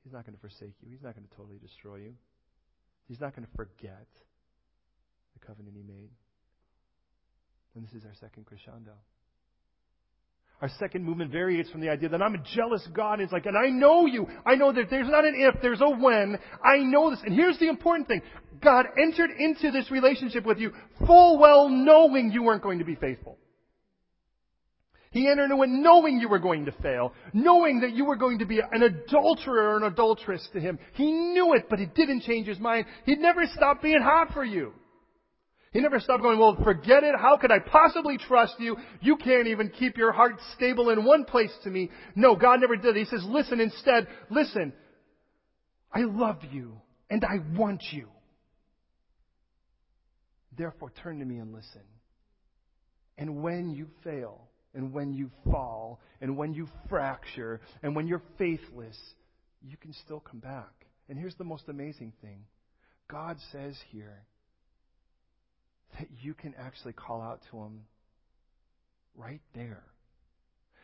He's 0.05 0.13
not 0.13 0.25
going 0.25 0.35
to 0.35 0.41
forsake 0.41 0.75
you. 0.83 0.89
He's 0.91 1.03
not 1.03 1.15
going 1.15 1.27
to 1.27 1.37
totally 1.37 1.59
destroy 1.59 1.97
you. 1.97 2.15
He's 3.09 3.21
not 3.21 3.35
going 3.35 3.47
to 3.47 3.53
forget 3.57 4.09
the 5.35 5.47
covenant 5.47 5.77
he 5.77 5.83
made. 5.83 6.11
And 7.75 7.85
this 7.85 7.93
is 7.93 8.05
our 8.05 8.15
second 8.21 8.47
crescendo. 8.47 8.93
Our 10.63 10.69
second 10.79 11.05
movement 11.05 11.33
varies 11.33 11.71
from 11.71 11.81
the 11.81 11.89
idea 11.89 12.11
that 12.11 12.21
I'm 12.21 12.35
a 12.35 12.45
jealous 12.55 12.87
God. 12.93 13.21
It's 13.21 13.33
like, 13.33 13.47
and 13.47 13.57
I 13.57 13.71
know 13.71 14.05
you. 14.05 14.27
I 14.45 14.57
know 14.57 14.73
that 14.73 14.91
there's 14.91 15.09
not 15.09 15.25
an 15.25 15.35
if, 15.35 15.63
there's 15.63 15.81
a 15.81 15.89
when. 15.89 16.39
I 16.63 16.79
know 16.79 17.11
this. 17.11 17.21
And 17.25 17.35
here's 17.35 17.59
the 17.59 17.69
important 17.69 18.09
thing. 18.09 18.21
God 18.63 18.85
entered 19.03 19.31
into 19.39 19.71
this 19.71 19.91
relationship 19.91 20.45
with 20.45 20.59
you 20.59 20.73
full 21.07 21.39
well 21.39 21.71
knowing 21.71 22.31
you 22.31 22.43
weren't 22.43 22.63
going 22.63 22.81
to 22.81 22.85
be 22.85 22.95
faithful. 22.95 23.39
He 25.13 25.29
entered 25.29 25.51
into 25.51 25.63
it 25.63 25.69
knowing 25.71 26.21
you 26.21 26.29
were 26.29 26.39
going 26.39 26.67
to 26.67 26.73
fail, 26.73 27.15
knowing 27.33 27.81
that 27.81 27.93
you 27.93 28.05
were 28.05 28.17
going 28.17 28.41
to 28.41 28.47
be 28.47 28.61
an 28.61 28.83
adulterer 28.83 29.71
or 29.71 29.77
an 29.79 29.85
adulteress 29.85 30.47
to 30.53 30.61
him. 30.61 30.79
He 30.93 31.11
knew 31.11 31.55
it, 31.55 31.69
but 31.71 31.81
it 31.81 31.95
didn't 31.95 32.23
change 32.23 32.47
his 32.47 32.61
mind. 32.61 32.85
He'd 33.07 33.19
never 33.19 33.43
stop 33.55 33.83
being 33.83 34.03
hot 34.03 34.35
for 34.35 34.45
you. 34.45 34.73
He 35.73 35.81
never 35.81 36.01
stopped 36.01 36.23
going, 36.23 36.39
well, 36.39 36.59
forget 36.65 37.05
it. 37.05 37.15
How 37.17 37.37
could 37.37 37.53
I 37.53 37.61
possibly 37.61 38.19
trust 38.19 38.55
you? 38.59 38.77
You 39.01 39.17
can't 39.17 39.47
even 39.47 39.71
keep 39.71 39.97
your 39.97 40.11
heart 40.11 40.41
stable 40.55 40.91
in 40.91 41.05
one 41.05 41.25
place 41.25 41.53
to 41.63 41.71
me. 41.71 41.91
No, 42.17 42.35
God 42.35 42.61
never 42.61 42.77
did. 42.77 42.97
He 42.97 43.05
says, 43.05 43.25
listen 43.25 43.61
instead, 43.61 44.09
listen. 44.31 44.73
I 45.93 46.01
love 46.01 46.39
you 46.51 46.81
and 47.09 47.25
I 47.25 47.39
want 47.57 47.83
you. 47.93 48.09
Therefore, 50.57 50.93
turn 51.03 51.21
to 51.21 51.25
me 51.25 51.39
and 51.39 51.53
listen. 51.53 51.83
And 53.17 53.43
when 53.43 53.71
you 53.71 53.87
fail, 54.03 54.49
and 54.75 54.93
when 54.93 55.13
you 55.13 55.31
fall, 55.51 56.01
and 56.21 56.37
when 56.37 56.53
you 56.55 56.69
fracture, 56.89 57.61
and 57.83 57.95
when 57.95 58.07
you're 58.07 58.23
faithless, 58.39 58.97
you 59.63 59.77
can 59.77 59.93
still 59.93 60.21
come 60.21 60.41
back. 60.41 60.73
And 61.09 61.19
here's 61.19 61.35
the 61.37 61.45
most 61.45 61.69
amazing 61.69 62.13
thing 62.21 62.45
God 63.09 63.37
says 63.53 63.77
here, 63.91 64.23
that 65.99 66.09
you 66.23 66.35
can 66.35 66.55
actually 66.59 66.93
call 66.93 67.21
out 67.21 67.41
to 67.51 67.59
Him 67.59 67.81
right 69.17 69.41
there. 69.55 69.83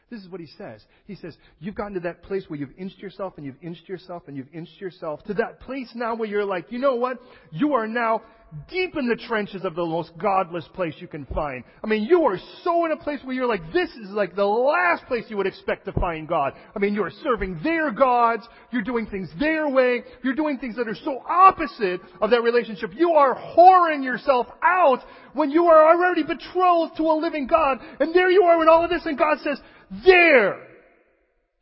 This 0.08 0.22
is 0.22 0.28
what 0.28 0.40
he 0.40 0.46
says. 0.56 0.84
He 1.06 1.16
says, 1.16 1.36
You've 1.58 1.74
gotten 1.74 1.94
to 1.94 2.00
that 2.00 2.22
place 2.22 2.44
where 2.46 2.58
you've 2.58 2.78
inched 2.78 2.98
yourself 2.98 3.34
and 3.36 3.44
you've 3.44 3.60
inched 3.60 3.88
yourself 3.88 4.22
and 4.28 4.36
you've 4.36 4.52
inched 4.52 4.80
yourself 4.80 5.24
to 5.24 5.34
that 5.34 5.60
place 5.60 5.90
now 5.96 6.14
where 6.14 6.28
you're 6.28 6.44
like, 6.44 6.70
you 6.70 6.78
know 6.78 6.94
what? 6.94 7.18
You 7.50 7.74
are 7.74 7.88
now 7.88 8.22
deep 8.70 8.96
in 8.96 9.08
the 9.08 9.16
trenches 9.16 9.64
of 9.64 9.74
the 9.74 9.84
most 9.84 10.12
godless 10.18 10.66
place 10.74 10.94
you 10.98 11.08
can 11.08 11.26
find. 11.26 11.64
I 11.82 11.86
mean, 11.86 12.04
you 12.04 12.22
are 12.24 12.38
so 12.62 12.84
in 12.84 12.92
a 12.92 12.96
place 12.96 13.20
where 13.24 13.34
you're 13.34 13.46
like, 13.46 13.72
this 13.72 13.90
is 13.90 14.10
like 14.10 14.36
the 14.36 14.44
last 14.44 15.04
place 15.06 15.24
you 15.28 15.36
would 15.36 15.46
expect 15.46 15.84
to 15.86 15.92
find 15.92 16.28
God. 16.28 16.52
I 16.74 16.78
mean, 16.78 16.94
you're 16.94 17.10
serving 17.22 17.60
their 17.62 17.90
gods. 17.90 18.46
You're 18.70 18.82
doing 18.82 19.06
things 19.06 19.28
their 19.38 19.68
way. 19.68 20.02
You're 20.22 20.34
doing 20.34 20.58
things 20.58 20.76
that 20.76 20.88
are 20.88 20.96
so 21.04 21.22
opposite 21.28 22.00
of 22.20 22.30
that 22.30 22.42
relationship. 22.42 22.92
You 22.94 23.12
are 23.12 23.34
whoring 23.34 24.04
yourself 24.04 24.46
out 24.62 25.00
when 25.32 25.50
you 25.50 25.66
are 25.66 25.94
already 25.94 26.22
betrothed 26.22 26.96
to 26.98 27.02
a 27.02 27.14
living 27.20 27.46
God. 27.46 27.78
And 28.00 28.14
there 28.14 28.30
you 28.30 28.44
are 28.44 28.58
with 28.58 28.68
all 28.68 28.84
of 28.84 28.90
this 28.90 29.04
and 29.06 29.18
God 29.18 29.38
says, 29.42 29.58
there! 30.04 30.66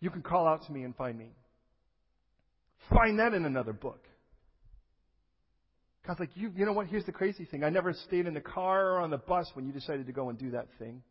You 0.01 0.11
can 0.11 0.23
call 0.23 0.47
out 0.47 0.67
to 0.67 0.73
me 0.73 0.83
and 0.83 0.95
find 0.95 1.19
me. 1.19 1.31
Find 2.91 3.19
that 3.19 3.33
in 3.33 3.47
another 3.47 3.73
book. 3.73 4.04
God's 6.07 6.21
like, 6.21 6.31
you, 6.35 6.53
you 6.55 6.67
know 6.67 6.73
what? 6.73 6.87
Here's 6.87 7.07
the 7.07 7.13
crazy 7.13 7.45
thing. 7.45 7.65
I 7.65 7.71
never 7.71 7.95
stayed 7.95 8.27
in 8.27 8.35
the 8.35 8.41
car 8.41 8.93
or 8.93 9.01
on 9.01 9.11
the 9.11 9.19
bus 9.19 9.51
when 9.55 9.67
you 9.67 9.73
decided 9.73 10.07
to 10.07 10.13
go 10.13 10.29
and 10.29 10.39
do 10.39 10.51
that 10.51 10.67
thing. 10.79 11.03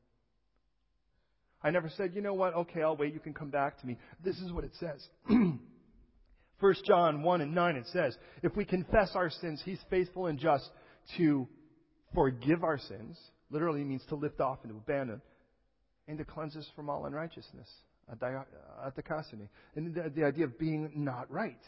I 1.64 1.72
never 1.72 1.90
said, 1.98 2.12
you 2.14 2.22
know 2.22 2.34
what? 2.34 2.54
Okay, 2.54 2.82
I'll 2.84 2.98
wait. 2.98 3.14
You 3.14 3.20
can 3.20 3.34
come 3.34 3.50
back 3.50 3.80
to 3.80 3.88
me. 3.88 3.98
This 4.24 4.38
is 4.40 4.52
what 4.52 4.64
it 4.64 4.74
says. 4.80 5.08
1 5.28 6.76
John 6.86 7.24
1 7.24 7.42
and 7.42 7.56
9, 7.56 7.76
it 7.76 7.88
says, 7.92 8.16
If 8.44 8.56
we 8.56 8.66
confess 8.66 9.12
our 9.16 9.30
sins, 9.30 9.62
He's 9.66 9.80
faithful 9.90 10.28
and 10.28 10.38
just 10.38 10.70
to 11.18 11.48
forgive 12.14 12.64
our 12.64 12.78
sins. 12.78 13.18
Literally 13.50 13.84
means 13.84 14.04
to 14.10 14.16
lift 14.16 14.42
off 14.42 14.60
and 14.64 14.72
to 14.72 14.78
abandon 14.78 15.22
and 16.08 16.18
to 16.18 16.26
cleanse 16.26 16.56
us 16.56 16.66
from 16.76 16.90
all 16.90 17.06
unrighteousness. 17.06 17.68
Atakasini. 18.12 19.44
Uh, 19.44 19.48
and 19.76 19.94
the, 19.94 20.12
the 20.16 20.26
idea 20.26 20.46
of 20.46 20.60
being 20.60 20.92
not 20.96 21.32
right. 21.32 21.60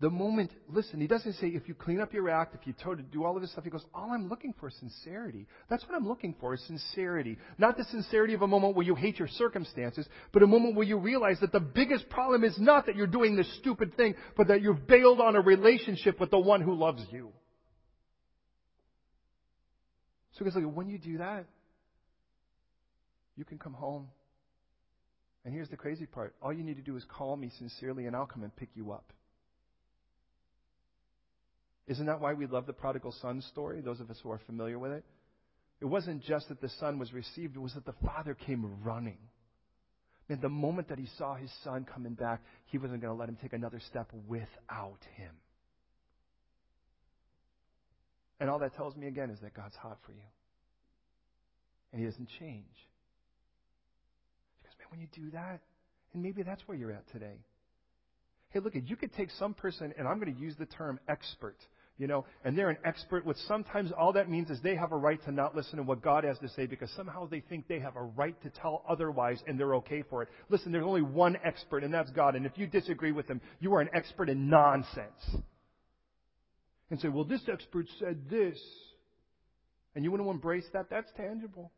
The 0.00 0.08
moment, 0.08 0.52
listen, 0.68 1.00
he 1.00 1.08
doesn't 1.08 1.32
say 1.34 1.48
if 1.48 1.66
you 1.66 1.74
clean 1.74 2.00
up 2.00 2.12
your 2.12 2.30
act, 2.30 2.54
if 2.54 2.64
you 2.68 2.72
to 2.72 3.02
do 3.02 3.24
all 3.24 3.34
of 3.34 3.42
this 3.42 3.50
stuff, 3.50 3.64
he 3.64 3.70
goes, 3.70 3.84
all 3.92 4.12
I'm 4.12 4.28
looking 4.28 4.54
for 4.60 4.68
is 4.68 4.74
sincerity. 4.78 5.48
That's 5.68 5.84
what 5.86 5.96
I'm 5.96 6.06
looking 6.06 6.36
for 6.38 6.54
is 6.54 6.62
sincerity. 6.68 7.36
Not 7.58 7.76
the 7.76 7.82
sincerity 7.84 8.34
of 8.34 8.42
a 8.42 8.46
moment 8.46 8.76
where 8.76 8.86
you 8.86 8.94
hate 8.94 9.18
your 9.18 9.26
circumstances, 9.26 10.06
but 10.32 10.44
a 10.44 10.46
moment 10.46 10.76
where 10.76 10.86
you 10.86 10.98
realize 10.98 11.40
that 11.40 11.50
the 11.50 11.58
biggest 11.58 12.08
problem 12.10 12.44
is 12.44 12.56
not 12.60 12.86
that 12.86 12.94
you're 12.94 13.08
doing 13.08 13.34
this 13.34 13.52
stupid 13.58 13.96
thing, 13.96 14.14
but 14.36 14.46
that 14.48 14.62
you've 14.62 14.86
bailed 14.86 15.20
on 15.20 15.34
a 15.34 15.40
relationship 15.40 16.20
with 16.20 16.30
the 16.30 16.38
one 16.38 16.60
who 16.60 16.74
loves 16.74 17.02
you. 17.10 17.32
So 20.34 20.38
he 20.38 20.44
goes, 20.44 20.54
like, 20.54 20.72
when 20.72 20.88
you 20.88 20.98
do 20.98 21.18
that, 21.18 21.46
you 23.36 23.44
can 23.44 23.58
come 23.58 23.72
home. 23.72 24.06
And 25.44 25.52
here's 25.52 25.70
the 25.70 25.76
crazy 25.76 26.06
part. 26.06 26.36
All 26.40 26.52
you 26.52 26.62
need 26.62 26.76
to 26.76 26.82
do 26.82 26.96
is 26.96 27.04
call 27.08 27.36
me 27.36 27.50
sincerely 27.58 28.06
and 28.06 28.14
I'll 28.14 28.26
come 28.26 28.44
and 28.44 28.54
pick 28.54 28.68
you 28.76 28.92
up. 28.92 29.12
Isn't 31.88 32.06
that 32.06 32.20
why 32.20 32.34
we 32.34 32.46
love 32.46 32.66
the 32.66 32.72
prodigal 32.72 33.14
son 33.20 33.42
story, 33.50 33.80
those 33.80 34.00
of 34.00 34.10
us 34.10 34.18
who 34.22 34.30
are 34.30 34.40
familiar 34.46 34.78
with 34.78 34.92
it? 34.92 35.04
It 35.80 35.86
wasn't 35.86 36.22
just 36.22 36.48
that 36.48 36.60
the 36.60 36.68
son 36.80 36.98
was 36.98 37.12
received, 37.12 37.56
it 37.56 37.60
was 37.60 37.74
that 37.74 37.86
the 37.86 37.94
father 38.04 38.34
came 38.34 38.82
running. 38.84 39.18
And 40.28 40.40
the 40.42 40.50
moment 40.50 40.88
that 40.88 40.98
he 40.98 41.08
saw 41.16 41.34
his 41.34 41.50
son 41.64 41.86
coming 41.90 42.12
back, 42.12 42.42
he 42.66 42.76
wasn't 42.76 43.00
going 43.00 43.14
to 43.14 43.18
let 43.18 43.30
him 43.30 43.38
take 43.40 43.54
another 43.54 43.80
step 43.88 44.10
without 44.26 44.98
him. 45.16 45.34
And 48.38 48.50
all 48.50 48.58
that 48.58 48.76
tells 48.76 48.94
me 48.94 49.06
again 49.06 49.30
is 49.30 49.40
that 49.40 49.54
God's 49.54 49.74
hot 49.76 49.98
for 50.04 50.12
you. 50.12 50.28
And 51.92 52.00
he 52.00 52.06
doesn't 52.06 52.28
change 52.38 52.66
Because, 54.58 54.76
man, 54.78 54.88
when 54.90 55.00
you 55.00 55.08
do 55.14 55.30
that? 55.30 55.60
And 56.12 56.22
maybe 56.22 56.42
that's 56.42 56.60
where 56.66 56.76
you're 56.76 56.92
at 56.92 57.10
today. 57.10 57.38
Hey, 58.50 58.60
look, 58.60 58.74
you 58.74 58.96
could 58.96 59.14
take 59.14 59.30
some 59.38 59.54
person, 59.54 59.92
and 59.98 60.06
I'm 60.06 60.18
going 60.20 60.34
to 60.34 60.40
use 60.40 60.54
the 60.58 60.66
term 60.66 61.00
expert, 61.08 61.56
you 61.98 62.06
know, 62.06 62.24
and 62.44 62.56
they're 62.56 62.70
an 62.70 62.78
expert, 62.84 63.26
which 63.26 63.36
sometimes 63.48 63.90
all 63.90 64.12
that 64.12 64.30
means 64.30 64.50
is 64.50 64.60
they 64.62 64.76
have 64.76 64.92
a 64.92 64.96
right 64.96 65.22
to 65.24 65.32
not 65.32 65.56
listen 65.56 65.78
to 65.78 65.82
what 65.82 66.00
God 66.00 66.22
has 66.22 66.38
to 66.38 66.48
say 66.50 66.66
because 66.66 66.90
somehow 66.96 67.26
they 67.26 67.40
think 67.40 67.66
they 67.66 67.80
have 67.80 67.96
a 67.96 68.02
right 68.02 68.40
to 68.42 68.50
tell 68.50 68.84
otherwise 68.88 69.42
and 69.48 69.58
they're 69.58 69.74
okay 69.76 70.04
for 70.08 70.22
it. 70.22 70.28
Listen, 70.48 70.70
there's 70.70 70.84
only 70.84 71.02
one 71.02 71.36
expert, 71.44 71.82
and 71.82 71.92
that's 71.92 72.10
God. 72.12 72.36
And 72.36 72.46
if 72.46 72.52
you 72.56 72.68
disagree 72.68 73.10
with 73.10 73.28
him, 73.28 73.40
you 73.58 73.74
are 73.74 73.80
an 73.80 73.90
expert 73.92 74.28
in 74.28 74.48
nonsense. 74.48 75.36
And 76.90 77.00
say, 77.00 77.08
well, 77.08 77.24
this 77.24 77.42
expert 77.52 77.86
said 77.98 78.30
this. 78.30 78.58
And 79.94 80.04
you 80.04 80.12
want 80.12 80.22
to 80.22 80.30
embrace 80.30 80.66
that? 80.72 80.86
That's 80.88 81.10
tangible. 81.16 81.72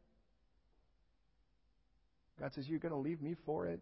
God 2.39 2.53
says, 2.55 2.69
You're 2.69 2.79
going 2.79 2.93
to 2.93 2.99
leave 2.99 3.23
me 3.23 3.37
for 3.47 3.67
it. 3.67 3.81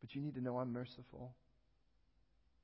But 0.00 0.14
you 0.14 0.22
need 0.22 0.34
to 0.34 0.40
know 0.40 0.58
I'm 0.58 0.72
merciful. 0.72 1.34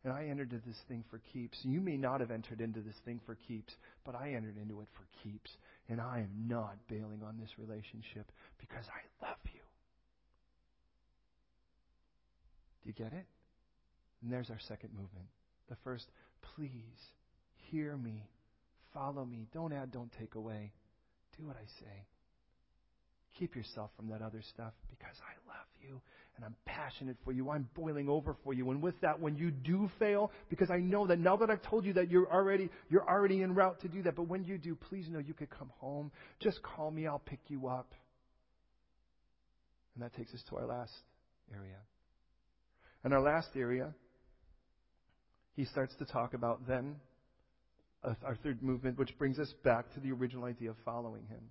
And 0.05 0.13
I 0.13 0.25
entered 0.25 0.53
into 0.53 0.67
this 0.67 0.81
thing 0.89 1.05
for 1.11 1.21
keeps. 1.33 1.59
You 1.63 1.81
may 1.81 1.97
not 1.97 2.21
have 2.21 2.33
entered 2.33 2.61
into 2.61 2.81
this 2.81 2.97
thing 3.05 3.21
for 3.25 3.37
keeps, 3.47 3.73
but 4.05 4.17
I 4.17 4.33
entered 4.35 4.57
into 4.61 4.81
it 4.81 4.89
for 4.95 5.07
keeps. 5.23 5.51
And 5.89 6.01
I 6.01 6.19
am 6.19 6.49
not 6.49 6.77
bailing 6.89 7.23
on 7.25 7.39
this 7.39 7.51
relationship 7.57 8.31
because 8.59 8.85
I 8.89 9.27
love 9.27 9.39
you. 9.45 9.61
Do 12.83 12.89
you 12.89 12.95
get 12.95 13.13
it? 13.13 13.27
And 14.23 14.33
there's 14.33 14.51
our 14.51 14.59
second 14.67 14.91
movement. 14.91 15.27
The 15.69 15.77
first, 15.85 16.07
please 16.57 16.99
hear 17.71 17.97
me, 17.97 18.27
follow 18.93 19.25
me, 19.25 19.47
don't 19.55 19.73
add, 19.73 19.93
don't 19.93 20.11
take 20.19 20.35
away. 20.35 20.73
Do 21.39 21.47
what 21.47 21.57
I 21.57 21.67
say. 21.81 22.07
Keep 23.39 23.57
yourself 23.57 23.91
from 23.97 24.09
that 24.09 24.21
other 24.21 24.43
stuff 24.53 24.75
because 24.91 25.17
I 25.23 25.33
love 25.49 25.67
you 25.81 26.01
and 26.37 26.45
I'm 26.45 26.57
passionate 26.65 27.17
for 27.25 27.33
you. 27.33 27.51
I'm 27.51 27.69
boiling 27.75 28.09
over 28.09 28.37
for 28.43 28.53
you. 28.53 28.71
And 28.71 28.83
with 28.83 28.99
that, 29.03 29.21
when 29.21 29.37
you 29.37 29.51
do 29.51 29.91
fail, 29.99 30.33
because 30.49 30.71
I 30.71 30.79
know 30.79 31.07
that 31.07 31.19
now 31.19 31.37
that 31.37 31.51
I've 31.51 31.63
told 31.63 31.85
you 31.85 31.93
that 31.95 32.11
you're 32.11 32.31
already, 32.33 32.71
you're 32.89 33.09
already 33.09 33.43
en 33.43 33.55
route 33.55 33.81
to 33.81 33.89
do 33.89 34.03
that, 34.03 34.17
but 34.17 34.29
when 34.29 34.45
you 34.45 34.59
do, 34.59 34.75
please 34.75 35.09
know 35.09 35.19
you 35.19 35.35
could 35.35 35.51
come 35.51 35.71
home. 35.79 36.11
Just 36.41 36.63
call 36.63 36.91
me. 36.91 37.07
I'll 37.07 37.19
pick 37.19 37.41
you 37.49 37.69
up. 37.69 37.93
And 39.95 40.03
that 40.03 40.15
takes 40.15 40.33
us 40.33 40.43
to 40.49 40.57
our 40.57 40.67
last 40.67 40.93
area. 41.55 41.77
And 43.05 43.13
our 43.13 43.21
last 43.21 43.49
area, 43.55 43.93
he 45.55 45.67
starts 45.67 45.95
to 45.99 46.07
talk 46.07 46.35
about 46.35 46.67
then 46.67 46.97
uh, 48.03 48.15
our 48.25 48.37
third 48.37 48.63
movement, 48.63 48.99
which 48.99 49.17
brings 49.19 49.39
us 49.39 49.53
back 49.65 49.93
to 49.95 50.01
the 50.01 50.13
original 50.13 50.45
idea 50.45 50.71
of 50.71 50.77
following 50.85 51.27
him 51.27 51.43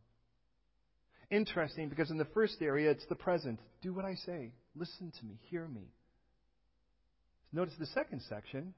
interesting 1.32 1.90
because 1.90 2.12
in 2.12 2.18
the 2.18 2.28
first 2.34 2.58
area, 2.62 2.92
it's 2.92 3.06
the 3.08 3.16
present. 3.16 3.60
Do 3.82 3.94
what 3.94 4.06
I 4.06 4.16
say. 4.26 4.52
Listen 4.76 5.12
to 5.20 5.26
me. 5.26 5.40
Hear 5.50 5.68
me. 5.68 5.88
Notice 7.54 7.74
the 7.80 7.86
second 7.88 8.22
section 8.30 8.74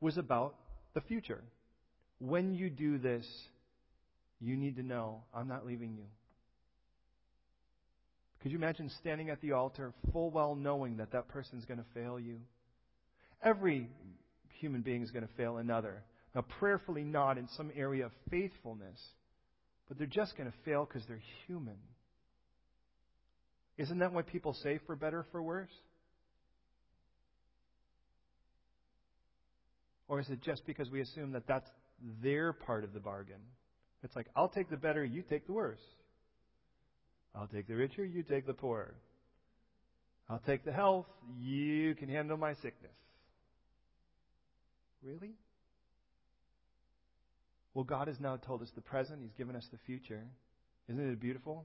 was 0.00 0.16
about 0.16 0.54
the 0.94 1.00
future. 1.00 1.42
When 2.18 2.54
you 2.54 2.70
do 2.70 2.98
this, 2.98 3.26
you 4.40 4.56
need 4.56 4.76
to 4.76 4.82
know 4.82 5.22
I'm 5.34 5.48
not 5.48 5.66
leaving 5.66 5.94
you. 5.96 6.04
Could 8.42 8.52
you 8.52 8.58
imagine 8.58 8.90
standing 9.00 9.28
at 9.28 9.40
the 9.42 9.52
altar 9.52 9.92
full 10.12 10.30
well 10.30 10.54
knowing 10.54 10.96
that 10.98 11.12
that 11.12 11.28
person's 11.28 11.64
going 11.64 11.78
to 11.78 11.86
fail 11.92 12.18
you? 12.18 12.38
Every 13.42 13.88
human 14.60 14.82
being 14.82 15.02
is 15.02 15.10
going 15.10 15.26
to 15.26 15.34
fail 15.34 15.58
another. 15.58 16.02
Now, 16.34 16.42
prayerfully 16.42 17.02
not 17.02 17.36
in 17.38 17.48
some 17.56 17.70
area 17.74 18.06
of 18.06 18.12
faithfulness 18.30 18.98
but 19.90 19.98
they're 19.98 20.06
just 20.06 20.36
going 20.36 20.48
to 20.48 20.56
fail 20.64 20.86
because 20.86 21.06
they're 21.08 21.20
human. 21.48 21.74
Isn't 23.80 24.00
that 24.00 24.12
what 24.12 24.26
people 24.26 24.52
say 24.52 24.78
for 24.86 24.94
better 24.94 25.24
for 25.32 25.42
worse? 25.42 25.72
Or 30.06 30.20
is 30.20 30.28
it 30.28 30.42
just 30.42 30.66
because 30.66 30.90
we 30.90 31.00
assume 31.00 31.32
that 31.32 31.46
that's 31.46 31.68
their 32.22 32.52
part 32.52 32.84
of 32.84 32.92
the 32.92 33.00
bargain? 33.00 33.40
It's 34.02 34.14
like, 34.14 34.26
I'll 34.36 34.50
take 34.50 34.68
the 34.68 34.76
better, 34.76 35.02
you 35.02 35.22
take 35.22 35.46
the 35.46 35.54
worse. 35.54 35.80
I'll 37.34 37.46
take 37.46 37.68
the 37.68 37.74
richer, 37.74 38.04
you 38.04 38.22
take 38.22 38.46
the 38.46 38.52
poorer. 38.52 38.96
I'll 40.28 40.42
take 40.46 40.66
the 40.66 40.72
health, 40.72 41.06
you 41.38 41.94
can 41.94 42.10
handle 42.10 42.36
my 42.36 42.52
sickness. 42.56 42.92
Really? 45.02 45.32
Well, 47.72 47.84
God 47.84 48.08
has 48.08 48.20
now 48.20 48.36
told 48.36 48.60
us 48.60 48.70
the 48.74 48.82
present. 48.82 49.20
He's 49.22 49.32
given 49.38 49.56
us 49.56 49.66
the 49.72 49.78
future. 49.86 50.26
Isn't 50.86 51.12
it 51.12 51.18
beautiful? 51.18 51.64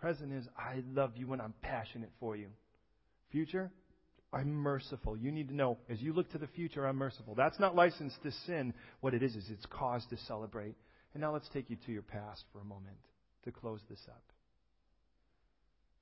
Present 0.00 0.32
is, 0.32 0.46
I 0.56 0.82
love 0.92 1.12
you 1.16 1.32
and 1.32 1.42
I'm 1.42 1.54
passionate 1.60 2.10
for 2.20 2.36
you. 2.36 2.48
Future, 3.32 3.70
I'm 4.32 4.50
merciful. 4.50 5.16
You 5.16 5.32
need 5.32 5.48
to 5.48 5.54
know, 5.54 5.78
as 5.88 6.00
you 6.00 6.12
look 6.12 6.30
to 6.32 6.38
the 6.38 6.46
future, 6.46 6.86
I'm 6.86 6.96
merciful. 6.96 7.34
That's 7.34 7.58
not 7.58 7.74
license 7.74 8.14
to 8.22 8.30
sin. 8.46 8.74
What 9.00 9.14
it 9.14 9.22
is, 9.22 9.34
is 9.34 9.46
it's 9.50 9.66
cause 9.66 10.04
to 10.10 10.16
celebrate. 10.26 10.76
And 11.14 11.20
now 11.20 11.32
let's 11.32 11.48
take 11.48 11.70
you 11.70 11.76
to 11.86 11.92
your 11.92 12.02
past 12.02 12.44
for 12.52 12.60
a 12.60 12.64
moment 12.64 12.98
to 13.44 13.52
close 13.52 13.80
this 13.88 14.00
up. 14.08 14.22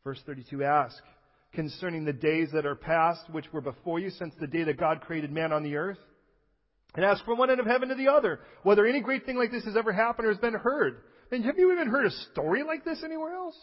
Verse 0.05 0.21
32 0.27 0.63
Ask 0.63 1.03
concerning 1.53 2.05
the 2.05 2.13
days 2.13 2.51
that 2.53 2.67
are 2.67 2.75
past, 2.75 3.23
which 3.31 3.51
were 3.53 3.61
before 3.61 3.99
you 3.99 4.11
since 4.11 4.35
the 4.39 4.47
day 4.47 4.65
that 4.65 4.79
God 4.79 5.01
created 5.01 5.33
man 5.33 5.53
on 5.53 5.63
the 5.63 5.77
earth 5.77 5.99
and 6.95 7.05
ask 7.05 7.25
from 7.25 7.39
one 7.39 7.51
end 7.51 7.61
of 7.61 7.67
heaven 7.67 7.89
to 7.89 7.95
the 7.95 8.09
other 8.09 8.41
whether 8.63 8.87
any 8.87 9.01
great 9.01 9.25
thing 9.25 9.37
like 9.37 9.51
this 9.51 9.65
has 9.65 9.77
ever 9.77 9.93
happened 9.93 10.27
or 10.27 10.33
has 10.33 10.41
been 10.41 10.55
heard. 10.55 11.03
And 11.31 11.45
have 11.45 11.59
you 11.59 11.73
even 11.73 11.89
heard 11.89 12.07
a 12.07 12.11
story 12.33 12.63
like 12.63 12.85
this 12.85 13.03
anywhere 13.05 13.35
else? 13.35 13.57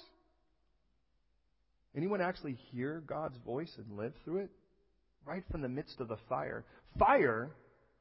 Anyone 1.96 2.22
actually 2.22 2.58
hear 2.72 3.04
God's 3.06 3.38
voice 3.46 3.72
and 3.78 3.98
live 3.98 4.14
through 4.24 4.40
it? 4.40 4.50
Right 5.26 5.44
from 5.52 5.62
the 5.62 5.70
midst 5.70 6.00
of 6.00 6.08
the 6.08 6.18
fire. 6.28 6.66
Fire, 6.98 7.52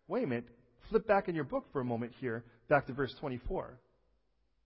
wait 0.09 0.25
a 0.25 0.27
minute, 0.27 0.49
flip 0.89 1.07
back 1.07 1.29
in 1.29 1.35
your 1.35 1.45
book 1.45 1.65
for 1.73 1.81
a 1.81 1.85
moment 1.85 2.13
here, 2.21 2.45
back 2.69 2.87
to 2.87 2.93
verse 2.93 3.15
24. 3.21 3.79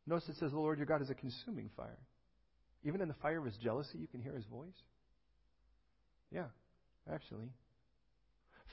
Notice 0.06 0.28
it 0.28 0.36
says, 0.38 0.52
The 0.52 0.58
Lord 0.58 0.78
your 0.78 0.86
God 0.86 1.02
is 1.02 1.10
a 1.10 1.14
consuming 1.14 1.70
fire. 1.76 1.98
Even 2.84 3.00
in 3.00 3.08
the 3.08 3.14
fire 3.14 3.38
of 3.38 3.44
his 3.44 3.56
jealousy, 3.56 3.98
you 3.98 4.06
can 4.06 4.22
hear 4.22 4.34
his 4.34 4.44
voice? 4.46 4.68
Yeah, 6.30 6.46
actually. 7.12 7.48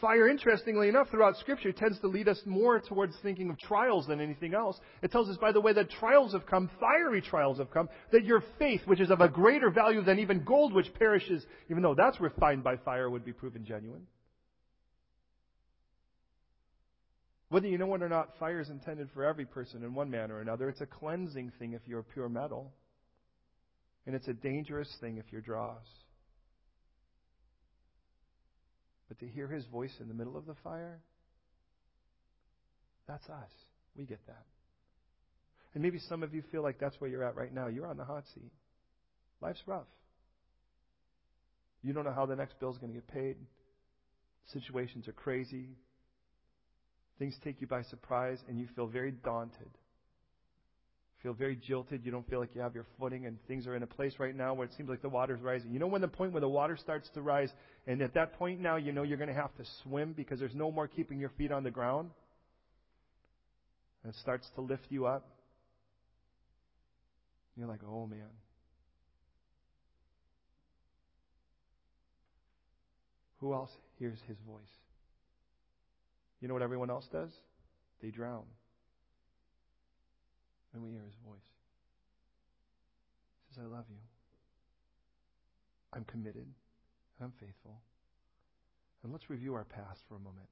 Fire, 0.04 0.28
interestingly 0.28 0.90
enough, 0.90 1.10
throughout 1.10 1.38
Scripture 1.38 1.72
tends 1.72 1.98
to 2.02 2.08
lead 2.08 2.28
us 2.28 2.42
more 2.46 2.78
towards 2.82 3.16
thinking 3.24 3.50
of 3.50 3.58
trials 3.58 4.06
than 4.06 4.20
anything 4.20 4.54
else. 4.54 4.78
It 5.02 5.14
tells 5.14 5.30
us, 5.30 5.38
by 5.38 5.54
the 5.54 5.62
way, 5.62 5.72
that 5.72 5.92
trials 5.92 6.34
have 6.34 6.46
come, 6.46 6.70
fiery 6.78 7.22
trials 7.22 7.60
have 7.60 7.72
come, 7.72 7.88
that 8.12 8.26
your 8.26 8.44
faith, 8.60 8.82
which 8.84 9.00
is 9.00 9.10
of 9.12 9.22
a 9.22 9.30
greater 9.30 9.70
value 9.70 10.04
than 10.04 10.20
even 10.20 10.44
gold 10.44 10.74
which 10.74 10.94
perishes, 10.96 11.46
even 11.72 11.82
though 11.84 11.96
that's 11.96 12.20
refined 12.20 12.66
by 12.66 12.76
fire, 12.76 13.10
would 13.10 13.24
be 13.24 13.32
proven 13.32 13.64
genuine. 13.64 14.06
Whether 17.48 17.70
you 17.70 17.78
know 17.78 17.96
it 17.96 18.04
or 18.04 18.10
not, 18.10 18.38
fire 18.40 18.60
is 18.60 18.70
intended 18.70 19.08
for 19.14 19.24
every 19.24 19.46
person 19.46 19.86
in 19.86 19.94
one 19.94 20.12
manner 20.12 20.36
or 20.36 20.42
another. 20.42 20.68
It's 20.68 20.82
a 20.82 20.86
cleansing 20.86 21.54
thing 21.60 21.72
if 21.72 21.82
you're 21.88 22.04
pure 22.04 22.28
metal. 22.28 22.74
And 24.06 24.18
it's 24.18 24.28
a 24.28 24.34
dangerous 24.34 24.94
thing 25.00 25.18
if 25.18 25.32
you're 25.32 25.40
dross. 25.40 25.86
But 29.14 29.28
to 29.28 29.32
hear 29.32 29.48
his 29.48 29.64
voice 29.66 29.94
in 30.00 30.08
the 30.08 30.14
middle 30.16 30.36
of 30.36 30.48
the 30.48 30.56
fire, 30.64 31.00
that's 33.08 33.28
us. 33.30 33.52
We 33.96 34.06
get 34.06 34.26
that. 34.26 34.46
And 35.76 35.84
maybe 35.84 36.00
some 36.10 36.24
of 36.24 36.34
you 36.34 36.42
feel 36.52 36.64
like 36.64 36.80
that's 36.80 37.00
where 37.00 37.10
you're 37.10 37.24
at 37.24 37.36
right 37.36 37.54
now. 37.54 37.68
You're 37.68 37.86
on 37.86 37.98
the 37.98 38.06
hot 38.06 38.24
seat. 38.34 38.52
Life's 39.40 39.62
rough. 39.68 39.86
You 41.84 41.94
don't 41.94 42.06
know 42.06 42.14
how 42.14 42.26
the 42.26 42.36
next 42.36 42.60
bill's 42.60 42.80
going 42.80 42.92
to 42.92 43.00
get 43.00 43.08
paid. 43.08 43.36
Situations 44.52 45.08
are 45.08 45.14
crazy. 45.14 45.68
Things 47.20 47.36
take 47.44 47.62
you 47.62 47.68
by 47.68 47.84
surprise, 47.84 48.40
and 48.48 48.58
you 48.58 48.68
feel 48.76 48.88
very 48.88 49.12
daunted. 49.12 49.70
Feel 51.24 51.34
very 51.34 51.56
jilted. 51.56 52.02
You 52.04 52.12
don't 52.12 52.30
feel 52.30 52.40
like 52.40 52.54
you 52.54 52.60
have 52.60 52.76
your 52.76 52.86
footing, 53.00 53.26
and 53.26 53.38
things 53.48 53.66
are 53.66 53.78
in 53.78 53.84
a 53.84 53.88
place 53.88 54.16
right 54.20 54.36
now 54.36 54.54
where 54.54 54.68
it 54.68 54.74
seems 54.76 54.90
like 54.90 55.02
the 55.02 55.08
water's 55.08 55.40
rising. 55.40 55.72
You 55.72 55.80
know 55.80 55.88
when 55.88 56.02
the 56.02 56.08
point 56.10 56.34
where 56.34 56.42
the 56.42 56.50
water 56.50 56.76
starts 56.76 57.10
to 57.14 57.22
rise, 57.22 57.50
and 57.88 58.02
at 58.02 58.14
that 58.16 58.34
point 58.34 58.60
now 58.60 58.76
you 58.76 58.92
know 58.92 59.04
you're 59.04 59.18
going 59.18 59.30
to 59.30 59.34
have 59.34 59.56
to 59.56 59.64
swim 59.84 60.12
because 60.12 60.38
there's 60.38 60.54
no 60.54 60.70
more 60.70 60.86
keeping 60.86 61.20
your 61.20 61.30
feet 61.30 61.54
on 61.54 61.64
the 61.64 61.72
ground? 61.72 62.10
And 64.04 64.14
it 64.14 64.20
starts 64.20 64.46
to 64.56 64.62
lift 64.62 64.86
you 64.90 65.06
up. 65.06 65.26
You're 67.56 67.68
like, 67.68 67.82
oh 67.90 68.06
man. 68.06 68.20
Who 73.38 73.54
else 73.54 73.72
hears 73.98 74.20
his 74.28 74.38
voice? 74.46 74.62
You 76.42 76.50
know 76.50 76.54
what 76.54 76.64
everyone 76.64 76.90
else 76.90 77.08
does? 77.14 77.32
They 78.02 78.10
drown. 78.10 78.44
And 80.74 80.84
we 80.84 80.90
hear 80.90 81.04
his 81.06 81.16
voice. 81.26 81.50
He 83.50 83.56
says, 83.56 83.66
I 83.66 83.76
love 83.76 83.86
you. 83.90 84.02
I'm 85.94 86.04
committed. 86.06 86.48
I'm 87.22 87.34
faithful. 87.40 87.80
And 89.04 89.12
let's 89.12 89.30
review 89.30 89.54
our 89.54 89.66
past 89.66 90.00
for 90.08 90.16
a 90.16 90.20
moment. 90.20 90.50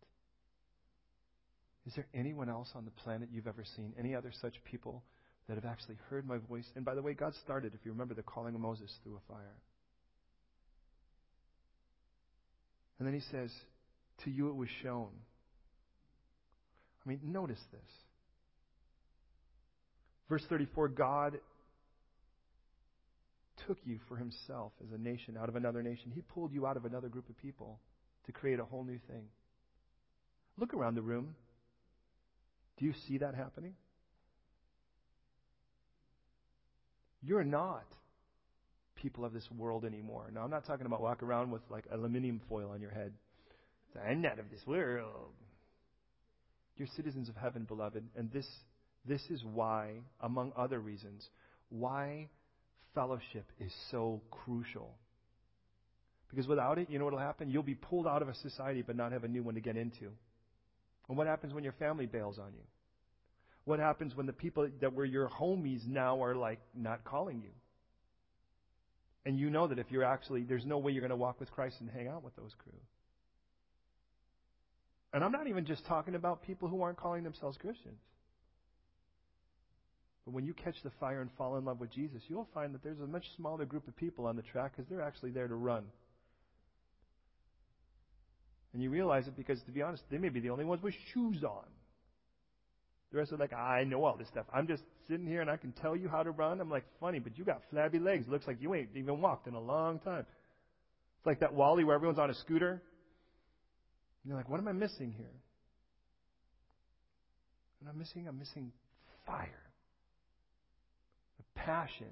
Is 1.88 1.94
there 1.96 2.08
anyone 2.14 2.50
else 2.50 2.70
on 2.76 2.86
the 2.86 2.92
planet 2.92 3.30
you've 3.32 3.48
ever 3.48 3.64
seen? 3.76 3.94
Any 3.98 4.14
other 4.14 4.32
such 4.42 4.54
people 4.64 5.04
that 5.48 5.56
have 5.56 5.66
actually 5.66 5.98
heard 6.10 6.28
my 6.28 6.38
voice? 6.38 6.68
And 6.76 6.86
by 6.86 6.94
the 6.94 7.02
way, 7.02 7.14
God 7.14 7.34
started, 7.44 7.74
if 7.74 7.80
you 7.84 7.92
remember, 7.92 8.14
the 8.14 8.22
calling 8.22 8.54
of 8.54 8.62
Moses 8.62 8.92
through 9.04 9.18
a 9.18 9.34
fire. 9.34 9.58
And 13.00 13.08
then 13.08 13.16
he 13.16 13.22
says, 13.32 13.52
To 14.26 14.30
you 14.30 14.50
it 14.50 14.56
was 14.56 14.70
shown. 14.84 15.10
I 17.04 17.10
mean, 17.10 17.20
notice 17.24 17.62
this. 17.72 17.82
Verse 20.32 20.46
34 20.48 20.88
God 20.88 21.40
took 23.68 23.78
you 23.84 24.00
for 24.08 24.16
himself 24.16 24.72
as 24.82 24.90
a 24.94 24.98
nation 24.98 25.36
out 25.38 25.50
of 25.50 25.58
another 25.58 25.84
nation. 25.84 26.10
He 26.16 26.22
pulled 26.22 26.54
you 26.54 26.66
out 26.66 26.78
of 26.78 26.86
another 26.86 27.10
group 27.10 27.28
of 27.28 27.38
people 27.38 27.80
to 28.28 28.32
create 28.32 28.58
a 28.58 28.64
whole 28.64 28.86
new 28.86 28.98
thing. 29.10 29.24
Look 30.58 30.74
around 30.74 30.96
the 30.96 31.02
room. 31.02 31.36
Do 32.78 32.86
you 32.86 32.94
see 33.10 33.18
that 33.18 33.36
happening? 33.36 33.74
You're 37.22 37.44
not 37.44 37.84
people 38.96 39.26
of 39.26 39.34
this 39.34 39.50
world 39.52 39.84
anymore. 39.84 40.32
Now, 40.34 40.44
I'm 40.44 40.50
not 40.50 40.66
talking 40.66 40.86
about 40.86 41.02
walk 41.02 41.24
around 41.24 41.52
with 41.52 41.62
like 41.70 41.84
aluminum 41.92 42.40
foil 42.48 42.72
on 42.72 42.80
your 42.80 42.92
head. 42.92 43.12
I'm 44.02 44.22
not 44.22 44.40
of 44.40 44.50
this 44.50 44.66
world. 44.66 45.34
You're 46.78 46.88
citizens 46.96 47.28
of 47.28 47.36
heaven, 47.36 47.66
beloved, 47.66 48.06
and 48.16 48.32
this, 48.32 48.48
this 49.06 49.22
is 49.30 49.44
why, 49.44 50.02
among 50.22 50.52
other 50.56 50.80
reasons, 50.80 51.28
why 51.70 52.30
fellowship 52.94 53.46
is 53.60 53.72
so 53.90 54.22
crucial. 54.30 54.96
Because 56.30 56.48
without 56.48 56.78
it, 56.78 56.90
you 56.90 57.00
know 57.00 57.06
what 57.06 57.14
will 57.14 57.20
happen? 57.20 57.50
You'll 57.50 57.64
be 57.64 57.76
pulled 57.76 58.08
out 58.08 58.22
of 58.22 58.30
a 58.30 58.36
society 58.36 58.82
but 58.82 58.96
not 58.96 59.12
have 59.12 59.24
a 59.24 59.28
new 59.28 59.44
one 59.44 59.56
to 59.56 59.62
get 59.62 59.76
into. 59.76 60.12
And 61.10 61.18
what 61.18 61.28
happens 61.28 61.54
when 61.54 61.64
your 61.64 61.74
family 61.74 62.06
bails 62.06 62.38
on 62.40 62.54
you? 62.54 62.64
What 63.66 63.80
happens 63.80 64.16
when 64.16 64.26
the 64.26 64.34
people 64.34 64.68
that 64.80 64.94
were 64.94 65.06
your 65.06 65.30
homies 65.30 65.86
now 65.88 66.24
are 66.24 66.36
like 66.36 66.60
not 66.76 67.04
calling 67.04 67.42
you? 67.42 67.52
And 69.26 69.38
you 69.38 69.50
know 69.50 69.68
that 69.68 69.78
if 69.78 69.92
you're 69.92 70.04
actually, 70.04 70.44
there's 70.44 70.66
no 70.66 70.78
way 70.80 70.92
you're 70.92 71.02
going 71.02 71.12
to 71.12 71.16
walk 71.16 71.40
with 71.40 71.52
Christ 71.52 71.76
and 71.80 71.90
hang 71.90 72.08
out 72.08 72.24
with 72.24 72.36
those 72.36 72.52
crew. 72.64 72.74
And 75.14 75.24
I'm 75.24 75.32
not 75.32 75.48
even 75.48 75.66
just 75.66 75.86
talking 75.86 76.16
about 76.16 76.44
people 76.44 76.70
who 76.70 76.82
aren't 76.82 76.98
calling 76.98 77.24
themselves 77.24 77.58
Christians. 77.58 78.00
But 80.26 80.34
when 80.34 80.46
you 80.46 80.54
catch 80.54 80.76
the 80.84 80.92
fire 81.00 81.22
and 81.22 81.32
fall 81.38 81.58
in 81.58 81.66
love 81.66 81.80
with 81.80 81.92
Jesus, 81.92 82.22
you'll 82.28 82.48
find 82.54 82.74
that 82.74 82.84
there's 82.84 83.00
a 83.00 83.08
much 83.08 83.26
smaller 83.36 83.66
group 83.66 83.88
of 83.88 83.96
people 83.96 84.28
on 84.28 84.36
the 84.36 84.44
track 84.44 84.74
because 84.76 84.90
they're 84.90 85.02
actually 85.02 85.32
there 85.32 85.48
to 85.48 85.56
run. 85.56 85.84
And 88.74 88.82
you 88.82 88.90
realize 88.90 89.28
it 89.28 89.36
because, 89.36 89.62
to 89.64 89.72
be 89.72 89.82
honest, 89.82 90.04
they 90.10 90.18
may 90.18 90.30
be 90.30 90.40
the 90.40 90.52
only 90.52 90.64
ones 90.64 90.82
with 90.82 90.94
shoes 91.14 91.44
on. 91.44 91.66
The 93.12 93.18
rest 93.18 93.34
are 93.34 93.38
like, 93.38 93.52
I 93.52 93.84
know 93.84 94.06
all 94.06 94.16
this 94.16 94.30
stuff. 94.30 94.46
I'm 94.54 94.68
just 94.68 94.84
sitting 95.10 95.26
here 95.26 95.42
and 95.42 95.50
I 95.50 95.58
can 95.58 95.74
tell 95.74 95.98
you 95.98 96.08
how 96.08 96.24
to 96.24 96.32
run. 96.32 96.62
I'm 96.62 96.70
like, 96.70 96.86
funny, 97.02 97.20
but 97.20 97.38
you 97.38 97.44
got 97.44 97.62
flabby 97.70 98.00
legs. 98.00 98.26
Looks 98.30 98.48
like 98.48 98.62
you 98.62 98.74
ain't 98.74 98.90
even 98.96 99.20
walked 99.20 99.48
in 99.48 99.54
a 99.54 99.60
long 99.60 100.00
time. 100.00 100.26
It's 101.18 101.26
like 101.26 101.42
that 101.42 101.54
WALL-E 101.54 101.84
where 101.84 101.96
everyone's 101.96 102.20
on 102.20 102.30
a 102.30 102.36
scooter 102.36 102.82
you're 104.26 104.38
like, 104.38 104.50
what 104.50 104.60
am 104.60 104.68
I 104.68 104.74
missing 104.74 105.14
here? 105.18 105.34
And 107.80 107.90
I'm 107.90 107.98
missing, 107.98 108.28
I'm 108.28 108.38
missing 108.38 108.72
fire. 109.26 109.71
Passion 111.66 112.12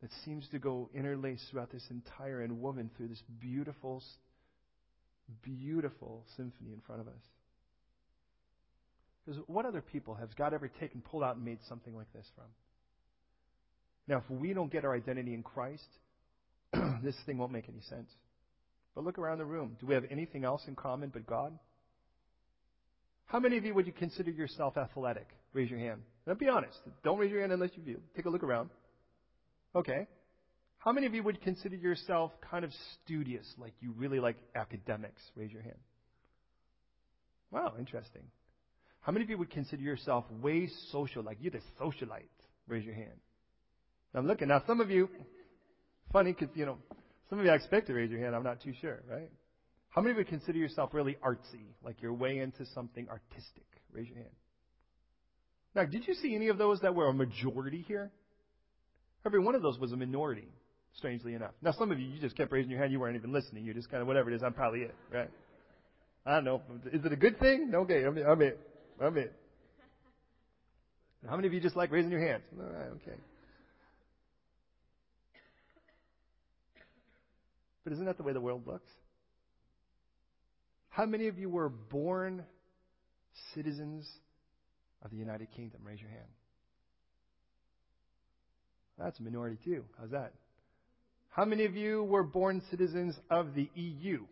that 0.00 0.10
seems 0.24 0.46
to 0.48 0.58
go 0.58 0.90
interlaced 0.94 1.44
throughout 1.50 1.70
this 1.70 1.84
entire 1.90 2.42
and 2.42 2.60
woven 2.60 2.90
through 2.96 3.08
this 3.08 3.22
beautiful, 3.40 4.02
beautiful 5.42 6.24
symphony 6.36 6.72
in 6.72 6.80
front 6.86 7.00
of 7.00 7.06
us. 7.06 7.22
Because 9.24 9.40
what 9.46 9.64
other 9.64 9.80
people 9.80 10.14
has 10.14 10.28
God 10.36 10.52
ever 10.52 10.68
taken, 10.68 11.00
pulled 11.00 11.22
out, 11.22 11.36
and 11.36 11.44
made 11.44 11.58
something 11.68 11.94
like 11.94 12.12
this 12.12 12.26
from? 12.34 12.46
Now, 14.08 14.18
if 14.18 14.28
we 14.28 14.52
don't 14.52 14.72
get 14.72 14.84
our 14.84 14.94
identity 14.94 15.32
in 15.32 15.44
Christ, 15.44 15.86
this 17.02 17.14
thing 17.24 17.38
won't 17.38 17.52
make 17.52 17.68
any 17.68 17.82
sense. 17.88 18.10
But 18.96 19.04
look 19.04 19.18
around 19.18 19.38
the 19.38 19.44
room. 19.44 19.76
Do 19.80 19.86
we 19.86 19.94
have 19.94 20.04
anything 20.10 20.44
else 20.44 20.62
in 20.66 20.74
common 20.74 21.10
but 21.10 21.26
God? 21.26 21.56
How 23.26 23.38
many 23.38 23.56
of 23.56 23.64
you 23.64 23.72
would 23.74 23.86
you 23.86 23.92
consider 23.92 24.30
yourself 24.30 24.76
athletic? 24.76 25.28
Raise 25.52 25.70
your 25.70 25.78
hand. 25.78 26.02
Now 26.26 26.34
be 26.34 26.48
honest. 26.48 26.78
Don't 27.02 27.18
raise 27.18 27.30
your 27.30 27.40
hand 27.40 27.52
unless 27.52 27.70
you 27.74 27.82
feel. 27.82 28.00
Take 28.14 28.26
a 28.26 28.30
look 28.30 28.42
around. 28.42 28.70
Okay. 29.74 30.06
How 30.78 30.92
many 30.92 31.06
of 31.06 31.14
you 31.14 31.22
would 31.22 31.40
consider 31.40 31.76
yourself 31.76 32.32
kind 32.50 32.64
of 32.64 32.72
studious, 33.04 33.46
like 33.56 33.72
you 33.80 33.94
really 33.96 34.18
like 34.18 34.36
academics? 34.54 35.22
Raise 35.36 35.52
your 35.52 35.62
hand. 35.62 35.78
Wow, 37.50 37.74
interesting. 37.78 38.22
How 39.00 39.12
many 39.12 39.24
of 39.24 39.30
you 39.30 39.38
would 39.38 39.50
consider 39.50 39.82
yourself 39.82 40.24
way 40.40 40.68
social, 40.90 41.22
like 41.22 41.38
you're 41.40 41.52
the 41.52 41.60
socialite? 41.80 42.24
Raise 42.66 42.84
your 42.84 42.94
hand. 42.94 43.20
I'm 44.14 44.26
looking. 44.26 44.48
Now 44.48 44.62
some 44.66 44.80
of 44.80 44.90
you, 44.90 45.08
funny 46.12 46.32
because, 46.32 46.54
you 46.56 46.66
know, 46.66 46.78
some 47.30 47.38
of 47.38 47.44
you 47.44 47.50
I 47.50 47.54
expect 47.54 47.86
to 47.86 47.94
raise 47.94 48.10
your 48.10 48.20
hand. 48.20 48.34
I'm 48.34 48.42
not 48.42 48.60
too 48.60 48.72
sure, 48.80 49.02
right? 49.08 49.30
How 49.90 50.02
many 50.02 50.12
of 50.12 50.16
you 50.16 50.20
would 50.20 50.28
consider 50.28 50.58
yourself 50.58 50.90
really 50.92 51.16
artsy, 51.24 51.66
like 51.84 52.02
you're 52.02 52.12
way 52.12 52.38
into 52.38 52.66
something 52.74 53.08
artistic? 53.08 53.66
Raise 53.92 54.08
your 54.08 54.16
hand. 54.16 54.30
Now, 55.74 55.84
did 55.84 56.06
you 56.06 56.14
see 56.14 56.34
any 56.34 56.48
of 56.48 56.58
those 56.58 56.80
that 56.80 56.94
were 56.94 57.08
a 57.08 57.14
majority 57.14 57.84
here? 57.88 58.10
Every 59.24 59.40
one 59.40 59.54
of 59.54 59.62
those 59.62 59.78
was 59.78 59.92
a 59.92 59.96
minority, 59.96 60.48
strangely 60.96 61.34
enough. 61.34 61.52
Now, 61.62 61.72
some 61.72 61.90
of 61.90 61.98
you, 61.98 62.06
you 62.06 62.20
just 62.20 62.36
kept 62.36 62.52
raising 62.52 62.70
your 62.70 62.80
hand. 62.80 62.92
You 62.92 63.00
weren't 63.00 63.16
even 63.16 63.32
listening. 63.32 63.64
You 63.64 63.72
just 63.72 63.90
kind 63.90 64.00
of, 64.00 64.06
whatever 64.06 64.30
it 64.30 64.34
is, 64.34 64.42
I'm 64.42 64.52
probably 64.52 64.80
it, 64.80 64.94
right? 65.12 65.30
I 66.26 66.34
don't 66.34 66.44
know. 66.44 66.62
Is 66.92 67.04
it 67.04 67.12
a 67.12 67.16
good 67.16 67.38
thing? 67.38 67.72
Okay, 67.74 68.04
I'm. 68.04 68.16
I'm 68.18 68.42
it. 68.42 68.60
I'm 69.00 69.16
it. 69.18 69.32
How 71.28 71.36
many 71.36 71.48
of 71.48 71.54
you 71.54 71.60
just 71.60 71.76
like 71.76 71.90
raising 71.90 72.10
your 72.10 72.20
hands? 72.20 72.42
All 72.58 72.64
right, 72.64 72.90
okay. 73.02 73.16
But 77.84 77.92
isn't 77.94 78.04
that 78.04 78.16
the 78.16 78.22
way 78.22 78.32
the 78.32 78.40
world 78.40 78.66
looks? 78.66 78.90
How 80.90 81.06
many 81.06 81.26
of 81.28 81.38
you 81.38 81.48
were 81.48 81.68
born 81.68 82.44
citizens 83.54 84.08
of 85.04 85.10
the 85.10 85.16
United 85.16 85.48
Kingdom? 85.54 85.80
Raise 85.84 86.00
your 86.00 86.10
hand. 86.10 86.28
That's 88.98 89.18
a 89.18 89.22
minority 89.22 89.58
too. 89.64 89.84
How's 89.98 90.10
that? 90.10 90.32
How 91.30 91.44
many 91.44 91.64
of 91.64 91.74
you 91.74 92.04
were 92.04 92.22
born 92.22 92.62
citizens 92.70 93.14
of 93.30 93.54
the 93.54 93.68
EU? 93.74 94.24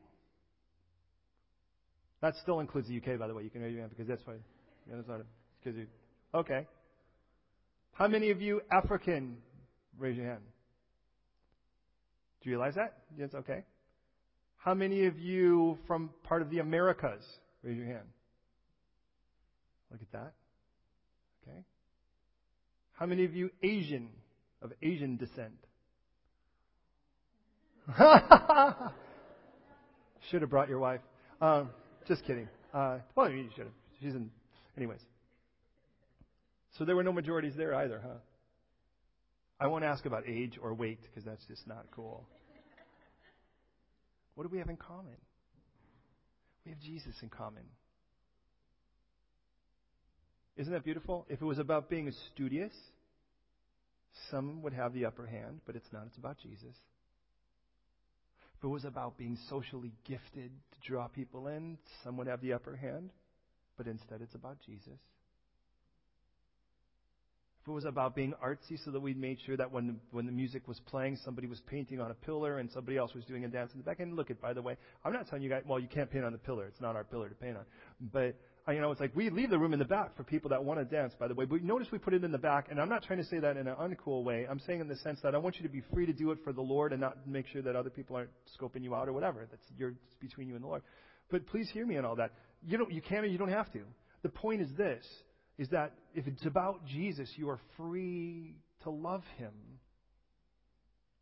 That 2.20 2.34
still 2.42 2.60
includes 2.60 2.88
the 2.88 2.96
UK, 2.98 3.18
by 3.18 3.26
the 3.26 3.34
way. 3.34 3.42
You 3.42 3.50
can 3.50 3.62
raise 3.62 3.72
your 3.72 3.80
hand 3.80 3.90
because 3.90 4.08
that's 4.08 4.26
why. 4.26 4.34
Yeah, 4.88 4.96
that's 4.96 5.08
not 5.08 5.20
you. 5.64 5.86
Okay. 6.34 6.66
How 7.92 8.06
many 8.06 8.30
of 8.30 8.40
you 8.40 8.60
African? 8.70 9.38
Raise 9.98 10.16
your 10.16 10.26
hand. 10.26 10.42
Do 12.42 12.50
you 12.50 12.56
realize 12.56 12.74
that? 12.74 12.98
Yes. 13.18 13.30
Okay. 13.34 13.64
How 14.56 14.74
many 14.74 15.06
of 15.06 15.18
you 15.18 15.78
from 15.86 16.10
part 16.24 16.42
of 16.42 16.50
the 16.50 16.58
Americas? 16.58 17.24
Raise 17.62 17.76
your 17.76 17.86
hand. 17.86 18.06
Look 19.90 20.00
at 20.02 20.12
that. 20.12 20.32
Okay. 21.42 21.64
How 22.92 23.06
many 23.06 23.24
of 23.24 23.34
you 23.34 23.50
Asian, 23.62 24.10
of 24.62 24.72
Asian 24.82 25.16
descent? 25.16 25.54
should 30.30 30.42
have 30.42 30.50
brought 30.50 30.68
your 30.68 30.78
wife. 30.78 31.00
Um, 31.40 31.70
just 32.06 32.24
kidding. 32.24 32.48
Uh, 32.72 32.98
well, 33.14 33.30
you 33.30 33.48
should 33.56 33.64
have. 33.64 33.74
She's 34.00 34.14
in. 34.14 34.30
Anyways. 34.76 35.00
So 36.78 36.84
there 36.84 36.94
were 36.94 37.02
no 37.02 37.12
majorities 37.12 37.54
there 37.56 37.74
either, 37.74 38.00
huh? 38.02 38.18
I 39.58 39.66
won't 39.66 39.84
ask 39.84 40.06
about 40.06 40.24
age 40.26 40.58
or 40.62 40.72
weight 40.72 41.00
because 41.02 41.24
that's 41.24 41.44
just 41.46 41.66
not 41.66 41.86
cool. 41.90 42.26
What 44.34 44.44
do 44.44 44.50
we 44.50 44.58
have 44.58 44.68
in 44.70 44.76
common? 44.76 45.16
We 46.64 46.70
have 46.70 46.80
Jesus 46.80 47.14
in 47.22 47.28
common. 47.28 47.64
Isn't 50.60 50.74
that 50.74 50.84
beautiful? 50.84 51.24
If 51.30 51.40
it 51.40 51.44
was 51.46 51.58
about 51.58 51.88
being 51.88 52.12
studious, 52.34 52.74
some 54.30 54.60
would 54.60 54.74
have 54.74 54.92
the 54.92 55.06
upper 55.06 55.24
hand, 55.24 55.62
but 55.64 55.74
it's 55.74 55.90
not. 55.90 56.02
It's 56.06 56.18
about 56.18 56.36
Jesus. 56.36 56.76
If 58.58 58.64
it 58.64 58.66
was 58.66 58.84
about 58.84 59.16
being 59.16 59.38
socially 59.48 59.94
gifted 60.06 60.50
to 60.50 60.86
draw 60.86 61.08
people 61.08 61.48
in, 61.48 61.78
some 62.04 62.18
would 62.18 62.26
have 62.26 62.42
the 62.42 62.52
upper 62.52 62.76
hand, 62.76 63.08
but 63.78 63.86
instead 63.86 64.20
it's 64.20 64.34
about 64.34 64.58
Jesus. 64.66 64.98
If 67.62 67.68
it 67.68 67.72
was 67.72 67.86
about 67.86 68.14
being 68.14 68.34
artsy 68.44 68.82
so 68.84 68.90
that 68.90 69.00
we 69.00 69.14
made 69.14 69.38
sure 69.46 69.56
that 69.56 69.72
when 69.72 69.98
when 70.10 70.26
the 70.26 70.32
music 70.32 70.68
was 70.68 70.78
playing, 70.80 71.18
somebody 71.24 71.46
was 71.46 71.60
painting 71.70 72.00
on 72.02 72.10
a 72.10 72.14
pillar 72.14 72.58
and 72.58 72.70
somebody 72.70 72.98
else 72.98 73.14
was 73.14 73.24
doing 73.24 73.46
a 73.46 73.48
dance 73.48 73.72
in 73.72 73.78
the 73.78 73.84
back. 73.84 74.00
And 74.00 74.14
look 74.14 74.30
at, 74.30 74.42
by 74.42 74.52
the 74.52 74.60
way, 74.60 74.76
I'm 75.06 75.12
not 75.14 75.26
telling 75.28 75.42
you 75.42 75.48
guys, 75.48 75.62
well, 75.66 75.78
you 75.78 75.88
can't 75.88 76.10
paint 76.10 76.24
on 76.26 76.32
the 76.32 76.38
pillar. 76.38 76.66
It's 76.66 76.80
not 76.82 76.96
our 76.96 77.04
pillar 77.04 77.30
to 77.30 77.34
paint 77.34 77.56
on. 77.56 77.64
But, 78.12 78.36
you 78.68 78.80
know, 78.80 78.90
it's 78.90 79.00
like 79.00 79.14
we 79.16 79.30
leave 79.30 79.50
the 79.50 79.58
room 79.58 79.72
in 79.72 79.78
the 79.78 79.84
back 79.84 80.16
for 80.16 80.22
people 80.22 80.50
that 80.50 80.64
want 80.64 80.78
to 80.78 80.84
dance, 80.84 81.14
by 81.18 81.28
the 81.28 81.34
way. 81.34 81.44
But 81.44 81.62
notice 81.62 81.88
we 81.90 81.98
put 81.98 82.14
it 82.14 82.22
in 82.22 82.30
the 82.30 82.38
back. 82.38 82.68
And 82.70 82.80
I'm 82.80 82.88
not 82.88 83.02
trying 83.02 83.18
to 83.18 83.24
say 83.24 83.38
that 83.38 83.56
in 83.56 83.66
an 83.66 83.74
uncool 83.74 84.22
way. 84.22 84.46
I'm 84.48 84.60
saying 84.60 84.80
in 84.80 84.88
the 84.88 84.96
sense 84.96 85.18
that 85.22 85.34
I 85.34 85.38
want 85.38 85.56
you 85.56 85.62
to 85.62 85.68
be 85.68 85.82
free 85.92 86.06
to 86.06 86.12
do 86.12 86.30
it 86.30 86.38
for 86.44 86.52
the 86.52 86.60
Lord 86.60 86.92
and 86.92 87.00
not 87.00 87.26
make 87.26 87.46
sure 87.48 87.62
that 87.62 87.74
other 87.74 87.90
people 87.90 88.16
aren't 88.16 88.30
scoping 88.60 88.82
you 88.82 88.94
out 88.94 89.08
or 89.08 89.12
whatever. 89.12 89.46
That's 89.50 89.64
your, 89.76 89.90
it's 89.90 90.14
between 90.20 90.48
you 90.48 90.54
and 90.54 90.62
the 90.62 90.68
Lord. 90.68 90.82
But 91.30 91.46
please 91.46 91.68
hear 91.72 91.86
me 91.86 91.96
on 91.96 92.04
all 92.04 92.16
that. 92.16 92.32
You 92.64 92.78
don't, 92.78 92.92
you 92.92 93.00
can 93.00 93.24
or 93.24 93.26
you 93.26 93.38
don't 93.38 93.50
have 93.50 93.72
to. 93.72 93.80
The 94.22 94.28
point 94.28 94.60
is 94.60 94.68
this 94.76 95.04
is 95.58 95.68
that 95.70 95.92
if 96.14 96.26
it's 96.26 96.46
about 96.46 96.86
Jesus, 96.86 97.30
you 97.36 97.50
are 97.50 97.60
free 97.76 98.56
to 98.82 98.90
love 98.90 99.22
him. 99.36 99.52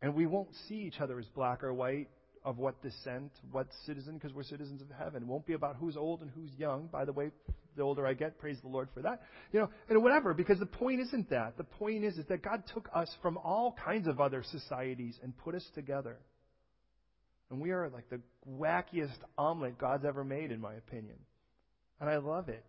And 0.01 0.15
we 0.15 0.25
won't 0.25 0.49
see 0.67 0.75
each 0.75 1.01
other 1.01 1.19
as 1.19 1.25
black 1.35 1.63
or 1.63 1.73
white, 1.73 2.07
of 2.43 2.57
what 2.57 2.81
descent, 2.81 3.31
what 3.51 3.67
citizen, 3.85 4.15
because 4.15 4.33
we're 4.33 4.43
citizens 4.43 4.81
of 4.81 4.87
heaven. 4.97 5.23
It 5.23 5.27
won't 5.27 5.45
be 5.45 5.53
about 5.53 5.75
who's 5.75 5.97
old 5.97 6.21
and 6.21 6.31
who's 6.31 6.51
young. 6.57 6.87
By 6.91 7.05
the 7.05 7.11
way, 7.11 7.31
the 7.75 7.83
older 7.83 8.05
I 8.07 8.13
get, 8.13 8.39
praise 8.39 8.57
the 8.61 8.69
Lord 8.69 8.89
for 8.93 9.01
that. 9.01 9.21
You 9.51 9.61
know, 9.61 9.69
and 9.89 10.01
whatever, 10.01 10.33
because 10.33 10.59
the 10.59 10.65
point 10.65 11.01
isn't 11.01 11.29
that. 11.29 11.57
The 11.57 11.63
point 11.63 12.03
is, 12.03 12.17
is 12.17 12.25
that 12.27 12.41
God 12.41 12.63
took 12.73 12.89
us 12.93 13.09
from 13.21 13.37
all 13.37 13.75
kinds 13.83 14.07
of 14.07 14.19
other 14.19 14.43
societies 14.51 15.17
and 15.21 15.37
put 15.37 15.55
us 15.55 15.65
together. 15.75 16.17
And 17.49 17.59
we 17.59 17.71
are 17.71 17.89
like 17.89 18.09
the 18.09 18.21
wackiest 18.49 19.17
omelet 19.37 19.77
God's 19.77 20.05
ever 20.05 20.23
made, 20.23 20.51
in 20.51 20.61
my 20.61 20.73
opinion. 20.75 21.15
And 21.99 22.09
I 22.09 22.17
love 22.17 22.49
it. 22.49 22.63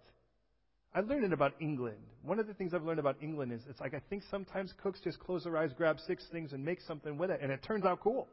I 0.93 1.01
learned 1.01 1.25
it 1.25 1.33
about 1.33 1.55
England. 1.61 1.99
One 2.23 2.41
of 2.41 2.49
the 2.49 2.55
things 2.55 2.75
I've 2.75 2.83
learned 2.83 2.99
about 2.99 3.17
England 3.23 3.53
is 3.53 3.61
it's 3.69 3.81
like 3.81 3.95
I 3.95 4.01
think 4.11 4.25
sometimes 4.29 4.73
cooks 4.83 5.01
just 5.05 5.21
close 5.21 5.45
their 5.45 5.57
eyes, 5.57 5.71
grab 5.77 5.99
six 6.07 6.25
things, 6.33 6.53
and 6.53 6.65
make 6.65 6.81
something 6.81 7.17
with 7.17 7.31
it, 7.31 7.39
and 7.41 7.53
it 7.53 7.63
turns 7.63 7.85
out 7.85 8.01
cool. 8.01 8.27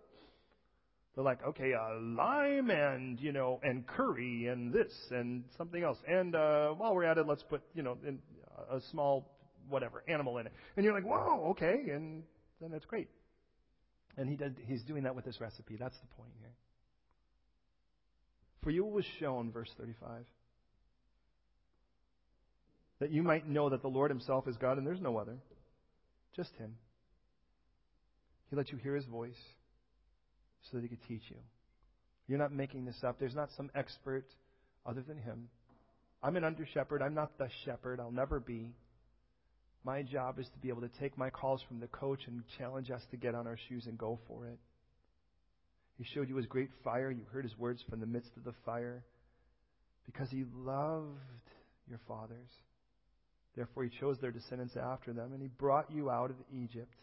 They're 1.17 1.25
like, 1.25 1.43
okay, 1.43 1.73
uh, 1.73 1.99
lime 1.99 2.69
and 2.69 3.19
you 3.19 3.31
know, 3.31 3.59
and 3.63 3.87
curry 3.87 4.45
and 4.45 4.71
this 4.71 4.93
and 5.09 5.45
something 5.57 5.81
else, 5.81 5.97
and 6.07 6.35
uh, 6.35 6.69
while 6.69 6.93
we're 6.93 7.05
at 7.05 7.17
it, 7.17 7.25
let's 7.25 7.41
put 7.41 7.63
you 7.73 7.81
know, 7.81 7.97
in, 8.05 8.19
a 8.71 8.79
small 8.91 9.27
whatever 9.67 10.03
animal 10.07 10.37
in 10.37 10.45
it, 10.45 10.53
and 10.75 10.85
you're 10.85 10.93
like, 10.93 11.03
whoa, 11.03 11.47
okay, 11.49 11.89
and 11.91 12.21
then 12.61 12.71
it's 12.71 12.85
great. 12.85 13.09
And 14.15 14.29
he 14.29 14.35
did, 14.35 14.57
he's 14.67 14.83
doing 14.83 15.03
that 15.03 15.15
with 15.15 15.25
this 15.25 15.41
recipe. 15.41 15.75
That's 15.75 15.97
the 15.97 16.05
point 16.15 16.33
here. 16.39 16.53
For 18.61 18.69
you 18.69 18.85
was 18.85 19.05
shown, 19.19 19.51
verse 19.51 19.71
35 19.79 20.23
that 22.99 23.11
you 23.11 23.23
might 23.23 23.47
know 23.47 23.69
that 23.69 23.81
the 23.81 23.87
Lord 23.87 24.11
Himself 24.11 24.47
is 24.47 24.55
God 24.57 24.77
and 24.77 24.85
there's 24.85 25.01
no 25.01 25.17
other. 25.17 25.37
Just 26.35 26.55
Him. 26.57 26.75
He 28.51 28.55
let 28.55 28.71
you 28.71 28.77
hear 28.77 28.95
His 28.95 29.05
voice 29.05 29.37
so 30.63 30.77
that 30.77 30.83
He 30.83 30.89
could 30.89 31.05
teach 31.07 31.23
you. 31.29 31.37
You're 32.27 32.39
not 32.39 32.51
making 32.51 32.85
this 32.85 33.03
up. 33.03 33.19
There's 33.19 33.35
not 33.35 33.49
some 33.55 33.69
expert 33.75 34.25
other 34.85 35.01
than 35.01 35.17
Him. 35.17 35.49
I'm 36.21 36.35
an 36.35 36.43
under 36.43 36.65
shepherd. 36.73 37.01
I'm 37.01 37.13
not 37.13 37.37
the 37.37 37.47
shepherd. 37.65 37.99
I'll 37.99 38.11
never 38.11 38.39
be. 38.39 38.73
My 39.83 40.01
job 40.01 40.39
is 40.39 40.47
to 40.49 40.59
be 40.59 40.69
able 40.69 40.81
to 40.81 40.91
take 40.99 41.17
my 41.17 41.29
calls 41.29 41.61
from 41.67 41.79
the 41.79 41.87
coach 41.87 42.21
and 42.27 42.43
challenge 42.57 42.91
us 42.91 43.01
to 43.11 43.17
get 43.17 43.35
on 43.35 43.47
our 43.47 43.57
shoes 43.69 43.85
and 43.85 43.97
go 43.97 44.19
for 44.27 44.47
it. 44.47 44.59
He 45.97 46.03
showed 46.13 46.29
you 46.29 46.35
his 46.35 46.45
great 46.45 46.69
fire. 46.83 47.09
You 47.09 47.23
heard 47.31 47.43
his 47.43 47.57
words 47.57 47.83
from 47.89 47.99
the 47.99 48.05
midst 48.05 48.31
of 48.37 48.43
the 48.43 48.53
fire 48.65 49.03
because 50.05 50.29
he 50.29 50.43
loved 50.55 51.17
your 51.87 51.99
fathers. 52.07 52.49
Therefore, 53.55 53.83
he 53.83 53.89
chose 53.99 54.17
their 54.19 54.31
descendants 54.31 54.75
after 54.77 55.13
them, 55.13 55.33
and 55.33 55.41
he 55.41 55.47
brought 55.47 55.91
you 55.91 56.09
out 56.09 56.29
of 56.29 56.35
Egypt. 56.53 56.93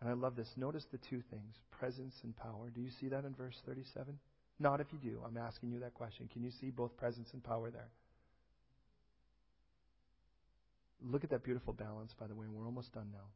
And 0.00 0.08
I 0.08 0.12
love 0.12 0.36
this. 0.36 0.48
Notice 0.56 0.84
the 0.92 0.98
two 1.10 1.22
things 1.30 1.54
presence 1.78 2.14
and 2.22 2.36
power. 2.36 2.70
Do 2.74 2.80
you 2.80 2.90
see 3.00 3.08
that 3.08 3.24
in 3.24 3.34
verse 3.34 3.56
37? 3.66 4.18
Not 4.60 4.80
if 4.80 4.88
you 4.92 4.98
do. 4.98 5.20
I'm 5.24 5.36
asking 5.36 5.70
you 5.70 5.80
that 5.80 5.94
question. 5.94 6.28
Can 6.32 6.42
you 6.42 6.50
see 6.60 6.70
both 6.70 6.96
presence 6.96 7.28
and 7.32 7.42
power 7.42 7.70
there? 7.70 7.88
Look 11.00 11.22
at 11.22 11.30
that 11.30 11.44
beautiful 11.44 11.72
balance, 11.72 12.12
by 12.18 12.26
the 12.26 12.34
way, 12.34 12.46
we're 12.50 12.66
almost 12.66 12.92
done 12.92 13.08
now. 13.12 13.26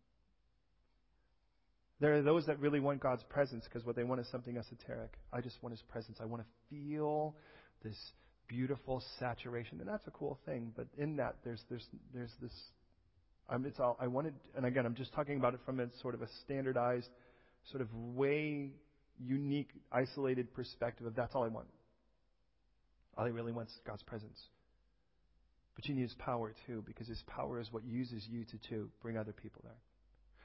There 2.00 2.16
are 2.16 2.22
those 2.22 2.46
that 2.46 2.58
really 2.58 2.80
want 2.80 2.98
God's 2.98 3.22
presence 3.22 3.64
because 3.64 3.86
what 3.86 3.94
they 3.94 4.02
want 4.02 4.20
is 4.20 4.28
something 4.32 4.58
esoteric. 4.58 5.12
I 5.32 5.40
just 5.40 5.62
want 5.62 5.72
His 5.72 5.82
presence. 5.82 6.18
I 6.20 6.24
want 6.24 6.42
to 6.42 6.48
feel 6.68 7.36
this 7.84 7.96
beautiful 8.48 9.00
saturation, 9.20 9.78
and 9.78 9.88
that's 9.88 10.06
a 10.08 10.10
cool 10.10 10.36
thing. 10.44 10.72
But 10.76 10.88
in 10.98 11.16
that, 11.16 11.36
there's 11.44 11.62
there's 11.70 11.86
there's 12.12 12.32
this. 12.40 12.52
Um, 13.53 13.66
it's 13.66 13.78
all 13.78 13.98
I 14.00 14.07
wanted, 14.07 14.32
and 14.57 14.64
again, 14.64 14.86
I'm 14.86 14.94
just 14.94 15.12
talking 15.12 15.36
about 15.36 15.53
it 15.53 15.61
from 15.66 15.78
a 15.78 15.86
sort 16.00 16.14
of 16.14 16.22
a 16.22 16.28
standardized, 16.42 17.09
sort 17.70 17.82
of 17.82 17.88
way 17.92 18.70
unique, 19.22 19.68
isolated 19.92 20.55
perspective 20.55 21.07
of 21.07 21.14
that's 21.14 21.34
all 21.34 21.44
I 21.44 21.48
want. 21.48 21.68
All 23.18 23.26
he 23.26 23.30
really 23.30 23.53
wants 23.53 23.72
is 23.72 23.80
God's 23.86 24.03
presence. 24.03 24.40
But 25.74 25.86
you 25.86 25.94
need 25.94 26.03
His 26.03 26.14
power 26.14 26.55
too, 26.66 26.82
because 26.86 27.09
His 27.09 27.22
power 27.26 27.61
is 27.61 27.70
what 27.70 27.84
uses 27.84 28.26
you 28.30 28.44
to, 28.44 28.59
to 28.70 28.88
bring 29.03 29.18
other 29.18 29.32
people 29.32 29.61
there. 29.64 29.76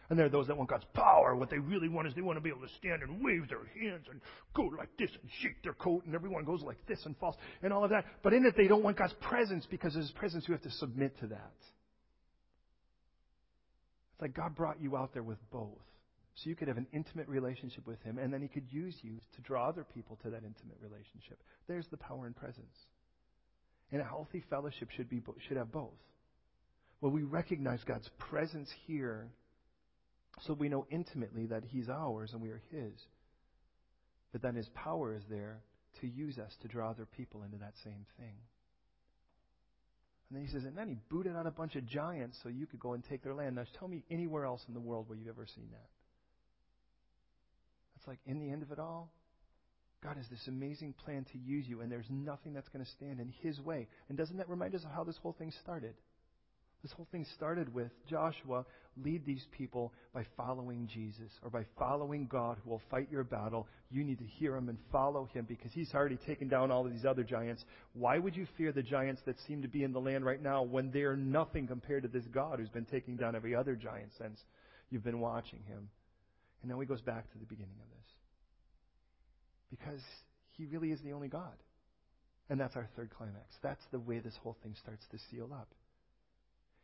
And 0.10 0.20
there 0.20 0.26
are 0.26 0.30
those 0.30 0.48
that 0.48 0.58
want 0.58 0.70
God's 0.70 0.86
power. 0.94 1.36
What 1.36 1.50
they 1.50 1.60
really 1.60 1.90
want 1.90 2.08
is 2.08 2.14
they 2.14 2.22
want 2.22 2.38
to 2.38 2.42
be 2.42 2.50
able 2.50 2.62
to 2.62 2.74
stand 2.78 3.04
and 3.04 3.24
wave 3.24 3.48
their 3.50 3.66
hands 3.82 4.06
and 4.10 4.22
go 4.54 4.64
like 4.78 4.90
this 4.98 5.10
and 5.22 5.30
shake 5.42 5.62
their 5.64 5.74
coat 5.74 6.06
and 6.06 6.16
everyone 6.16 6.46
goes 6.46 6.62
like 6.62 6.78
this 6.88 7.00
and 7.06 7.16
falls 7.18 7.36
and 7.62 7.72
all 7.72 7.84
of 7.84 7.90
that. 7.90 8.06
But 8.22 8.34
in 8.34 8.46
it, 8.46 8.56
they 8.56 8.68
don't 8.68 8.84
want 8.84 8.98
God's 8.98 9.16
presence 9.22 9.66
because 9.70 9.96
of 9.96 10.02
His 10.02 10.12
presence, 10.12 10.46
you 10.48 10.54
have 10.54 10.64
to 10.64 10.72
submit 10.72 11.18
to 11.20 11.28
that. 11.28 11.54
It's 14.18 14.22
like 14.24 14.34
God 14.34 14.56
brought 14.56 14.82
you 14.82 14.98
out 14.98 15.14
there 15.14 15.22
with 15.22 15.38
both. 15.52 15.78
So 16.34 16.50
you 16.50 16.56
could 16.56 16.68
have 16.70 16.78
an 16.78 16.88
intimate 16.92 17.28
relationship 17.28 17.86
with 17.86 18.02
Him 18.02 18.18
and 18.18 18.34
then 18.34 18.42
He 18.42 18.48
could 18.48 18.66
use 18.72 18.96
you 19.04 19.20
to 19.36 19.42
draw 19.42 19.70
other 19.70 19.84
people 19.84 20.18
to 20.24 20.32
that 20.32 20.44
intimate 20.44 20.78
relationship. 20.82 21.40
There's 21.68 21.86
the 21.92 21.98
power 21.98 22.26
and 22.26 22.36
presence. 22.36 22.76
And 23.92 24.02
a 24.02 24.04
healthy 24.04 24.44
fellowship 24.50 24.90
should, 24.90 25.08
be, 25.08 25.22
should 25.48 25.58
have 25.58 25.72
both. 25.72 25.94
Well, 27.00 27.12
we 27.12 27.22
recognize 27.22 27.84
God's 27.84 28.10
presence 28.18 28.70
here 28.88 29.28
so 30.48 30.54
we 30.54 30.68
know 30.68 30.88
intimately 30.90 31.46
that 31.46 31.64
He's 31.64 31.88
ours 31.88 32.32
and 32.34 32.42
we 32.42 32.50
are 32.50 32.62
His. 32.72 32.94
But 34.32 34.42
then 34.42 34.56
His 34.56 34.70
power 34.70 35.16
is 35.16 35.24
there 35.30 35.60
to 36.02 36.08
use 36.08 36.40
us 36.40 36.56
to 36.64 36.68
draw 36.68 36.90
other 36.90 37.06
people 37.06 37.44
into 37.44 37.58
that 37.58 37.74
same 37.84 38.08
thing. 38.18 38.34
And 40.30 40.38
then 40.38 40.46
he 40.46 40.52
says, 40.52 40.66
and 40.66 40.78
then 40.78 40.90
he 40.90 40.98
booted 41.10 41.36
out 41.36 41.48
a 41.48 41.52
bunch 41.52 41.76
of 41.76 41.86
giants 41.86 42.38
so 42.44 42.50
you 42.50 42.66
could 42.66 42.80
go 42.80 42.94
and 42.94 43.04
take 43.04 43.24
their 43.24 43.34
land. 43.34 43.56
Now 43.56 43.64
tell 43.80 43.88
me 43.88 44.04
anywhere 44.12 44.46
else 44.46 44.62
in 44.68 44.74
the 44.74 44.80
world 44.80 45.08
where 45.08 45.18
you've 45.18 45.30
ever 45.30 45.48
seen 45.56 45.68
that. 45.72 45.90
It's 47.96 48.08
like 48.08 48.20
in 48.26 48.40
the 48.40 48.52
end 48.52 48.62
of 48.62 48.72
it 48.72 48.80
all, 48.80 49.10
God 50.04 50.18
has 50.18 50.28
this 50.30 50.48
amazing 50.48 50.94
plan 50.94 51.26
to 51.32 51.38
use 51.38 51.66
you, 51.68 51.82
and 51.82 51.92
there's 51.92 52.06
nothing 52.10 52.54
that's 52.54 52.70
going 52.70 52.86
to 52.86 52.92
stand 52.92 53.20
in 53.20 53.34
His 53.42 53.60
way. 53.60 53.88
And 54.10 54.18
doesn't 54.18 54.38
that 54.38 54.50
remind 54.50 54.76
us 54.76 54.84
of 54.84 54.92
how 54.92 55.04
this 55.04 55.18
whole 55.18 55.34
thing 55.34 55.52
started? 55.64 55.96
This 56.84 56.92
whole 56.92 57.08
thing 57.12 57.26
started 57.36 57.74
with 57.74 57.92
Joshua, 58.08 58.66
lead 59.04 59.26
these 59.26 59.46
people 59.58 59.94
by 60.14 60.26
following 60.38 60.88
Jesus 60.94 61.32
or 61.42 61.50
by 61.50 61.66
following 61.78 62.28
God 62.28 62.58
who 62.64 62.70
will 62.70 62.82
fight 62.92 63.08
your 63.12 63.24
battle. 63.24 63.68
You 63.90 64.04
need 64.04 64.20
to 64.20 64.26
hear 64.26 64.56
him 64.56 64.70
and 64.70 64.78
follow 64.92 65.28
him 65.34 65.46
because 65.48 65.72
he's 65.74 65.94
already 65.94 66.18
taken 66.18 66.48
down 66.48 66.72
all 66.72 66.86
of 66.86 66.92
these 66.92 67.06
other 67.06 67.24
giants. 67.24 67.66
Why 67.94 68.20
would 68.20 68.36
you 68.36 68.46
fear 68.58 68.72
the 68.72 68.84
giants 68.84 69.22
that 69.26 69.40
seem 69.48 69.64
to 69.64 69.68
be 69.68 69.84
in 69.84 69.92
the 69.92 70.00
land 70.00 70.24
right 70.24 70.42
now 70.42 70.64
when 70.64 70.92
they're 70.92 71.18
nothing 71.18 71.68
compared 71.68 72.04
to 72.04 72.10
this 72.10 72.26
God 72.32 72.60
who's 72.60 72.70
been 72.70 72.86
taking 72.86 73.18
down 73.18 73.36
every 73.36 73.56
other 73.56 73.76
giant 73.76 74.12
since 74.18 74.40
you've 74.92 75.04
been 75.04 75.20
watching 75.20 75.64
him? 75.68 75.90
And 76.62 76.72
now 76.72 76.80
he 76.80 76.86
goes 76.86 77.02
back 77.02 77.32
to 77.32 77.40
the 77.40 77.46
beginning 77.46 77.76
of 77.82 77.90
this. 77.90 78.08
Because 79.70 80.02
he 80.52 80.66
really 80.66 80.92
is 80.92 81.02
the 81.02 81.14
only 81.14 81.28
God. 81.28 81.56
And 82.50 82.60
that's 82.60 82.76
our 82.76 82.88
third 82.96 83.10
climax. 83.18 83.56
That's 83.62 83.84
the 83.92 84.00
way 84.00 84.20
this 84.20 84.36
whole 84.42 84.56
thing 84.64 84.76
starts 84.82 85.06
to 85.12 85.18
seal 85.30 85.50
up. 85.54 85.68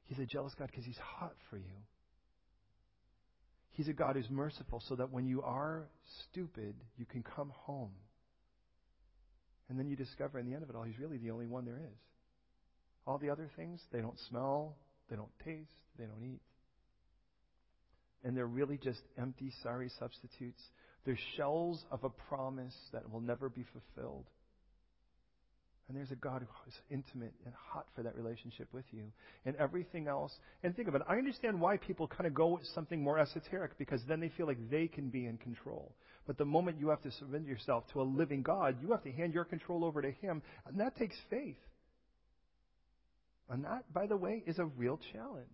He's 0.06 0.20
a 0.20 0.26
jealous 0.26 0.54
God 0.58 0.68
because 0.70 0.86
he's 0.86 0.98
hot 0.98 1.34
for 1.50 1.58
you. 1.58 1.64
He's 3.72 3.88
a 3.88 3.94
God 3.94 4.16
who's 4.16 4.30
merciful 4.30 4.84
so 4.88 4.96
that 4.96 5.12
when 5.12 5.26
you 5.26 5.42
are 5.42 5.88
stupid, 6.30 6.76
you 6.98 7.06
can 7.06 7.24
come 7.24 7.52
home. 7.56 7.92
And 9.70 9.80
then 9.80 9.88
you 9.88 9.96
discover 9.96 10.38
in 10.38 10.46
the 10.46 10.54
end 10.54 10.64
of 10.64 10.70
it 10.70 10.76
all, 10.76 10.84
he's 10.84 11.00
really 11.00 11.18
the 11.18 11.32
only 11.32 11.48
one 11.48 11.66
there 11.66 11.80
is. 11.80 11.98
All 13.08 13.18
the 13.18 13.30
other 13.30 13.50
things, 13.56 13.82
they 13.92 14.00
don't 14.00 14.20
smell, 14.30 14.76
they 15.10 15.16
don't 15.16 15.32
taste, 15.44 15.72
they 15.98 16.06
don't 16.06 16.24
eat. 16.24 16.42
And 18.24 18.38
they're 18.38 18.46
really 18.46 18.78
just 18.78 19.02
empty, 19.18 19.52
sorry 19.64 19.90
substitutes. 20.00 20.62
They're 21.06 21.18
shells 21.36 21.84
of 21.92 22.04
a 22.04 22.10
promise 22.10 22.76
that 22.94 23.12
will 23.12 23.20
never 23.22 23.50
be 23.50 23.66
fulfilled. 23.74 24.26
And 25.88 25.98
there's 25.98 26.12
a 26.12 26.16
God 26.16 26.42
who 26.42 26.70
is 26.70 26.76
intimate 26.90 27.34
and 27.46 27.54
hot 27.54 27.86
for 27.96 28.04
that 28.04 28.16
relationship 28.16 28.68
with 28.72 28.86
you. 28.92 29.04
And 29.46 29.56
everything 29.58 30.08
else. 30.08 30.32
And 30.64 30.76
think 30.76 30.88
of 30.88 30.96
it. 30.96 31.02
I 31.08 31.18
understand 31.18 31.60
why 31.60 31.78
people 31.78 32.08
kind 32.08 32.26
of 32.26 32.34
go 32.34 32.48
with 32.48 32.66
something 32.74 33.04
more 33.04 33.20
esoteric 33.20 33.78
because 33.78 34.02
then 34.08 34.22
they 34.22 34.30
feel 34.30 34.48
like 34.48 34.70
they 34.70 34.88
can 34.88 35.10
be 35.10 35.26
in 35.26 35.38
control. 35.38 35.94
But 36.26 36.38
the 36.38 36.46
moment 36.46 36.80
you 36.80 36.88
have 36.90 37.02
to 37.02 37.12
surrender 37.12 37.50
yourself 37.50 37.84
to 37.92 38.02
a 38.02 38.04
living 38.04 38.44
God, 38.44 38.78
you 38.82 38.92
have 38.92 39.04
to 39.04 39.12
hand 39.12 39.34
your 39.34 39.44
control 39.44 39.84
over 39.84 40.02
to 40.02 40.12
Him. 40.12 40.42
And 40.66 40.80
that 40.80 40.96
takes 40.96 41.18
faith. 41.30 41.58
And 43.50 43.66
that, 43.66 43.92
by 43.94 44.08
the 44.08 44.16
way, 44.16 44.42
is 44.48 44.60
a 44.60 44.66
real 44.66 45.00
challenge. 45.12 45.50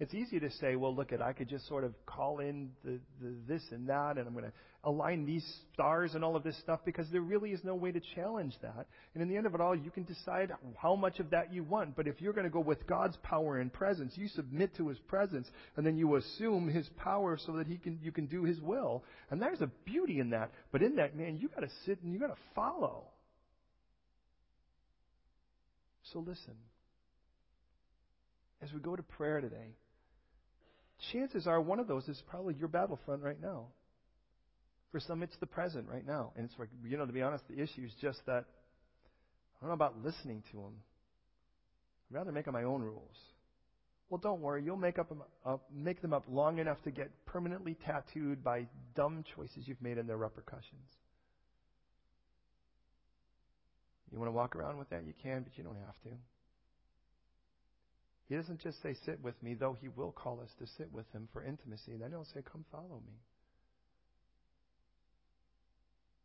It's 0.00 0.14
easy 0.14 0.40
to 0.40 0.50
say, 0.52 0.76
well, 0.76 0.94
look 0.96 1.12
at, 1.12 1.20
I 1.20 1.34
could 1.34 1.50
just 1.50 1.68
sort 1.68 1.84
of 1.84 1.94
call 2.06 2.38
in 2.38 2.70
the, 2.82 2.98
the 3.20 3.34
this 3.46 3.62
and 3.70 3.86
that, 3.90 4.16
and 4.16 4.26
I'm 4.26 4.32
going 4.32 4.46
to 4.46 4.52
align 4.82 5.26
these 5.26 5.46
stars 5.74 6.14
and 6.14 6.24
all 6.24 6.36
of 6.36 6.42
this 6.42 6.58
stuff 6.60 6.80
because 6.86 7.06
there 7.12 7.20
really 7.20 7.50
is 7.50 7.60
no 7.64 7.74
way 7.74 7.92
to 7.92 8.00
challenge 8.14 8.54
that. 8.62 8.86
And 9.12 9.22
in 9.22 9.28
the 9.28 9.36
end 9.36 9.44
of 9.44 9.54
it 9.54 9.60
all, 9.60 9.76
you 9.76 9.90
can 9.90 10.04
decide 10.04 10.52
how 10.80 10.96
much 10.96 11.20
of 11.20 11.28
that 11.30 11.52
you 11.52 11.64
want. 11.64 11.96
But 11.96 12.08
if 12.08 12.18
you're 12.18 12.32
going 12.32 12.46
to 12.46 12.50
go 12.50 12.60
with 12.60 12.86
God's 12.86 13.18
power 13.22 13.58
and 13.58 13.70
presence, 13.70 14.14
you 14.16 14.28
submit 14.28 14.74
to 14.78 14.88
His 14.88 14.98
presence, 15.00 15.46
and 15.76 15.84
then 15.84 15.98
you 15.98 16.16
assume 16.16 16.68
His 16.68 16.88
power 16.96 17.38
so 17.44 17.52
that 17.58 17.66
He 17.66 17.76
can, 17.76 17.98
you 18.02 18.10
can 18.10 18.24
do 18.24 18.44
His 18.44 18.58
will. 18.58 19.04
And 19.30 19.42
there's 19.42 19.60
a 19.60 19.70
beauty 19.84 20.18
in 20.18 20.30
that. 20.30 20.50
But 20.72 20.82
in 20.82 20.96
that, 20.96 21.14
man, 21.14 21.36
you 21.36 21.48
got 21.48 21.60
to 21.60 21.70
sit 21.84 22.02
and 22.02 22.10
you 22.10 22.18
got 22.18 22.28
to 22.28 22.40
follow. 22.54 23.04
So 26.14 26.20
listen. 26.20 26.54
As 28.62 28.72
we 28.72 28.80
go 28.80 28.96
to 28.96 29.02
prayer 29.02 29.40
today, 29.40 29.74
chances 31.12 31.46
are 31.46 31.60
one 31.60 31.80
of 31.80 31.88
those 31.88 32.08
is 32.08 32.22
probably 32.28 32.54
your 32.54 32.68
battlefront 32.68 33.22
right 33.22 33.40
now. 33.40 33.66
For 34.92 35.00
some, 35.00 35.22
it's 35.22 35.36
the 35.38 35.46
present 35.46 35.88
right 35.88 36.06
now. 36.06 36.32
And 36.36 36.44
it's 36.44 36.58
like, 36.58 36.68
you 36.84 36.96
know, 36.96 37.06
to 37.06 37.12
be 37.12 37.22
honest, 37.22 37.44
the 37.48 37.62
issue 37.62 37.82
is 37.84 37.92
just 38.00 38.18
that 38.26 38.44
I 38.44 39.60
don't 39.60 39.68
know 39.68 39.74
about 39.74 40.02
listening 40.02 40.42
to 40.50 40.56
them. 40.56 40.74
I'd 42.10 42.16
rather 42.16 42.32
make 42.32 42.48
up 42.48 42.54
my 42.54 42.64
own 42.64 42.82
rules. 42.82 43.16
Well, 44.08 44.18
don't 44.18 44.40
worry. 44.40 44.64
You'll 44.64 44.76
make, 44.76 44.98
up, 44.98 45.12
up, 45.46 45.62
make 45.72 46.02
them 46.02 46.12
up 46.12 46.24
long 46.28 46.58
enough 46.58 46.82
to 46.82 46.90
get 46.90 47.10
permanently 47.26 47.76
tattooed 47.86 48.42
by 48.42 48.66
dumb 48.96 49.24
choices 49.36 49.68
you've 49.68 49.80
made 49.80 49.98
and 49.98 50.08
their 50.08 50.16
repercussions. 50.16 50.90
You 54.10 54.18
want 54.18 54.28
to 54.28 54.32
walk 54.32 54.56
around 54.56 54.78
with 54.78 54.90
that? 54.90 55.04
You 55.06 55.12
can, 55.22 55.42
but 55.42 55.56
you 55.56 55.62
don't 55.62 55.76
have 55.86 55.94
to. 56.02 56.10
He 58.30 58.36
doesn't 58.36 58.60
just 58.60 58.80
say, 58.80 58.94
Sit 59.04 59.20
with 59.20 59.34
me, 59.42 59.54
though 59.54 59.76
He 59.80 59.88
will 59.88 60.12
call 60.12 60.40
us 60.40 60.50
to 60.60 60.66
sit 60.78 60.92
with 60.92 61.10
Him 61.12 61.28
for 61.32 61.42
intimacy. 61.42 61.90
And 61.90 62.00
then 62.00 62.10
He'll 62.10 62.28
say, 62.32 62.42
Come 62.50 62.64
follow 62.70 63.02
me. 63.04 63.18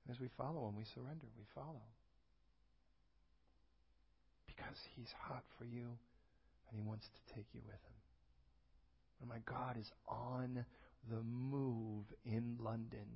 And 0.06 0.16
as 0.16 0.22
we 0.22 0.28
follow 0.38 0.70
Him, 0.70 0.76
we 0.78 0.84
surrender, 0.93 1.26
we 1.36 1.45
follow. 1.56 1.82
Because 4.45 4.78
He's 4.95 5.10
hot 5.20 5.41
for 5.58 5.66
you 5.66 5.97
and 6.70 6.80
He 6.80 6.82
wants 6.82 7.08
to 7.08 7.34
take 7.34 7.47
you 7.56 7.62
with 7.66 7.74
Him. 7.74 7.99
And 9.22 9.30
my 9.30 9.39
God 9.43 9.76
is 9.80 9.89
on 10.08 10.64
the 11.10 11.24
move 11.24 12.06
in 12.24 12.58
London. 12.62 13.10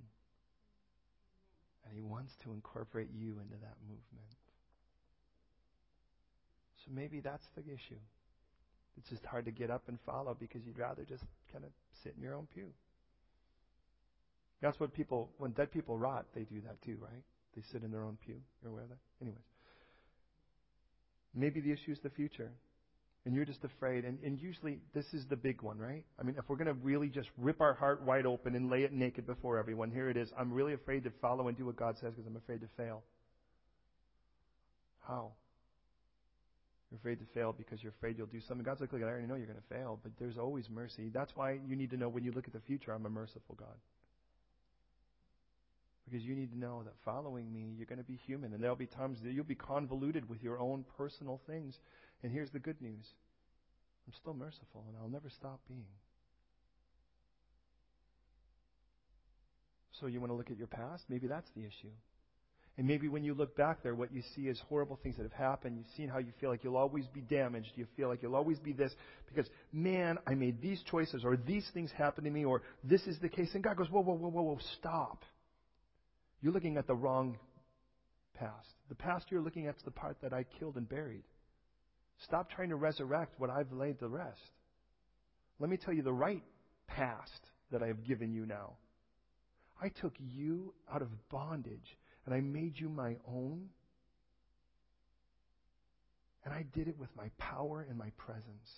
And 1.86 1.94
He 1.94 2.02
wants 2.02 2.34
to 2.44 2.54
incorporate 2.54 3.10
you 3.16 3.34
into 3.34 3.58
that 3.62 3.78
movement. 3.88 4.34
So 6.84 6.92
maybe 6.92 7.20
that's 7.20 7.46
the 7.56 7.62
issue. 7.72 8.02
It's 9.00 9.10
just 9.10 9.26
hard 9.26 9.46
to 9.46 9.52
get 9.52 9.72
up 9.72 9.84
and 9.88 9.98
follow 10.06 10.36
because 10.38 10.62
you'd 10.66 10.78
rather 10.78 11.04
just 11.04 11.24
kind 11.52 11.64
of 11.64 11.72
sit 12.04 12.14
in 12.18 12.22
your 12.22 12.36
own 12.36 12.48
pew. 12.54 12.68
That's 14.62 14.80
what 14.80 14.94
people, 14.94 15.30
when 15.38 15.52
dead 15.52 15.72
people 15.72 15.98
rot, 15.98 16.26
they 16.36 16.42
do 16.42 16.60
that 16.66 16.82
too, 16.84 16.98
right? 17.02 17.24
They 17.56 17.64
sit 17.72 17.84
in 17.84 17.92
their 17.92 18.04
own 18.04 18.18
pew. 18.26 18.36
You're 18.62 18.72
aware 18.72 18.84
of 18.84 18.90
that? 18.90 18.98
Anyways. 19.22 19.40
Maybe 21.34 21.62
the 21.62 21.72
issue 21.72 21.92
is 21.92 22.00
the 22.04 22.10
future. 22.10 22.52
And 23.26 23.34
you're 23.34 23.46
just 23.46 23.64
afraid. 23.64 24.04
And, 24.04 24.20
and 24.24 24.40
usually, 24.40 24.80
this 24.94 25.06
is 25.14 25.26
the 25.30 25.36
big 25.36 25.62
one, 25.62 25.78
right? 25.78 26.04
I 26.20 26.24
mean, 26.24 26.36
if 26.38 26.50
we're 26.50 26.58
going 26.58 26.68
to 26.68 26.74
really 26.74 27.08
just 27.08 27.30
rip 27.38 27.62
our 27.62 27.74
heart 27.74 28.02
wide 28.04 28.26
open 28.26 28.56
and 28.56 28.70
lay 28.70 28.84
it 28.84 28.92
naked 28.92 29.26
before 29.26 29.58
everyone, 29.58 29.92
here 29.92 30.10
it 30.10 30.18
is. 30.18 30.30
I'm 30.38 30.52
really 30.52 30.74
afraid 30.74 31.04
to 31.06 31.12
follow 31.22 31.48
and 31.48 31.58
do 31.58 31.66
what 31.66 31.76
God 31.78 31.98
says 32.00 32.14
because 32.14 32.28
I'm 32.28 32.36
afraid 32.36 32.62
to 32.62 32.68
fail. 32.76 33.04
How? 35.08 35.32
You're 36.90 36.98
afraid 36.98 37.20
to 37.20 37.26
fail 37.34 37.54
because 37.54 37.84
you're 37.84 37.92
afraid 37.92 38.18
you'll 38.18 38.28
do 38.28 38.42
something. 38.42 38.64
God's 38.64 38.82
like, 38.82 38.92
look, 38.92 39.02
I 39.04 39.06
already 39.06 39.28
know 39.28 39.36
you're 39.36 39.46
going 39.46 39.60
to 39.60 39.76
fail, 39.76 40.00
but 40.02 40.12
there's 40.20 40.38
always 40.38 40.70
mercy. 40.70 41.10
That's 41.14 41.36
why 41.36 41.60
you 41.68 41.76
need 41.76 41.92
to 41.92 41.98
know 41.98 42.10
when 42.10 42.24
you 42.24 42.32
look 42.32 42.48
at 42.48 42.54
the 42.54 42.60
future, 42.62 42.92
I'm 42.92 43.06
a 43.06 43.10
merciful 43.10 43.56
God. 43.56 43.78
Because 46.06 46.26
you 46.26 46.36
need 46.36 46.52
to 46.52 46.58
know 46.58 46.82
that 46.84 46.94
following 47.06 47.54
me, 47.54 47.76
you're 47.78 47.86
going 47.86 48.00
to 48.00 48.04
be 48.04 48.20
human. 48.26 48.54
And 48.54 48.64
there'll 48.64 48.76
be 48.76 48.88
times 48.88 49.20
that 49.24 49.32
you'll 49.32 49.44
be 49.44 49.54
convoluted 49.54 50.28
with 50.28 50.42
your 50.42 50.60
own 50.60 50.84
personal 50.98 51.40
things. 51.46 51.78
And 52.24 52.32
here's 52.32 52.50
the 52.50 52.60
good 52.60 52.82
news 52.82 53.06
I'm 54.08 54.14
still 54.14 54.34
merciful, 54.34 54.86
and 54.88 54.98
I'll 55.00 55.10
never 55.10 55.30
stop 55.30 55.60
being. 55.68 55.86
So 60.00 60.08
you 60.08 60.20
want 60.20 60.32
to 60.32 60.36
look 60.36 60.50
at 60.50 60.58
your 60.58 60.68
past? 60.68 61.04
Maybe 61.10 61.28
that's 61.28 61.50
the 61.56 61.62
issue. 61.62 61.92
And 62.80 62.88
maybe 62.88 63.10
when 63.10 63.26
you 63.26 63.34
look 63.34 63.58
back 63.58 63.84
there, 63.84 63.94
what 63.94 64.14
you 64.14 64.22
see 64.34 64.44
is 64.44 64.58
horrible 64.70 64.98
things 65.04 65.18
that 65.18 65.24
have 65.24 65.34
happened. 65.34 65.76
You've 65.76 65.94
seen 65.98 66.08
how 66.08 66.20
you 66.20 66.32
feel 66.40 66.50
like 66.50 66.64
you'll 66.64 66.78
always 66.78 67.06
be 67.08 67.20
damaged. 67.20 67.72
You 67.76 67.86
feel 67.98 68.08
like 68.08 68.24
you'll 68.24 68.38
always 68.38 68.58
be 68.58 68.72
this 68.72 68.94
because, 69.28 69.52
man, 69.74 70.18
I 70.26 70.34
made 70.34 70.62
these 70.62 70.82
choices 70.90 71.26
or 71.26 71.36
these 71.36 71.70
things 71.74 71.92
happened 71.92 72.24
to 72.24 72.32
me 72.32 72.46
or 72.46 72.62
this 72.86 73.02
is 73.02 73.20
the 73.20 73.28
case. 73.28 73.50
And 73.54 73.62
God 73.62 73.76
goes, 73.76 73.90
whoa, 73.90 74.00
whoa, 74.00 74.14
whoa, 74.14 74.30
whoa, 74.30 74.42
whoa, 74.44 74.60
stop. 74.80 75.26
You're 76.42 76.54
looking 76.54 76.78
at 76.78 76.88
the 76.88 76.96
wrong 76.96 77.38
past. 78.36 78.70
The 78.88 78.96
past 78.96 79.26
you're 79.30 79.42
looking 79.42 79.68
at 79.68 79.76
is 79.76 79.84
the 79.84 79.92
part 79.92 80.16
that 80.22 80.32
I 80.32 80.46
killed 80.58 80.78
and 80.78 80.88
buried. 80.88 81.24
Stop 82.24 82.50
trying 82.50 82.70
to 82.70 82.78
resurrect 82.78 83.34
what 83.42 83.50
I've 83.50 83.74
laid 83.74 84.00
to 84.00 84.08
rest. 84.08 84.40
Let 85.60 85.70
me 85.70 85.76
tell 85.76 85.94
you 85.94 86.02
the 86.02 86.14
right 86.14 86.44
past 86.88 87.42
that 87.74 87.84
I 87.84 87.88
have 87.88 88.06
given 88.08 88.32
you 88.32 88.46
now. 88.46 88.76
I 89.82 89.90
took 89.90 90.14
you 90.18 90.74
out 90.90 91.02
of 91.02 91.10
bondage 91.30 91.98
and 92.26 92.34
I 92.34 92.42
made 92.42 92.74
you 92.76 92.90
my 92.90 93.16
own. 93.28 93.70
And 96.46 96.54
I 96.54 96.66
did 96.74 96.88
it 96.88 96.98
with 96.98 97.10
my 97.16 97.30
power 97.38 97.86
and 97.88 97.98
my 97.98 98.12
presence. 98.18 98.70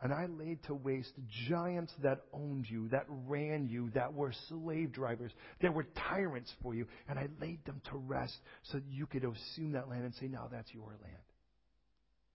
And 0.00 0.12
I 0.12 0.26
laid 0.26 0.62
to 0.64 0.74
waste 0.74 1.12
giants 1.48 1.92
that 2.02 2.20
owned 2.32 2.66
you, 2.68 2.88
that 2.88 3.06
ran 3.26 3.68
you, 3.68 3.90
that 3.94 4.14
were 4.14 4.32
slave 4.48 4.92
drivers, 4.92 5.32
that 5.60 5.74
were 5.74 5.86
tyrants 6.08 6.52
for 6.62 6.72
you. 6.72 6.86
And 7.08 7.18
I 7.18 7.26
laid 7.40 7.64
them 7.64 7.80
to 7.90 7.96
rest 7.96 8.36
so 8.62 8.78
that 8.78 8.86
you 8.88 9.06
could 9.06 9.24
assume 9.24 9.72
that 9.72 9.88
land 9.88 10.04
and 10.04 10.14
say, 10.14 10.28
now 10.28 10.48
that's 10.50 10.72
your 10.72 10.90
land. 11.02 11.24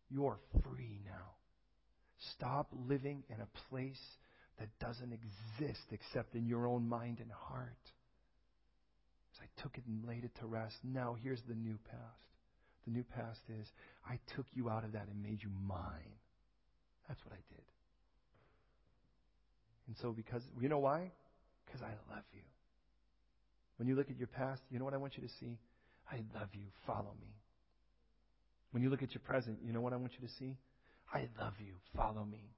You're 0.09 0.39
free 0.61 0.99
now. 1.05 1.31
Stop 2.37 2.67
living 2.87 3.23
in 3.29 3.37
a 3.39 3.47
place 3.69 4.01
that 4.59 4.67
doesn't 4.79 5.13
exist 5.13 5.83
except 5.91 6.35
in 6.35 6.45
your 6.45 6.67
own 6.67 6.87
mind 6.87 7.19
and 7.19 7.31
heart. 7.31 7.71
Took 9.61 9.77
it 9.77 9.83
and 9.85 10.05
laid 10.07 10.23
it 10.23 10.31
to 10.39 10.47
rest. 10.47 10.75
Now 10.83 11.15
here's 11.21 11.41
the 11.47 11.55
new 11.55 11.77
past. 11.89 12.23
The 12.85 12.91
new 12.91 13.03
past 13.03 13.39
is, 13.49 13.67
I 14.05 14.19
took 14.35 14.45
you 14.53 14.69
out 14.69 14.83
of 14.83 14.93
that 14.93 15.07
and 15.07 15.21
made 15.21 15.41
you 15.41 15.49
mine. 15.65 16.17
That's 17.07 17.23
what 17.25 17.33
I 17.33 17.41
did. 17.49 17.63
And 19.87 19.95
so, 20.01 20.11
because, 20.11 20.41
you 20.59 20.69
know 20.69 20.79
why? 20.79 21.11
Because 21.65 21.81
I 21.81 21.91
love 22.13 22.23
you. 22.33 22.41
When 23.77 23.87
you 23.87 23.95
look 23.95 24.09
at 24.09 24.17
your 24.17 24.27
past, 24.27 24.61
you 24.69 24.79
know 24.79 24.85
what 24.85 24.93
I 24.93 24.97
want 24.97 25.17
you 25.17 25.23
to 25.23 25.33
see? 25.39 25.57
I 26.11 26.17
love 26.37 26.49
you. 26.53 26.65
Follow 26.85 27.13
me. 27.21 27.33
When 28.71 28.81
you 28.83 28.89
look 28.89 29.03
at 29.03 29.13
your 29.13 29.21
present, 29.21 29.59
you 29.63 29.71
know 29.73 29.81
what 29.81 29.93
I 29.93 29.97
want 29.97 30.13
you 30.19 30.27
to 30.27 30.33
see? 30.33 30.57
I 31.13 31.27
love 31.39 31.53
you. 31.59 31.73
Follow 31.95 32.25
me. 32.25 32.53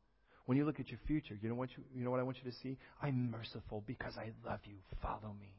When 0.45 0.57
you 0.57 0.65
look 0.65 0.79
at 0.79 0.89
your 0.89 0.99
future, 1.07 1.37
you 1.41 1.49
know 1.49 1.55
what 1.55 1.69
you, 1.75 1.83
you 1.95 2.03
know 2.03 2.11
what 2.11 2.19
I 2.19 2.23
want 2.23 2.37
you 2.43 2.49
to 2.49 2.57
see? 2.57 2.77
I'm 3.01 3.31
merciful 3.31 3.83
because 3.85 4.13
I 4.17 4.31
love 4.47 4.59
you. 4.65 4.75
Follow 5.01 5.35
me. 5.39 5.49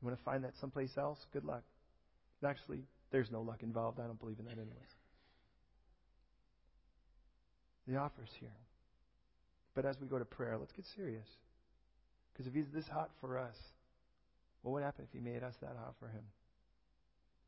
You 0.00 0.06
want 0.06 0.18
to 0.18 0.24
find 0.24 0.44
that 0.44 0.56
someplace 0.60 0.96
else? 0.96 1.18
Good 1.32 1.44
luck. 1.44 1.62
Actually, 2.44 2.84
there's 3.10 3.30
no 3.30 3.42
luck 3.42 3.62
involved. 3.62 3.98
I 3.98 4.06
don't 4.06 4.20
believe 4.20 4.38
in 4.38 4.44
that 4.44 4.52
anyways. 4.52 4.94
The 7.88 7.96
offer's 7.96 8.30
here. 8.38 8.56
But 9.74 9.86
as 9.86 9.96
we 10.00 10.06
go 10.06 10.18
to 10.18 10.24
prayer, 10.24 10.56
let's 10.58 10.72
get 10.72 10.84
serious. 10.94 11.26
Because 12.32 12.46
if 12.46 12.54
he's 12.54 12.72
this 12.72 12.86
hot 12.86 13.10
for 13.20 13.38
us, 13.38 13.56
what 14.62 14.72
would 14.72 14.82
happen 14.82 15.04
if 15.04 15.12
he 15.12 15.20
made 15.20 15.42
us 15.42 15.54
that 15.60 15.76
hot 15.78 15.94
for 15.98 16.06
him? 16.06 16.22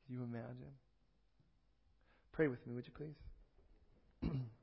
Can 0.07 0.17
you 0.17 0.25
imagine? 0.25 0.75
Pray 2.33 2.49
with 2.49 2.67
me, 2.67 2.75
would 2.75 2.87
you 2.87 2.93
please? 2.97 4.31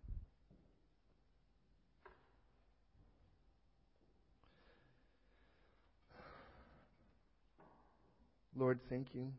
Lord, 8.58 8.80
thank 8.90 9.14
you. 9.14 9.32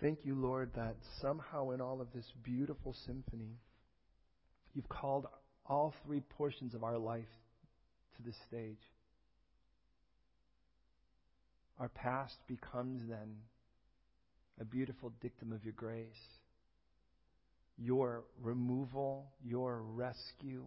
Thank 0.00 0.20
you, 0.24 0.34
Lord, 0.34 0.70
that 0.76 0.96
somehow 1.20 1.70
in 1.70 1.80
all 1.80 2.00
of 2.00 2.08
this 2.14 2.24
beautiful 2.42 2.94
symphony, 3.06 3.56
you've 4.74 4.88
called 4.88 5.26
all 5.66 5.94
three 6.04 6.20
portions 6.20 6.74
of 6.74 6.84
our 6.84 6.98
life 6.98 7.24
to 8.16 8.22
this 8.22 8.36
stage. 8.48 8.80
Our 11.78 11.88
past 11.88 12.36
becomes 12.46 13.02
then 13.08 13.36
a 14.60 14.64
beautiful 14.64 15.12
dictum 15.20 15.52
of 15.52 15.64
your 15.64 15.74
grace, 15.74 16.06
your 17.78 18.24
removal, 18.40 19.32
your 19.44 19.82
rescue. 19.82 20.64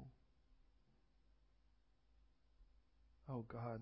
Oh 3.30 3.44
God, 3.52 3.82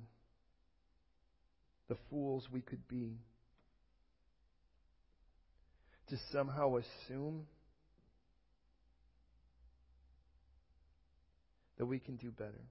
the 1.89 1.97
fools 2.09 2.47
we 2.51 2.61
could 2.61 2.87
be 2.87 3.17
to 6.09 6.17
somehow 6.31 6.77
assume 6.77 7.45
that 11.77 11.85
we 11.85 11.99
can 11.99 12.15
do 12.15 12.31
better. 12.31 12.63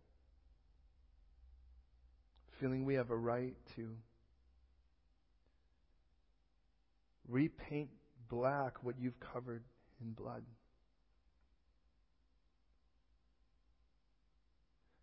Feeling 2.61 2.85
we 2.85 2.95
have 2.95 3.11
a 3.11 3.17
right 3.17 3.55
to 3.77 3.89
repaint 7.29 7.91
black 8.29 8.83
what 8.83 8.95
you've 8.99 9.19
covered 9.33 9.65
in 10.01 10.13
blood. 10.13 10.43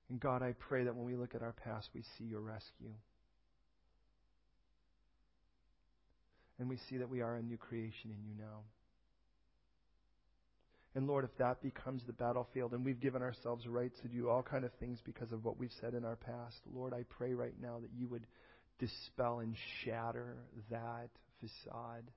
And 0.09 0.19
God, 0.19 0.41
I 0.41 0.53
pray 0.57 0.85
that 0.85 0.95
when 0.95 1.05
we 1.05 1.15
look 1.15 1.35
at 1.35 1.41
our 1.41 1.53
past, 1.53 1.89
we 1.93 2.03
see 2.17 2.23
your 2.23 2.41
rescue. 2.41 2.93
And 6.57 6.67
we 6.67 6.77
see 6.89 6.97
that 6.97 7.09
we 7.09 7.21
are 7.21 7.35
a 7.35 7.41
new 7.41 7.57
creation 7.57 8.11
in 8.11 8.23
you 8.25 8.33
now. 8.37 8.61
And 10.95 11.07
Lord, 11.07 11.23
if 11.23 11.37
that 11.37 11.61
becomes 11.61 12.01
the 12.05 12.13
battlefield 12.13 12.73
and 12.73 12.83
we've 12.83 12.99
given 12.99 13.21
ourselves 13.21 13.67
rights 13.67 13.99
to 14.01 14.07
do 14.07 14.27
all 14.27 14.41
kind 14.41 14.65
of 14.65 14.71
things 14.79 14.99
because 15.05 15.31
of 15.31 15.45
what 15.45 15.57
we've 15.57 15.71
said 15.79 15.93
in 15.93 16.03
our 16.03 16.15
past, 16.15 16.57
Lord, 16.73 16.93
I 16.93 17.05
pray 17.09 17.33
right 17.33 17.53
now 17.61 17.79
that 17.79 17.91
you 17.95 18.07
would 18.07 18.25
dispel 18.79 19.39
and 19.39 19.55
shatter 19.83 20.37
that 20.71 21.09
facade 21.39 22.09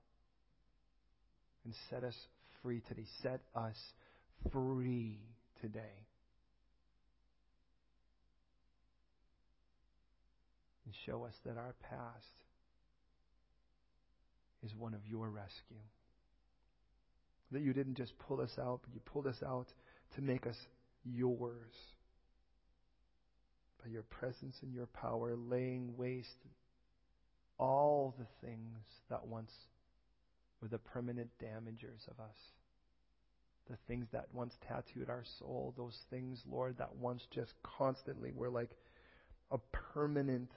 and 1.64 1.74
set 1.90 2.02
us 2.02 2.16
free 2.62 2.80
today. 2.88 3.04
Set 3.22 3.40
us 3.54 3.76
free 4.50 5.20
today. 5.60 6.06
And 10.84 10.94
show 11.06 11.24
us 11.24 11.34
that 11.44 11.56
our 11.56 11.74
past 11.88 12.26
is 14.64 14.74
one 14.74 14.94
of 14.94 15.06
your 15.06 15.28
rescue. 15.28 15.76
That 17.50 17.62
you 17.62 17.72
didn't 17.72 17.96
just 17.96 18.18
pull 18.18 18.40
us 18.40 18.58
out, 18.58 18.80
but 18.82 18.94
you 18.94 19.00
pulled 19.00 19.26
us 19.26 19.42
out 19.46 19.66
to 20.16 20.22
make 20.22 20.46
us 20.46 20.56
yours. 21.04 21.74
By 23.82 23.90
your 23.90 24.02
presence 24.02 24.56
and 24.62 24.72
your 24.72 24.86
power, 24.86 25.34
laying 25.36 25.96
waste 25.96 26.28
all 27.58 28.14
the 28.18 28.46
things 28.46 28.78
that 29.10 29.26
once 29.26 29.52
were 30.60 30.68
the 30.68 30.78
permanent 30.78 31.30
damagers 31.42 32.08
of 32.08 32.18
us. 32.20 32.36
The 33.70 33.76
things 33.86 34.06
that 34.12 34.26
once 34.32 34.54
tattooed 34.66 35.08
our 35.08 35.24
soul, 35.38 35.74
those 35.76 35.96
things, 36.10 36.42
Lord, 36.50 36.78
that 36.78 36.96
once 36.96 37.22
just 37.32 37.52
constantly 37.62 38.32
were 38.34 38.50
like 38.50 38.70
a 39.50 39.58
permanent 39.72 40.50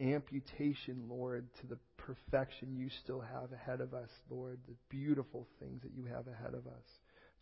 amputation, 0.00 1.04
Lord, 1.08 1.46
to 1.60 1.66
the 1.66 1.78
perfection 1.96 2.76
you 2.76 2.88
still 3.02 3.20
have 3.20 3.52
ahead 3.52 3.80
of 3.80 3.94
us, 3.94 4.10
Lord, 4.30 4.58
the 4.66 4.74
beautiful 4.88 5.46
things 5.60 5.82
that 5.82 5.92
you 5.94 6.04
have 6.04 6.26
ahead 6.26 6.54
of 6.54 6.66
us. 6.66 6.84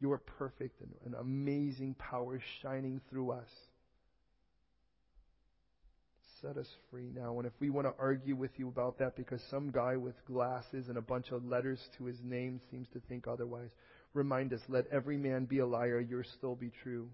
Your 0.00 0.18
perfect 0.18 0.80
and 0.80 0.90
an 1.06 1.20
amazing 1.20 1.94
power 1.94 2.40
shining 2.62 3.00
through 3.08 3.32
us. 3.32 3.48
Set 6.42 6.58
us 6.58 6.68
free 6.90 7.10
now. 7.14 7.38
And 7.38 7.46
if 7.46 7.52
we 7.60 7.70
want 7.70 7.86
to 7.86 7.94
argue 7.98 8.36
with 8.36 8.50
you 8.56 8.68
about 8.68 8.98
that 8.98 9.16
because 9.16 9.40
some 9.50 9.70
guy 9.70 9.96
with 9.96 10.14
glasses 10.26 10.88
and 10.88 10.98
a 10.98 11.02
bunch 11.02 11.30
of 11.30 11.46
letters 11.46 11.80
to 11.96 12.04
his 12.04 12.18
name 12.22 12.60
seems 12.70 12.88
to 12.92 13.00
think 13.08 13.26
otherwise, 13.26 13.70
remind 14.12 14.52
us 14.52 14.60
let 14.68 14.86
every 14.92 15.16
man 15.16 15.46
be 15.46 15.60
a 15.60 15.66
liar, 15.66 15.98
yours 15.98 16.28
still 16.36 16.54
be 16.54 16.70
true. 16.82 17.08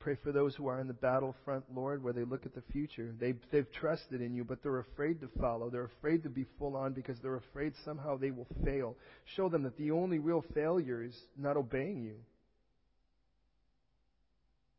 Pray 0.00 0.16
for 0.22 0.32
those 0.32 0.54
who 0.54 0.68
are 0.68 0.80
in 0.80 0.86
the 0.86 0.94
battlefront, 0.94 1.64
Lord, 1.74 2.02
where 2.02 2.12
they 2.12 2.24
look 2.24 2.46
at 2.46 2.54
the 2.54 2.62
future. 2.72 3.14
They've, 3.18 3.38
they've 3.50 3.70
trusted 3.72 4.20
in 4.20 4.34
you, 4.34 4.44
but 4.44 4.62
they're 4.62 4.78
afraid 4.78 5.20
to 5.20 5.28
follow. 5.40 5.70
They're 5.70 5.90
afraid 5.98 6.22
to 6.22 6.28
be 6.28 6.46
full 6.58 6.76
on 6.76 6.92
because 6.92 7.18
they're 7.20 7.36
afraid 7.36 7.72
somehow 7.84 8.16
they 8.16 8.30
will 8.30 8.46
fail. 8.64 8.96
Show 9.36 9.48
them 9.48 9.64
that 9.64 9.76
the 9.76 9.90
only 9.90 10.18
real 10.18 10.44
failure 10.54 11.02
is 11.02 11.16
not 11.36 11.56
obeying 11.56 12.02
you. 12.02 12.16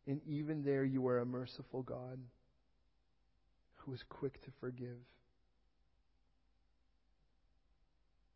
And 0.08 0.22
even 0.28 0.64
there, 0.64 0.84
you 0.84 1.08
are 1.08 1.20
a 1.20 1.26
merciful 1.26 1.84
God 1.84 2.20
who 3.78 3.94
is 3.94 4.04
quick 4.10 4.42
to 4.44 4.52
forgive. 4.60 4.98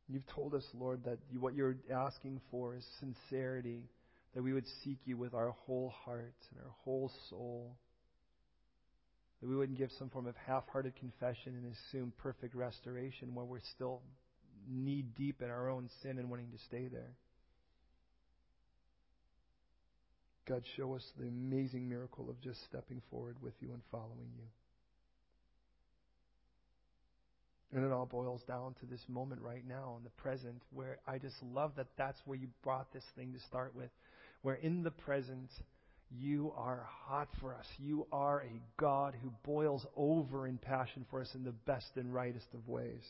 You've 0.09 0.27
told 0.27 0.53
us, 0.53 0.65
Lord, 0.77 1.05
that 1.05 1.17
what 1.39 1.55
you're 1.55 1.77
asking 1.91 2.41
for 2.51 2.75
is 2.75 2.85
sincerity 2.99 3.83
that 4.33 4.43
we 4.43 4.53
would 4.53 4.67
seek 4.83 4.97
you 5.05 5.17
with 5.17 5.33
our 5.33 5.49
whole 5.65 5.93
heart 6.05 6.35
and 6.51 6.59
our 6.63 6.71
whole 6.83 7.11
soul. 7.29 7.75
That 9.41 9.49
we 9.49 9.55
wouldn't 9.55 9.77
give 9.77 9.91
some 9.99 10.09
form 10.09 10.25
of 10.25 10.35
half 10.47 10.63
hearted 10.71 10.95
confession 10.95 11.53
and 11.55 11.73
assume 11.73 12.13
perfect 12.17 12.55
restoration 12.55 13.35
where 13.35 13.45
we're 13.45 13.59
still 13.75 14.01
knee 14.69 15.03
deep 15.17 15.41
in 15.41 15.49
our 15.49 15.69
own 15.69 15.89
sin 16.01 16.17
and 16.17 16.29
wanting 16.29 16.51
to 16.51 16.57
stay 16.65 16.87
there. 16.87 17.11
God, 20.47 20.63
show 20.75 20.95
us 20.95 21.03
the 21.17 21.27
amazing 21.27 21.87
miracle 21.87 22.29
of 22.29 22.41
just 22.41 22.59
stepping 22.65 23.01
forward 23.09 23.37
with 23.41 23.53
you 23.61 23.69
and 23.71 23.81
following 23.91 24.29
you. 24.35 24.43
And 27.73 27.85
it 27.85 27.91
all 27.91 28.05
boils 28.05 28.41
down 28.47 28.75
to 28.81 28.85
this 28.85 29.01
moment 29.07 29.41
right 29.41 29.63
now 29.67 29.95
in 29.97 30.03
the 30.03 30.09
present 30.11 30.61
where 30.71 30.99
I 31.07 31.17
just 31.17 31.35
love 31.41 31.71
that 31.77 31.87
that's 31.97 32.19
where 32.25 32.37
you 32.37 32.47
brought 32.63 32.91
this 32.93 33.05
thing 33.15 33.33
to 33.33 33.39
start 33.47 33.73
with 33.75 33.89
where 34.43 34.55
in 34.55 34.83
the 34.83 34.91
present 34.91 35.49
you 36.11 36.53
are 36.55 36.85
hot 37.05 37.29
for 37.41 37.55
us. 37.55 37.65
You 37.79 38.05
are 38.11 38.41
a 38.41 38.61
God 38.79 39.15
who 39.21 39.31
boils 39.43 39.85
over 39.97 40.47
in 40.47 40.57
passion 40.59 41.05
for 41.09 41.21
us 41.21 41.29
in 41.33 41.43
the 41.43 41.51
best 41.51 41.87
and 41.95 42.13
rightest 42.13 42.47
of 42.53 42.67
ways. 42.67 43.03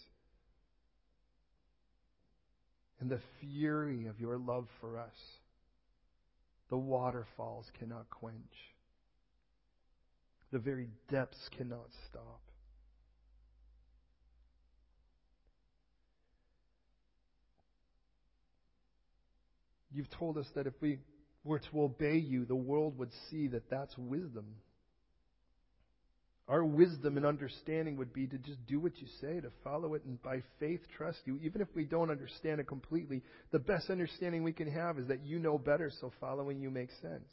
And 3.01 3.09
the 3.09 3.19
fury 3.41 4.05
of 4.05 4.21
your 4.21 4.37
love 4.37 4.67
for 4.79 4.97
us, 4.97 5.15
the 6.69 6.77
waterfalls 6.77 7.65
cannot 7.77 8.09
quench. 8.09 8.37
The 10.51 10.59
very 10.59 10.87
depths 11.09 11.49
cannot 11.57 11.87
stop. 12.09 12.39
You've 19.91 20.09
told 20.11 20.37
us 20.37 20.47
that 20.55 20.67
if 20.67 20.73
we 20.79 20.99
were 21.43 21.59
to 21.59 21.81
obey 21.81 22.17
you, 22.17 22.45
the 22.45 22.55
world 22.55 22.97
would 22.97 23.11
see 23.29 23.47
that 23.47 23.69
that's 23.69 23.97
wisdom. 23.97 24.45
Our 26.47 26.63
wisdom 26.63 27.15
and 27.15 27.25
understanding 27.25 27.95
would 27.97 28.13
be 28.13 28.27
to 28.27 28.37
just 28.37 28.65
do 28.67 28.79
what 28.79 28.97
you 28.99 29.07
say, 29.21 29.39
to 29.39 29.49
follow 29.63 29.93
it, 29.93 30.03
and 30.03 30.21
by 30.21 30.41
faith 30.59 30.81
trust 30.97 31.19
you. 31.25 31.39
Even 31.41 31.61
if 31.61 31.69
we 31.73 31.85
don't 31.85 32.11
understand 32.11 32.59
it 32.59 32.67
completely, 32.67 33.21
the 33.51 33.59
best 33.59 33.89
understanding 33.89 34.43
we 34.43 34.51
can 34.51 34.69
have 34.69 34.99
is 34.99 35.07
that 35.07 35.25
you 35.25 35.39
know 35.39 35.57
better, 35.57 35.89
so 36.01 36.11
following 36.19 36.59
you 36.59 36.69
makes 36.69 36.93
sense. 37.01 37.29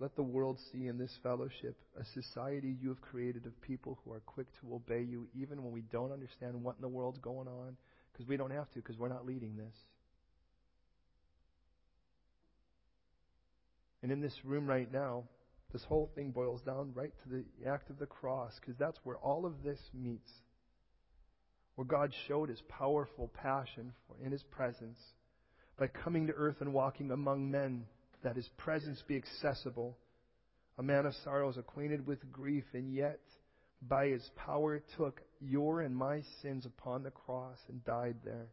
Let 0.00 0.16
the 0.16 0.24
world 0.24 0.58
see 0.72 0.88
in 0.88 0.98
this 0.98 1.16
fellowship 1.22 1.76
a 1.96 2.04
society 2.20 2.76
you 2.80 2.88
have 2.88 3.00
created 3.00 3.46
of 3.46 3.62
people 3.62 4.00
who 4.04 4.12
are 4.12 4.20
quick 4.26 4.48
to 4.60 4.74
obey 4.74 5.02
you, 5.02 5.28
even 5.40 5.62
when 5.62 5.72
we 5.72 5.82
don't 5.82 6.10
understand 6.10 6.60
what 6.60 6.74
in 6.74 6.82
the 6.82 6.88
world's 6.88 7.20
going 7.20 7.46
on, 7.46 7.76
because 8.12 8.26
we 8.26 8.36
don't 8.36 8.50
have 8.50 8.68
to, 8.72 8.80
because 8.80 8.98
we're 8.98 9.08
not 9.08 9.24
leading 9.24 9.56
this. 9.56 9.74
And 14.02 14.10
in 14.10 14.20
this 14.20 14.36
room 14.44 14.66
right 14.66 14.92
now, 14.92 15.24
this 15.72 15.84
whole 15.84 16.10
thing 16.14 16.32
boils 16.32 16.60
down 16.62 16.92
right 16.94 17.12
to 17.22 17.28
the 17.28 17.44
act 17.68 17.88
of 17.88 17.98
the 17.98 18.06
cross, 18.06 18.52
because 18.60 18.76
that's 18.78 18.98
where 19.04 19.16
all 19.16 19.46
of 19.46 19.62
this 19.62 19.78
meets. 19.94 20.30
Where 21.76 21.86
God 21.86 22.12
showed 22.28 22.50
his 22.50 22.62
powerful 22.68 23.30
passion 23.34 23.92
for, 24.06 24.16
in 24.24 24.32
his 24.32 24.42
presence 24.42 24.98
by 25.78 25.86
coming 25.86 26.26
to 26.26 26.34
earth 26.34 26.56
and 26.60 26.74
walking 26.74 27.10
among 27.10 27.50
men, 27.50 27.86
that 28.22 28.36
his 28.36 28.48
presence 28.58 29.02
be 29.06 29.16
accessible. 29.16 29.96
A 30.78 30.82
man 30.82 31.06
of 31.06 31.14
sorrows, 31.24 31.56
acquainted 31.56 32.06
with 32.06 32.30
grief, 32.30 32.64
and 32.74 32.92
yet 32.92 33.20
by 33.88 34.08
his 34.08 34.28
power 34.36 34.80
took 34.96 35.20
your 35.40 35.80
and 35.80 35.96
my 35.96 36.22
sins 36.40 36.66
upon 36.66 37.02
the 37.02 37.10
cross 37.10 37.58
and 37.68 37.84
died 37.84 38.16
there. 38.24 38.48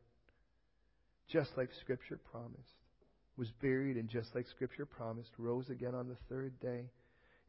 Just 1.27 1.51
like 1.57 1.69
Scripture 1.81 2.19
promised 2.31 2.79
was 3.39 3.49
buried, 3.61 3.95
and 3.95 4.09
just 4.09 4.35
like 4.35 4.45
Scripture 4.47 4.85
promised, 4.85 5.31
rose 5.37 5.69
again 5.69 5.95
on 5.95 6.09
the 6.09 6.17
third 6.27 6.59
day. 6.59 6.83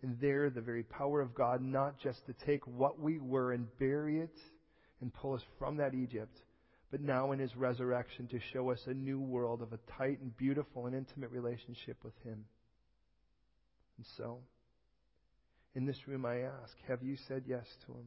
And 0.02 0.16
there, 0.20 0.48
the 0.48 0.60
very 0.60 0.84
power 0.84 1.20
of 1.20 1.34
God, 1.34 1.60
not 1.60 1.98
just 1.98 2.24
to 2.26 2.46
take 2.46 2.66
what 2.66 2.98
we 3.00 3.18
were 3.18 3.52
and 3.52 3.66
bury 3.78 4.20
it 4.20 4.38
and 5.00 5.12
pull 5.12 5.34
us 5.34 5.42
from 5.58 5.76
that 5.78 5.92
Egypt, 5.92 6.38
but 6.90 7.00
now 7.00 7.32
in 7.32 7.40
His 7.40 7.54
resurrection 7.56 8.28
to 8.28 8.38
show 8.52 8.70
us 8.70 8.80
a 8.86 8.94
new 8.94 9.20
world 9.20 9.60
of 9.60 9.72
a 9.72 9.80
tight 9.98 10.20
and 10.20 10.34
beautiful 10.36 10.86
and 10.86 10.94
intimate 10.94 11.30
relationship 11.30 11.98
with 12.04 12.14
Him. 12.24 12.44
And 13.98 14.06
so, 14.16 14.38
in 15.74 15.86
this 15.86 15.98
room, 16.06 16.24
I 16.24 16.38
ask, 16.42 16.72
have 16.88 17.02
you 17.02 17.16
said 17.28 17.42
yes 17.46 17.66
to 17.86 17.92
Him? 17.92 18.06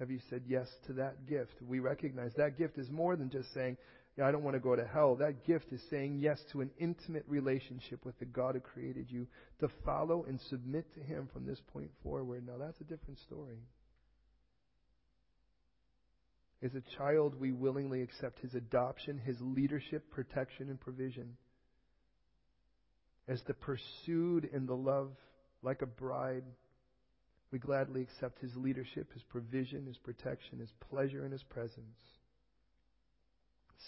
Have 0.00 0.10
you 0.10 0.18
said 0.28 0.42
yes 0.48 0.68
to 0.88 0.94
that 0.94 1.26
gift? 1.26 1.54
We 1.66 1.78
recognize 1.78 2.32
that 2.36 2.58
gift 2.58 2.78
is 2.78 2.90
more 2.90 3.14
than 3.14 3.30
just 3.30 3.54
saying, 3.54 3.76
I 4.22 4.30
don't 4.30 4.44
want 4.44 4.54
to 4.54 4.60
go 4.60 4.76
to 4.76 4.86
hell. 4.86 5.16
That 5.16 5.44
gift 5.44 5.72
is 5.72 5.80
saying 5.90 6.18
yes 6.20 6.38
to 6.52 6.60
an 6.60 6.70
intimate 6.78 7.24
relationship 7.26 8.04
with 8.04 8.16
the 8.20 8.24
God 8.24 8.54
who 8.54 8.60
created 8.60 9.10
you, 9.10 9.26
to 9.58 9.68
follow 9.84 10.24
and 10.28 10.40
submit 10.48 10.92
to 10.94 11.00
Him 11.00 11.28
from 11.32 11.46
this 11.46 11.60
point 11.72 11.90
forward. 12.02 12.46
Now, 12.46 12.58
that's 12.58 12.80
a 12.80 12.84
different 12.84 13.18
story. 13.26 13.58
As 16.62 16.70
a 16.74 16.96
child, 16.96 17.34
we 17.40 17.50
willingly 17.50 18.02
accept 18.02 18.38
His 18.38 18.54
adoption, 18.54 19.18
His 19.18 19.36
leadership, 19.40 20.08
protection, 20.12 20.70
and 20.70 20.80
provision. 20.80 21.36
As 23.26 23.42
the 23.48 23.54
pursued 23.54 24.48
in 24.52 24.66
the 24.66 24.76
love 24.76 25.10
like 25.62 25.82
a 25.82 25.86
bride, 25.86 26.44
we 27.50 27.58
gladly 27.58 28.02
accept 28.02 28.40
His 28.40 28.54
leadership, 28.54 29.12
His 29.12 29.22
provision, 29.24 29.86
His 29.86 29.98
protection, 29.98 30.60
His 30.60 30.72
pleasure, 30.88 31.24
and 31.24 31.32
His 31.32 31.42
presence. 31.42 31.98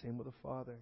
Same 0.03 0.19
with 0.19 0.27
the 0.27 0.35
Father. 0.43 0.79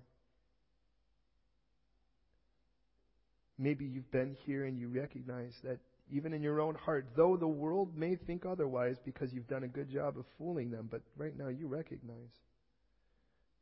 Maybe 3.59 3.85
you've 3.85 4.11
been 4.11 4.37
here 4.45 4.65
and 4.65 4.79
you 4.79 4.89
recognize 4.89 5.55
that 5.63 5.79
even 6.11 6.33
in 6.33 6.43
your 6.43 6.61
own 6.61 6.75
heart, 6.75 7.07
though 7.17 7.37
the 7.37 7.49
world 7.49 7.97
may 7.97 8.17
think 8.17 8.45
otherwise 8.45 8.97
because 9.05 9.33
you've 9.33 9.49
done 9.49 9.65
a 9.65 9.69
good 9.69 9.89
job 9.89 10.19
of 10.19 10.25
fooling 10.39 10.71
them, 10.71 10.89
but 10.91 11.03
right 11.17 11.37
now 11.37 11.49
you 11.49 11.67
recognize 11.67 12.33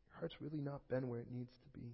your 0.07 0.19
heart's 0.19 0.35
really 0.41 0.61
not 0.61 0.81
been 0.89 1.09
where 1.09 1.21
it 1.21 1.31
needs 1.31 1.53
to 1.63 1.79
be. 1.79 1.87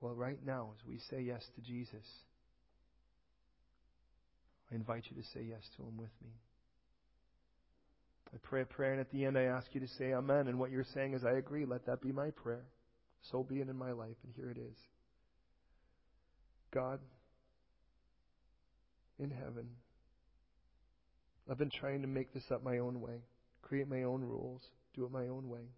Well, 0.00 0.14
right 0.14 0.38
now, 0.44 0.70
as 0.76 0.86
we 0.86 0.98
say 1.10 1.22
yes 1.22 1.42
to 1.54 1.62
Jesus, 1.62 2.04
I 4.70 4.74
invite 4.74 5.04
you 5.10 5.22
to 5.22 5.28
say 5.28 5.44
yes 5.48 5.62
to 5.76 5.82
Him 5.82 5.96
with 5.96 6.10
me. 6.22 6.30
I 8.34 8.36
pray 8.42 8.62
a 8.62 8.64
prayer, 8.64 8.92
and 8.92 9.00
at 9.00 9.10
the 9.10 9.24
end 9.24 9.38
I 9.38 9.44
ask 9.44 9.68
you 9.72 9.80
to 9.80 9.88
say 9.88 10.12
Amen. 10.12 10.48
And 10.48 10.58
what 10.58 10.72
you're 10.72 10.84
saying 10.92 11.14
is, 11.14 11.24
I 11.24 11.32
agree. 11.32 11.64
Let 11.64 11.86
that 11.86 12.00
be 12.00 12.10
my 12.10 12.30
prayer. 12.30 12.64
So 13.30 13.42
be 13.42 13.60
it 13.60 13.68
in 13.68 13.76
my 13.76 13.92
life. 13.92 14.16
And 14.24 14.34
here 14.34 14.50
it 14.50 14.58
is 14.58 14.76
God, 16.72 16.98
in 19.18 19.30
heaven, 19.30 19.68
I've 21.48 21.58
been 21.58 21.70
trying 21.70 22.02
to 22.02 22.08
make 22.08 22.34
this 22.34 22.50
up 22.50 22.64
my 22.64 22.78
own 22.78 23.00
way, 23.00 23.20
create 23.62 23.88
my 23.88 24.02
own 24.02 24.22
rules, 24.22 24.62
do 24.96 25.04
it 25.04 25.12
my 25.12 25.28
own 25.28 25.48
way. 25.48 25.68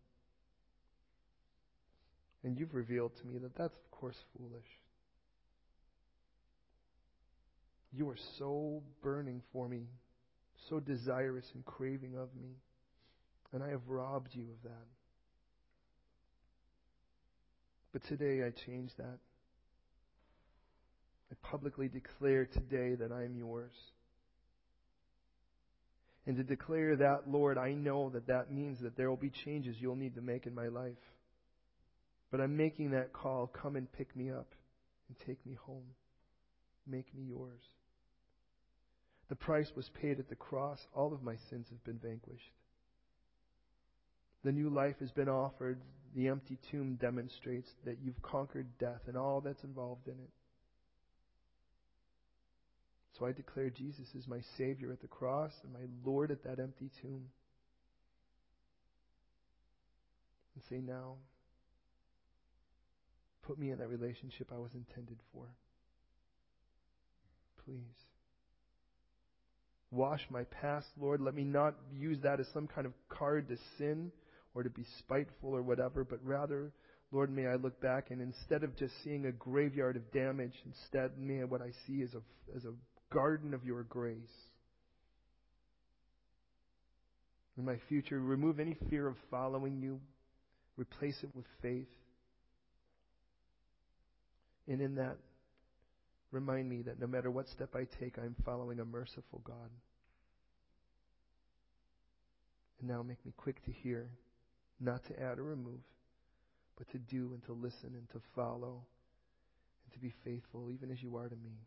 And 2.44 2.59
you've 2.59 2.74
revealed 2.74 3.12
to 3.20 3.26
me 3.26 3.38
that 3.38 3.57
that's, 3.57 3.74
of 3.74 3.90
course, 3.90 4.16
foolish. 4.38 4.66
You 7.92 8.09
are 8.09 8.18
so 8.38 8.82
burning 9.02 9.42
for 9.52 9.68
me 9.68 9.82
so 10.68 10.80
desirous 10.80 11.46
and 11.54 11.64
craving 11.64 12.16
of 12.16 12.28
me. 12.34 12.57
And 13.52 13.62
I 13.62 13.70
have 13.70 13.88
robbed 13.88 14.30
you 14.32 14.44
of 14.44 14.62
that. 14.64 14.86
But 17.92 18.04
today 18.04 18.44
I 18.44 18.50
change 18.66 18.90
that. 18.98 19.18
I 21.30 21.34
publicly 21.42 21.88
declare 21.88 22.44
today 22.44 22.94
that 22.94 23.12
I 23.12 23.24
am 23.24 23.36
yours. 23.36 23.72
And 26.26 26.36
to 26.36 26.42
declare 26.42 26.96
that, 26.96 27.22
Lord, 27.28 27.57
I 27.57 27.72
know 27.72 28.11
that 28.11 28.26
that 28.26 28.52
means 28.52 28.80
that 28.80 28.96
there 28.96 29.09
will 29.09 29.16
be 29.16 29.30
changes 29.30 29.76
you'll 29.78 29.96
need 29.96 30.16
to 30.16 30.20
make 30.20 30.46
in 30.46 30.54
my 30.54 30.68
life. 30.68 30.92
But 32.30 32.40
I'm 32.40 32.57
making 32.57 32.90
that 32.90 33.12
call. 33.12 33.46
Come 33.46 33.76
and 33.76 33.90
pick 33.92 34.14
me 34.16 34.30
up 34.30 34.48
and 35.09 35.16
take 35.26 35.44
me 35.46 35.57
home. 35.64 35.86
Make 36.86 37.14
me 37.14 37.22
yours. 37.28 37.62
The 39.29 39.37
price 39.37 39.70
was 39.74 39.91
paid 40.01 40.18
at 40.18 40.29
the 40.29 40.37
cross. 40.37 40.79
All 40.95 41.12
of 41.12 41.22
my 41.22 41.35
sins 41.51 41.66
have 41.70 41.83
been 41.85 41.99
vanquished. 41.99 42.53
The 44.45 44.53
new 44.53 44.70
life 44.70 44.97
has 45.01 45.11
been 45.11 45.29
offered. 45.29 45.81
The 46.14 46.29
empty 46.29 46.59
tomb 46.70 46.97
demonstrates 47.01 47.68
that 47.85 47.99
you've 48.03 48.22
conquered 48.22 48.79
death 48.79 49.01
and 49.09 49.16
all 49.16 49.41
that's 49.41 49.64
involved 49.64 50.07
in 50.07 50.14
it. 50.14 50.31
So 53.18 53.27
I 53.27 53.33
declare 53.33 53.70
Jesus 53.70 54.07
is 54.14 54.29
my 54.29 54.41
Savior 54.57 54.93
at 54.93 55.01
the 55.01 55.09
cross 55.09 55.53
and 55.64 55.72
my 55.72 55.87
Lord 56.05 56.31
at 56.31 56.45
that 56.45 56.61
empty 56.61 56.91
tomb. 57.03 57.24
And 60.55 60.64
say, 60.70 60.81
now, 60.81 61.14
put 63.43 63.59
me 63.59 63.70
in 63.70 63.79
that 63.79 63.89
relationship 63.89 64.51
I 64.55 64.59
was 64.59 64.70
intended 64.74 65.18
for. 65.33 65.47
Please. 67.64 68.07
Wash 69.97 70.20
my 70.28 70.44
past, 70.44 70.86
Lord. 71.01 71.22
Let 71.22 71.34
me 71.34 71.42
not 71.42 71.74
use 71.99 72.18
that 72.22 72.38
as 72.38 72.47
some 72.53 72.66
kind 72.66 72.86
of 72.86 72.92
card 73.09 73.49
to 73.49 73.57
sin 73.78 74.12
or 74.55 74.62
to 74.62 74.68
be 74.68 74.84
spiteful 74.99 75.55
or 75.55 75.62
whatever, 75.62 76.05
but 76.05 76.20
rather, 76.22 76.70
Lord, 77.12 77.34
may 77.34 77.47
I 77.47 77.55
look 77.55 77.80
back 77.80 78.11
and 78.11 78.20
instead 78.20 78.62
of 78.62 78.76
just 78.76 78.92
seeing 79.03 79.24
a 79.24 79.32
graveyard 79.32 79.97
of 79.97 80.12
damage, 80.12 80.53
instead, 80.66 81.12
may 81.18 81.44
what 81.44 81.62
I 81.62 81.70
see 81.86 82.03
is 82.03 82.11
a, 82.14 82.20
as 82.55 82.64
a 82.66 82.74
garden 83.12 83.55
of 83.55 83.64
your 83.64 83.84
grace. 83.84 84.16
In 87.57 87.64
my 87.64 87.78
future, 87.88 88.20
remove 88.20 88.61
any 88.61 88.76
fear 88.90 89.07
of 89.07 89.16
following 89.30 89.80
you, 89.80 89.99
replace 90.76 91.16
it 91.22 91.30
with 91.34 91.47
faith. 91.62 91.88
And 94.68 94.82
in 94.82 94.97
that, 94.97 95.16
Remind 96.33 96.68
me 96.68 96.83
that 96.83 97.01
no 97.01 97.07
matter 97.07 97.31
what 97.31 97.49
step 97.49 97.74
I 97.74 97.87
take, 98.01 98.18
I'm 98.18 98.35
following 98.45 98.81
a 98.81 98.85
merciful 98.85 99.41
God. 99.45 99.70
And 102.81 102.89
now 102.89 103.03
make 103.03 103.24
me 103.24 103.33
quick 103.37 103.64
to 103.64 103.70
hear, 103.70 104.11
not 104.81 105.05
to 105.07 105.22
add 105.22 105.39
or 105.39 105.45
remove, 105.45 105.81
but 106.77 106.91
to 106.91 106.99
do 106.99 107.31
and 107.33 107.43
to 107.45 107.53
listen 107.53 107.95
and 107.95 108.09
to 108.11 108.20
follow 108.35 108.83
and 109.85 109.93
to 109.95 109.99
be 109.99 110.12
faithful, 110.24 110.70
even 110.70 110.91
as 110.91 111.03
you 111.03 111.16
are 111.16 111.29
to 111.29 111.37
me. 111.37 111.59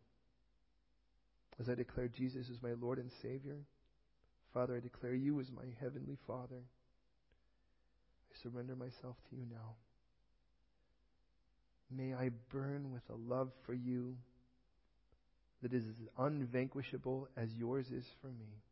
As 1.58 1.68
I 1.68 1.74
declare 1.74 2.08
Jesus 2.08 2.48
as 2.50 2.62
my 2.62 2.72
Lord 2.80 2.98
and 2.98 3.10
Savior, 3.22 3.58
Father, 4.54 4.76
I 4.76 4.80
declare 4.80 5.14
you 5.14 5.40
as 5.40 5.50
my 5.50 5.64
Heavenly 5.80 6.16
Father. 6.26 6.62
I 8.30 8.42
surrender 8.42 8.76
myself 8.76 9.16
to 9.30 9.36
you 9.36 9.44
now. 9.50 9.74
May 11.90 12.14
I 12.14 12.30
burn 12.50 12.92
with 12.92 13.02
a 13.10 13.16
love 13.16 13.50
for 13.66 13.74
you 13.74 14.16
that 15.62 15.72
is 15.72 15.84
as 15.84 16.08
unvanquishable 16.18 17.28
as 17.36 17.48
yours 17.54 17.86
is 17.90 18.06
for 18.20 18.28
me. 18.28 18.62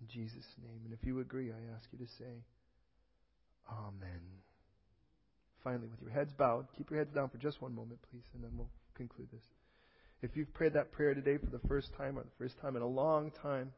In 0.00 0.08
Jesus' 0.08 0.46
name. 0.62 0.80
And 0.84 0.94
if 0.94 1.04
you 1.04 1.20
agree, 1.20 1.50
I 1.50 1.74
ask 1.76 1.88
you 1.92 1.98
to 1.98 2.12
say, 2.18 2.44
Amen. 3.70 4.22
Finally, 5.62 5.88
with 5.90 6.00
your 6.00 6.10
heads 6.10 6.32
bowed, 6.32 6.66
keep 6.76 6.90
your 6.90 6.98
heads 6.98 7.12
down 7.14 7.28
for 7.28 7.38
just 7.38 7.60
one 7.60 7.74
moment, 7.74 8.00
please, 8.10 8.24
and 8.34 8.42
then 8.42 8.50
we'll 8.56 8.70
conclude 8.94 9.28
this. 9.32 9.44
If 10.22 10.36
you've 10.36 10.52
prayed 10.54 10.74
that 10.74 10.92
prayer 10.92 11.14
today 11.14 11.36
for 11.38 11.50
the 11.50 11.66
first 11.68 11.90
time 11.96 12.18
or 12.18 12.22
the 12.22 12.36
first 12.38 12.58
time 12.60 12.76
in 12.76 12.82
a 12.82 12.86
long 12.86 13.30
time, 13.42 13.72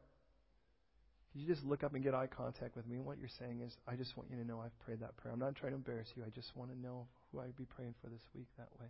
could 1.31 1.41
you 1.41 1.47
just 1.47 1.65
look 1.65 1.83
up 1.83 1.93
and 1.93 2.03
get 2.03 2.13
eye 2.13 2.27
contact 2.27 2.75
with 2.75 2.87
me? 2.87 2.97
And 2.97 3.05
what 3.05 3.17
you're 3.17 3.29
saying 3.39 3.61
is, 3.65 3.75
I 3.87 3.95
just 3.95 4.15
want 4.15 4.29
you 4.29 4.37
to 4.37 4.45
know 4.45 4.61
I've 4.63 4.77
prayed 4.85 4.99
that 5.01 5.17
prayer. 5.17 5.33
I'm 5.33 5.39
not 5.39 5.55
trying 5.55 5.71
to 5.71 5.77
embarrass 5.77 6.09
you. 6.15 6.23
I 6.25 6.29
just 6.29 6.55
want 6.55 6.71
to 6.71 6.79
know 6.79 7.07
who 7.31 7.39
I'd 7.39 7.55
be 7.57 7.65
praying 7.65 7.95
for 8.01 8.09
this 8.09 8.21
week 8.35 8.47
that 8.57 8.69
way. 8.79 8.87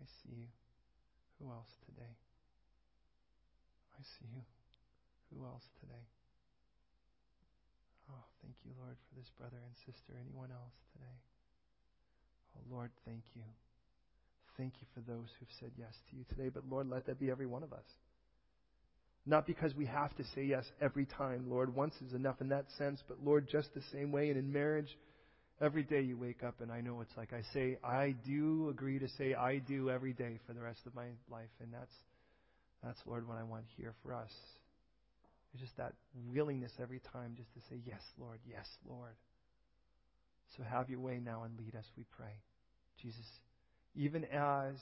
I 0.00 0.06
see 0.22 0.34
you. 0.34 0.61
Who 1.42 1.50
else 1.50 1.74
today? 1.90 2.14
I 3.98 4.02
see 4.06 4.30
you. 4.30 4.46
Who 5.34 5.44
else 5.44 5.66
today? 5.82 6.06
Oh, 8.06 8.24
thank 8.42 8.54
you, 8.62 8.70
Lord, 8.78 8.94
for 8.94 9.18
this 9.18 9.26
brother 9.38 9.58
and 9.58 9.74
sister. 9.82 10.14
Anyone 10.22 10.54
else 10.54 10.78
today? 10.94 11.18
Oh, 12.54 12.62
Lord, 12.70 12.90
thank 13.04 13.24
you. 13.34 13.42
Thank 14.56 14.74
you 14.78 14.86
for 14.94 15.00
those 15.00 15.26
who've 15.38 15.56
said 15.58 15.72
yes 15.76 15.94
to 16.10 16.16
you 16.16 16.24
today. 16.28 16.48
But 16.48 16.68
Lord, 16.70 16.88
let 16.88 17.06
that 17.06 17.18
be 17.18 17.30
every 17.30 17.46
one 17.46 17.62
of 17.62 17.72
us. 17.72 17.86
Not 19.26 19.46
because 19.46 19.74
we 19.74 19.86
have 19.86 20.14
to 20.16 20.24
say 20.34 20.44
yes 20.44 20.64
every 20.80 21.06
time, 21.06 21.50
Lord. 21.50 21.74
Once 21.74 21.94
is 22.06 22.12
enough 22.12 22.40
in 22.40 22.48
that 22.50 22.66
sense, 22.76 23.02
but 23.08 23.18
Lord, 23.24 23.48
just 23.50 23.72
the 23.74 23.82
same 23.92 24.12
way. 24.12 24.28
And 24.28 24.38
in 24.38 24.52
marriage, 24.52 24.98
every 25.62 25.84
day 25.84 26.00
you 26.00 26.16
wake 26.16 26.42
up, 26.42 26.60
and 26.60 26.72
I 26.72 26.80
know 26.80 27.00
it's 27.00 27.16
like 27.16 27.32
I 27.32 27.42
say, 27.54 27.78
I 27.84 28.14
do 28.26 28.68
agree 28.68 28.98
to 28.98 29.08
say 29.16 29.34
I 29.34 29.58
do 29.58 29.88
every 29.90 30.12
day 30.12 30.38
for 30.46 30.52
the 30.52 30.60
rest 30.60 30.80
of 30.86 30.94
my 30.94 31.06
life. 31.30 31.50
And 31.60 31.72
that's, 31.72 31.94
that's 32.82 32.98
Lord, 33.06 33.26
what 33.28 33.38
I 33.38 33.44
want 33.44 33.64
here 33.76 33.94
for 34.02 34.12
us. 34.12 34.32
It's 35.54 35.62
just 35.62 35.76
that 35.76 35.92
willingness 36.32 36.72
every 36.80 37.00
time 37.12 37.34
just 37.36 37.52
to 37.54 37.60
say, 37.70 37.80
Yes, 37.86 38.00
Lord, 38.18 38.40
yes, 38.48 38.66
Lord. 38.88 39.14
So 40.56 40.62
have 40.64 40.90
your 40.90 41.00
way 41.00 41.20
now 41.24 41.44
and 41.44 41.56
lead 41.58 41.76
us, 41.76 41.84
we 41.96 42.04
pray. 42.16 42.34
Jesus, 43.00 43.26
even 43.94 44.24
as 44.24 44.74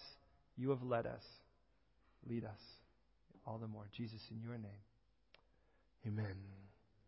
you 0.56 0.70
have 0.70 0.82
led 0.82 1.06
us, 1.06 1.22
lead 2.28 2.44
us 2.44 2.60
all 3.46 3.58
the 3.58 3.68
more. 3.68 3.84
Jesus, 3.96 4.20
in 4.30 4.40
your 4.42 4.58
name. 4.58 4.82
Amen. 6.06 6.59